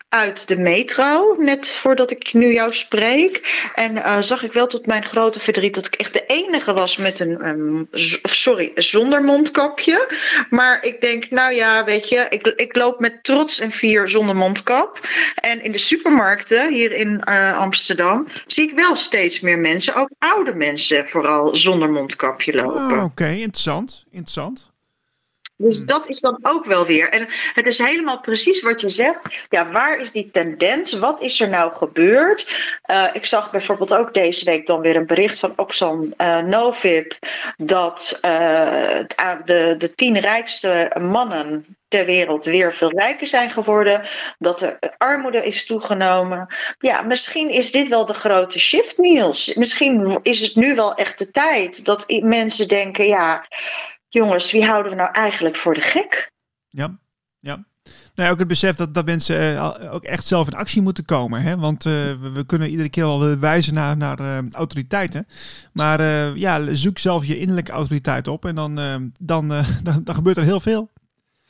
uit 0.08 0.48
de 0.48 0.58
metro, 0.58 1.36
net 1.38 1.68
voordat 1.68 2.10
ik 2.10 2.32
nu 2.32 2.52
jou 2.52 2.72
spreek. 2.72 3.62
En 3.74 4.22
zag 4.24 4.42
ik 4.42 4.52
wel 4.52 4.66
tot 4.66 4.86
mijn 4.86 5.04
grote 5.04 5.40
verdriet 5.40 5.74
dat 5.74 5.86
ik 5.86 5.94
echt 5.94 6.12
de 6.12 6.26
enige 6.26 6.72
was 6.72 6.96
met 6.96 7.20
een, 7.20 7.48
um, 7.48 7.88
sorry, 8.22 8.72
zonder 8.74 9.22
mondkapje. 9.22 10.08
Maar 10.50 10.82
ik 10.82 11.00
denk, 11.00 11.30
nou 11.30 11.54
ja, 11.54 11.84
weet 11.84 12.08
je, 12.08 12.26
ik, 12.28 12.46
ik 12.46 12.76
loop 12.76 13.00
met 13.00 13.24
trots 13.24 13.60
en 13.60 13.70
vier 13.70 14.08
zonder 14.08 14.36
mondkap. 14.36 14.98
En 15.34 15.62
in 15.62 15.72
de 15.72 15.78
supermarkt 15.78 16.12
supermarkten 16.14 16.72
hier 16.72 16.92
in 16.92 17.22
uh, 17.28 17.58
Amsterdam 17.58 18.26
zie 18.46 18.68
ik 18.68 18.74
wel 18.74 18.96
steeds 18.96 19.40
meer 19.40 19.58
mensen, 19.58 19.94
ook 19.94 20.10
oude 20.18 20.54
mensen 20.54 21.08
vooral, 21.08 21.56
zonder 21.56 21.90
mondkapje 21.90 22.54
lopen. 22.54 22.80
Ah, 22.80 22.92
Oké, 22.92 23.02
okay. 23.02 23.40
interessant. 23.40 24.04
Interessant. 24.10 24.72
Dus 25.56 25.80
dat 25.80 26.08
is 26.08 26.20
dan 26.20 26.38
ook 26.42 26.64
wel 26.64 26.86
weer. 26.86 27.08
En 27.08 27.26
het 27.54 27.66
is 27.66 27.78
helemaal 27.78 28.20
precies 28.20 28.62
wat 28.62 28.80
je 28.80 28.88
zegt. 28.88 29.46
Ja, 29.50 29.70
waar 29.70 29.98
is 29.98 30.10
die 30.10 30.30
tendens? 30.30 30.92
Wat 30.92 31.20
is 31.20 31.40
er 31.40 31.48
nou 31.48 31.72
gebeurd? 31.72 32.70
Uh, 32.90 33.08
ik 33.12 33.24
zag 33.24 33.50
bijvoorbeeld 33.50 33.94
ook 33.94 34.14
deze 34.14 34.44
week 34.44 34.66
dan 34.66 34.80
weer 34.80 34.96
een 34.96 35.06
bericht 35.06 35.38
van 35.38 35.52
Oxan 35.56 36.14
uh, 36.18 36.38
Novib. 36.38 37.12
Dat 37.56 38.18
uh, 38.24 38.98
de, 39.44 39.74
de 39.78 39.94
tien 39.94 40.18
rijkste 40.18 40.96
mannen 41.00 41.76
ter 41.94 42.06
wereld 42.06 42.44
weer 42.44 42.74
veel 42.74 42.90
rijker 42.90 43.26
zijn 43.26 43.50
geworden. 43.50 44.08
Dat 44.38 44.58
de 44.58 44.94
armoede 44.98 45.46
is 45.46 45.66
toegenomen. 45.66 46.54
Ja, 46.78 47.02
misschien 47.02 47.50
is 47.50 47.70
dit 47.70 47.88
wel 47.88 48.04
de 48.04 48.14
grote 48.14 48.58
shift, 48.58 48.98
Niels. 48.98 49.54
Misschien 49.54 50.18
is 50.22 50.40
het 50.40 50.56
nu 50.56 50.74
wel 50.74 50.94
echt 50.94 51.18
de 51.18 51.30
tijd 51.30 51.84
dat 51.84 52.20
mensen 52.22 52.68
denken: 52.68 53.06
ja 53.06 53.48
jongens, 54.08 54.52
wie 54.52 54.64
houden 54.64 54.92
we 54.92 54.98
nou 54.98 55.12
eigenlijk 55.12 55.56
voor 55.56 55.74
de 55.74 55.80
gek? 55.80 56.32
Ja, 56.68 56.98
ja. 57.40 57.64
Nou, 58.14 58.30
ook 58.30 58.38
het 58.38 58.48
besef 58.48 58.76
dat, 58.76 58.94
dat 58.94 59.04
mensen 59.04 59.52
uh, 59.52 59.92
ook 59.92 60.04
echt 60.04 60.26
zelf 60.26 60.46
in 60.46 60.54
actie 60.54 60.82
moeten 60.82 61.04
komen. 61.04 61.42
Hè? 61.42 61.56
Want 61.56 61.84
uh, 61.84 61.92
we, 62.32 62.44
kunnen 62.46 62.70
iedere 62.70 62.88
keer 62.88 63.04
wel 63.04 63.38
wijzen 63.38 63.74
naar, 63.74 63.96
naar 63.96 64.44
autoriteiten. 64.52 65.26
Maar 65.72 66.02
ja, 66.38 66.74
zoek 66.74 66.98
zelf 66.98 67.26
je 67.26 67.38
innerlijke 67.38 67.72
autoriteit 67.72 68.28
op 68.28 68.44
en 68.44 68.54
dan, 68.54 68.74
dan, 69.20 69.48
dan, 69.82 70.04
dan 70.04 70.14
gebeurt 70.14 70.36
er 70.36 70.44
heel 70.44 70.60
veel. 70.60 70.92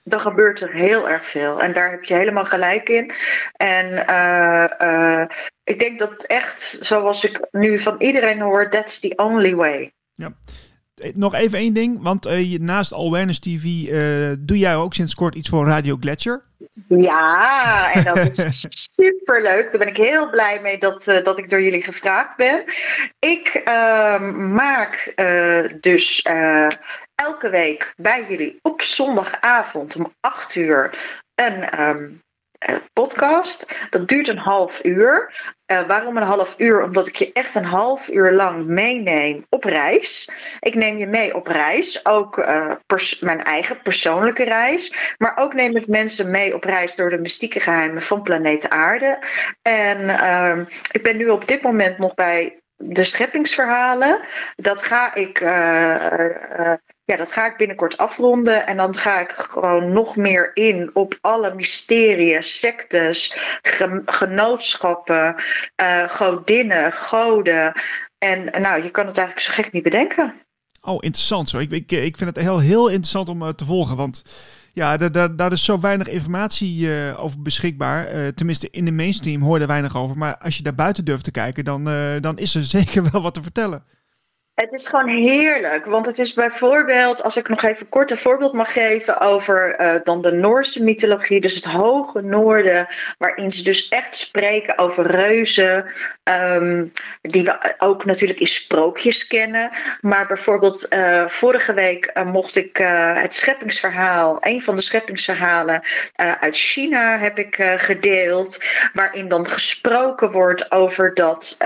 Dan 0.04 0.20
gebeurt 0.20 0.60
er 0.60 0.72
heel 0.72 1.08
erg 1.08 1.26
veel. 1.26 1.62
En 1.62 1.72
daar 1.72 1.90
heb 1.90 2.04
je 2.04 2.14
helemaal 2.14 2.44
gelijk 2.44 2.88
in. 2.88 3.12
En 3.56 3.98
ik 5.64 5.78
denk 5.78 5.98
dat 5.98 6.22
echt, 6.22 6.78
zoals 6.80 7.24
ik 7.24 7.46
nu 7.50 7.78
van 7.78 7.94
iedereen 7.98 8.40
hoor, 8.40 8.70
that's 8.70 8.98
the 8.98 9.12
only 9.16 9.54
way. 9.54 9.92
Ja. 10.12 10.32
Nog 11.12 11.34
even 11.34 11.58
één 11.58 11.74
ding, 11.74 12.02
want 12.02 12.26
uh, 12.26 12.58
naast 12.58 12.94
Awareness 12.94 13.38
TV 13.38 13.62
doe 14.38 14.58
jij 14.58 14.76
ook 14.76 14.94
sinds 14.94 15.14
kort 15.14 15.34
iets 15.34 15.48
voor 15.48 15.66
Radio 15.66 15.96
Gletscher. 16.00 16.44
Ja, 16.88 17.92
en 17.92 18.04
dat 18.04 18.16
is 18.16 18.64
superleuk. 18.94 19.70
Daar 19.70 19.78
ben 19.78 19.88
ik 19.88 19.96
heel 19.96 20.30
blij 20.30 20.60
mee 20.60 20.78
dat, 20.78 21.08
uh, 21.08 21.22
dat 21.22 21.38
ik 21.38 21.50
door 21.50 21.62
jullie 21.62 21.82
gevraagd 21.82 22.36
ben. 22.36 22.64
Ik 23.18 23.62
maak 24.36 25.14
dus 25.80 26.26
elke 27.14 27.50
week 27.50 27.92
bij 27.96 28.26
jullie 28.28 28.58
op 28.62 28.82
zondagavond 28.82 29.96
om 29.96 30.12
8 30.20 30.54
uur 30.54 30.98
een 31.34 31.80
um, 31.80 32.22
podcast. 32.92 33.86
Dat 33.90 34.08
duurt 34.08 34.28
een 34.28 34.38
half 34.38 34.84
uur. 34.84 35.32
Uh, 35.72 35.82
waarom 35.82 36.16
een 36.16 36.22
half 36.22 36.54
uur? 36.58 36.82
Omdat 36.82 37.06
ik 37.06 37.16
je 37.16 37.32
echt 37.32 37.54
een 37.54 37.64
half 37.64 38.08
uur 38.08 38.32
lang 38.32 38.66
meeneem 38.66 39.46
op 39.48 39.64
reis. 39.64 40.30
Ik 40.60 40.74
neem 40.74 40.96
je 40.96 41.06
mee 41.06 41.34
op 41.34 41.46
reis, 41.46 42.06
ook 42.06 42.38
uh, 42.38 42.74
mijn 43.20 43.42
eigen 43.42 43.82
persoonlijke 43.82 44.44
reis. 44.44 45.14
Maar 45.18 45.36
ook 45.36 45.54
neem 45.54 45.76
ik 45.76 45.86
mensen 45.86 46.30
mee 46.30 46.54
op 46.54 46.64
reis 46.64 46.94
door 46.94 47.10
de 47.10 47.18
mystieke 47.18 47.60
geheimen 47.60 48.02
van 48.02 48.22
planeet 48.22 48.68
Aarde. 48.68 49.18
En 49.62 50.00
uh, 50.00 50.58
ik 50.90 51.02
ben 51.02 51.16
nu 51.16 51.28
op 51.28 51.48
dit 51.48 51.62
moment 51.62 51.98
nog 51.98 52.14
bij 52.14 52.58
de 52.76 53.04
scheppingsverhalen. 53.04 54.20
Dat 54.56 54.82
ga 54.82 55.14
ik 55.14 55.40
ja, 57.04 57.16
dat 57.16 57.32
ga 57.32 57.46
ik 57.46 57.56
binnenkort 57.56 57.96
afronden. 57.96 58.66
En 58.66 58.76
dan 58.76 58.96
ga 58.96 59.20
ik 59.20 59.30
gewoon 59.30 59.92
nog 59.92 60.16
meer 60.16 60.50
in 60.54 60.90
op 60.92 61.18
alle 61.20 61.54
mysterieën, 61.54 62.42
sectes, 62.42 63.36
genootschappen, 64.04 65.34
uh, 65.82 66.08
godinnen, 66.08 66.92
goden. 66.92 67.72
En 68.18 68.62
nou, 68.62 68.82
je 68.82 68.90
kan 68.90 69.06
het 69.06 69.18
eigenlijk 69.18 69.46
zo 69.46 69.62
gek 69.62 69.72
niet 69.72 69.82
bedenken. 69.82 70.34
Oh, 70.80 70.94
interessant 71.00 71.48
zo. 71.48 71.58
Ik, 71.58 71.70
ik, 71.70 71.90
ik 71.90 72.16
vind 72.16 72.36
het 72.36 72.44
heel, 72.44 72.58
heel 72.58 72.88
interessant 72.88 73.28
om 73.28 73.54
te 73.54 73.64
volgen. 73.64 73.96
Want 73.96 74.22
ja, 74.72 74.96
daar, 74.96 75.12
daar, 75.12 75.36
daar 75.36 75.52
is 75.52 75.64
zo 75.64 75.80
weinig 75.80 76.08
informatie 76.08 76.90
over 77.16 77.42
beschikbaar. 77.42 78.32
Tenminste, 78.34 78.68
in 78.70 78.84
de 78.84 78.92
mainstream 78.92 79.42
hoor 79.42 79.60
je 79.60 79.66
weinig 79.66 79.96
over. 79.96 80.18
Maar 80.18 80.38
als 80.38 80.56
je 80.56 80.62
daar 80.62 80.74
buiten 80.74 81.04
durft 81.04 81.24
te 81.24 81.30
kijken, 81.30 81.64
dan, 81.64 81.84
dan 82.20 82.38
is 82.38 82.54
er 82.54 82.62
zeker 82.78 83.10
wel 83.10 83.22
wat 83.22 83.34
te 83.34 83.42
vertellen. 83.42 83.84
Het 84.54 84.72
is 84.72 84.88
gewoon 84.88 85.08
heerlijk, 85.08 85.84
want 85.84 86.06
het 86.06 86.18
is 86.18 86.32
bijvoorbeeld, 86.32 87.22
als 87.22 87.36
ik 87.36 87.48
nog 87.48 87.62
even 87.62 87.88
kort 87.88 88.10
een 88.10 88.16
voorbeeld 88.16 88.52
mag 88.52 88.72
geven 88.72 89.20
over 89.20 89.80
uh, 89.80 89.94
dan 90.04 90.22
de 90.22 90.32
Noorse 90.32 90.82
mythologie, 90.82 91.40
dus 91.40 91.54
het 91.54 91.64
hoge 91.64 92.20
noorden, 92.20 92.86
waarin 93.18 93.52
ze 93.52 93.62
dus 93.62 93.88
echt 93.88 94.16
spreken 94.16 94.78
over 94.78 95.06
reuzen, 95.06 95.84
um, 96.24 96.92
die 97.20 97.44
we 97.44 97.74
ook 97.78 98.04
natuurlijk 98.04 98.40
in 98.40 98.46
sprookjes 98.46 99.26
kennen. 99.26 99.70
Maar 100.00 100.26
bijvoorbeeld 100.26 100.92
uh, 100.92 101.28
vorige 101.28 101.74
week 101.74 102.10
uh, 102.14 102.24
mocht 102.24 102.56
ik 102.56 102.76
het 103.14 103.34
scheppingsverhaal, 103.34 104.36
een 104.40 104.62
van 104.62 104.74
de 104.74 104.82
scheppingsverhalen 104.82 105.82
uit 106.16 106.56
China 106.56 107.18
heb 107.18 107.38
ik 107.38 107.54
gedeeld, 107.76 108.64
waarin 108.92 109.28
dan 109.28 109.46
gesproken 109.46 110.30
wordt 110.30 110.72
over 110.72 111.14
dat, 111.14 111.56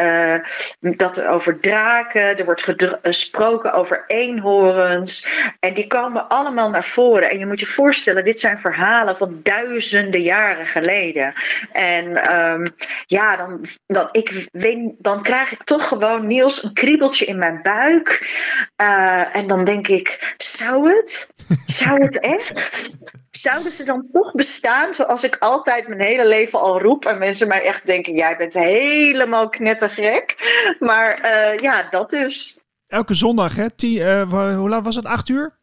dat 0.80 1.24
over 1.24 1.60
draken, 1.60 2.38
er 2.38 2.44
wordt 2.44 2.62
gesproken 3.02 3.72
over 3.72 4.04
eenhorens. 4.06 5.26
En 5.60 5.74
die 5.74 5.86
komen 5.86 6.28
allemaal 6.28 6.70
naar 6.70 6.84
voren. 6.84 7.30
En 7.30 7.38
je 7.38 7.46
moet 7.46 7.60
je 7.60 7.66
voorstellen, 7.66 8.24
dit 8.24 8.40
zijn 8.40 8.58
verhalen 8.58 9.16
van 9.16 9.40
duizenden 9.42 10.20
jaren 10.20 10.66
geleden. 10.66 11.34
En 11.72 12.16
ehm, 12.16 12.66
ja, 13.06 13.36
dan, 13.36 13.64
dan, 13.86 14.08
ik 14.12 14.48
weet, 14.52 14.92
dan 14.98 15.22
krijg 15.22 15.52
ik 15.52 15.62
toch 15.62 15.88
gewoon, 15.88 16.26
Niels, 16.26 16.62
een 16.62 16.72
kriebeltje 16.72 17.24
in 17.24 17.38
mijn 17.38 17.62
buik. 17.62 18.36
Uh, 18.82 19.36
en 19.36 19.46
dan 19.46 19.64
denk 19.64 19.88
ik, 19.88 20.34
zou 20.36 20.90
het? 20.90 21.28
Zou 21.66 22.02
het 22.02 22.20
echt? 22.20 22.96
Zouden 23.30 23.72
ze 23.72 23.84
dan 23.84 24.08
toch 24.12 24.32
bestaan 24.32 24.94
zoals 24.94 25.24
ik 25.24 25.36
altijd 25.38 25.88
mijn 25.88 26.00
hele 26.00 26.26
leven 26.26 26.60
al 26.60 26.80
roep 26.80 27.06
en 27.06 27.18
mensen 27.18 27.48
mij 27.48 27.62
echt 27.62 27.86
denken, 27.86 28.14
jij 28.14 28.36
bent 28.36 28.54
helemaal 28.54 29.48
knettergek. 29.48 30.34
Maar 30.78 31.20
uh, 31.24 31.58
ja, 31.58 31.88
dat 31.90 32.10
dus. 32.10 32.66
Elke 32.88 33.14
zondag, 33.14 33.56
hè? 33.56 33.70
Tien, 33.70 33.96
uh, 33.96 34.56
hoe 34.56 34.68
laat 34.68 34.84
was 34.84 34.96
het? 34.96 35.04
Acht 35.04 35.28
uur? 35.28 35.57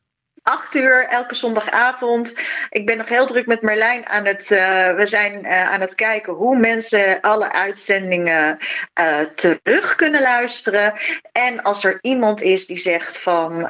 8 0.46 0.76
uur 0.76 1.06
elke 1.08 1.36
zondagavond. 1.36 2.36
Ik 2.70 2.86
ben 2.86 2.98
nog 2.98 3.08
heel 3.08 3.26
druk 3.26 3.46
met 3.46 3.62
Marlijn 3.62 4.08
aan 4.08 4.26
het. 4.26 4.52
Uh, 4.52 4.94
we 4.94 5.06
zijn 5.06 5.46
uh, 5.46 5.72
aan 5.72 5.82
het 5.82 5.96
kijken 5.96 6.34
hoe 6.34 6.58
mensen 6.58 7.22
alle 7.22 7.52
uitzendingen 7.52 8.58
uh, 9.00 9.20
terug 9.20 9.96
kunnen 9.96 10.22
luisteren. 10.22 10.94
En 11.32 11.62
als 11.62 11.84
er 11.84 11.98
iemand 12.02 12.42
is 12.42 12.66
die 12.66 12.78
zegt 12.78 13.22
van 13.22 13.70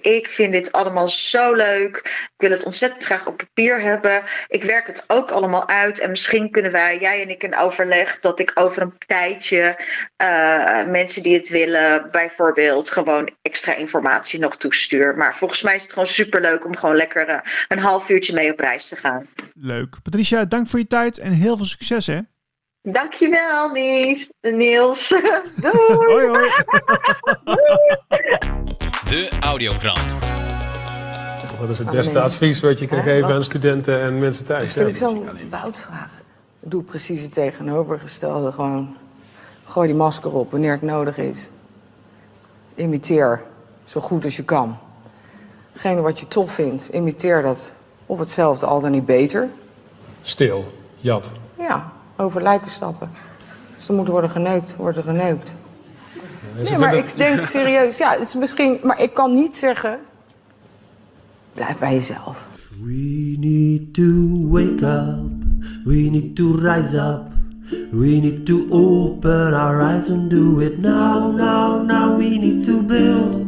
ik 0.00 0.28
vind 0.28 0.52
dit 0.52 0.72
allemaal 0.72 1.08
zo 1.08 1.54
leuk. 1.54 1.96
Ik 2.06 2.30
wil 2.36 2.50
het 2.50 2.64
ontzettend 2.64 3.04
graag 3.04 3.26
op 3.26 3.36
papier 3.36 3.80
hebben. 3.80 4.22
Ik 4.48 4.64
werk 4.64 4.86
het 4.86 5.04
ook 5.06 5.30
allemaal 5.30 5.68
uit. 5.68 5.98
En 5.98 6.10
misschien 6.10 6.50
kunnen 6.50 6.72
wij, 6.72 6.98
jij 6.98 7.22
en 7.22 7.30
ik, 7.30 7.42
een 7.42 7.56
overleg 7.56 8.18
dat 8.20 8.40
ik 8.40 8.50
over 8.54 8.82
een 8.82 8.98
tijdje 9.06 9.76
mensen 10.86 11.22
die 11.22 11.36
het 11.36 11.48
willen, 11.48 12.08
bijvoorbeeld 12.10 12.90
gewoon 12.90 13.30
extra 13.42 13.74
informatie 13.74 14.40
nog 14.40 14.56
toestuur. 14.56 15.16
Maar 15.16 15.36
volgens 15.36 15.62
mij 15.62 15.74
is 15.74 15.82
het 15.82 15.92
gewoon 15.92 16.06
super 16.08 16.40
leuk 16.40 16.64
om 16.64 16.76
gewoon 16.76 16.96
lekker 16.96 17.28
uh, 17.28 17.38
een 17.68 17.78
half 17.78 18.08
uurtje 18.08 18.34
mee 18.34 18.52
op 18.52 18.58
reis 18.58 18.88
te 18.88 18.96
gaan. 18.96 19.26
Leuk. 19.54 19.96
Patricia, 20.02 20.44
dank 20.44 20.68
voor 20.68 20.78
je 20.78 20.86
tijd 20.86 21.18
en 21.18 21.32
heel 21.32 21.56
veel 21.56 21.66
succes 21.66 22.06
hè. 22.06 22.18
Dankjewel 22.82 23.70
Niels. 23.70 24.32
Niels. 24.40 25.08
Doei. 25.62 25.94
hoi 25.94 26.26
hoi. 26.26 26.50
De 29.08 29.30
Audiokrant. 29.40 30.18
Wat 31.60 31.68
is 31.68 31.78
het 31.78 31.90
beste 31.90 32.20
advies 32.20 32.60
wat 32.60 32.78
je 32.78 32.86
kan 32.86 33.02
geven 33.02 33.32
aan 33.32 33.42
studenten 33.42 34.00
en 34.00 34.18
mensen 34.18 34.44
thuis? 34.44 34.64
Dat 34.64 34.72
vind 34.72 34.88
ik 34.88 34.96
zo'n 34.96 35.28
boudvraag. 35.50 36.10
Ik 36.60 36.70
doe 36.70 36.82
precies 36.82 37.22
het 37.22 37.32
tegenovergestelde. 37.32 38.52
Gewoon 38.52 38.96
gooi 39.64 39.88
die 39.88 39.96
masker 39.96 40.32
op 40.32 40.50
wanneer 40.50 40.72
het 40.72 40.82
nodig 40.82 41.18
is. 41.18 41.50
Imiteer 42.74 43.42
zo 43.84 44.00
goed 44.00 44.24
als 44.24 44.36
je 44.36 44.44
kan. 44.44 44.78
Hetgene 45.78 46.00
wat 46.00 46.20
je 46.20 46.28
tof 46.28 46.52
vindt, 46.52 46.88
imiteer 46.88 47.42
dat. 47.42 47.72
Of 48.06 48.18
hetzelfde, 48.18 48.66
al 48.66 48.80
dan 48.80 48.90
niet 48.90 49.06
beter. 49.06 49.48
Stil, 50.22 50.72
jat. 50.96 51.30
Ja, 51.58 51.92
over 52.16 52.42
lijken 52.42 52.70
stappen. 52.70 53.10
Ze 53.76 53.92
moeten 53.92 54.12
worden 54.12 54.30
geneukt, 54.30 54.76
worden 54.76 55.02
geneukt. 55.02 55.54
Nee, 56.62 56.78
maar 56.78 56.94
ik 56.94 57.16
denk 57.16 57.44
serieus, 57.44 57.98
ja, 57.98 58.10
het 58.10 58.20
is 58.20 58.34
misschien... 58.34 58.78
Maar 58.82 59.02
ik 59.02 59.14
kan 59.14 59.34
niet 59.34 59.56
zeggen... 59.56 59.98
Blijf 61.54 61.78
bij 61.78 61.94
jezelf. 61.94 62.46
We 62.82 63.36
need 63.38 63.94
to 63.94 64.48
wake 64.48 64.84
up. 64.84 65.30
We 65.84 65.94
need 65.94 66.36
to 66.36 66.54
rise 66.54 66.96
up. 66.96 67.22
We 67.90 68.06
need 68.06 68.46
to 68.46 68.66
open 68.70 69.54
our 69.54 69.80
eyes 69.80 70.10
and 70.10 70.30
do 70.30 70.58
it 70.60 70.78
now, 70.78 71.36
now, 71.36 71.86
now. 71.86 72.16
We 72.16 72.38
need 72.38 72.64
to 72.64 72.82
build 72.82 73.47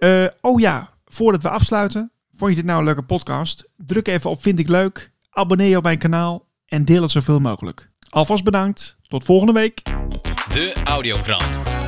Uh, 0.00 0.26
oh 0.40 0.60
ja, 0.60 0.90
voordat 1.04 1.42
we 1.42 1.48
afsluiten. 1.48 2.12
Vond 2.32 2.50
je 2.50 2.56
dit 2.56 2.64
nou 2.64 2.78
een 2.78 2.84
leuke 2.84 3.02
podcast? 3.02 3.68
Druk 3.76 4.08
even 4.08 4.30
op 4.30 4.42
vind 4.42 4.58
ik 4.58 4.68
leuk. 4.68 5.12
Abonneer 5.30 5.68
je 5.68 5.76
op 5.76 5.82
mijn 5.82 5.98
kanaal. 5.98 6.46
En 6.66 6.84
deel 6.84 7.02
het 7.02 7.10
zoveel 7.10 7.38
mogelijk. 7.38 7.90
Alvast 8.08 8.44
bedankt. 8.44 8.96
Tot 9.08 9.24
volgende 9.24 9.52
week. 9.52 9.82
De 10.52 10.72
Audiokrant. 10.84 11.79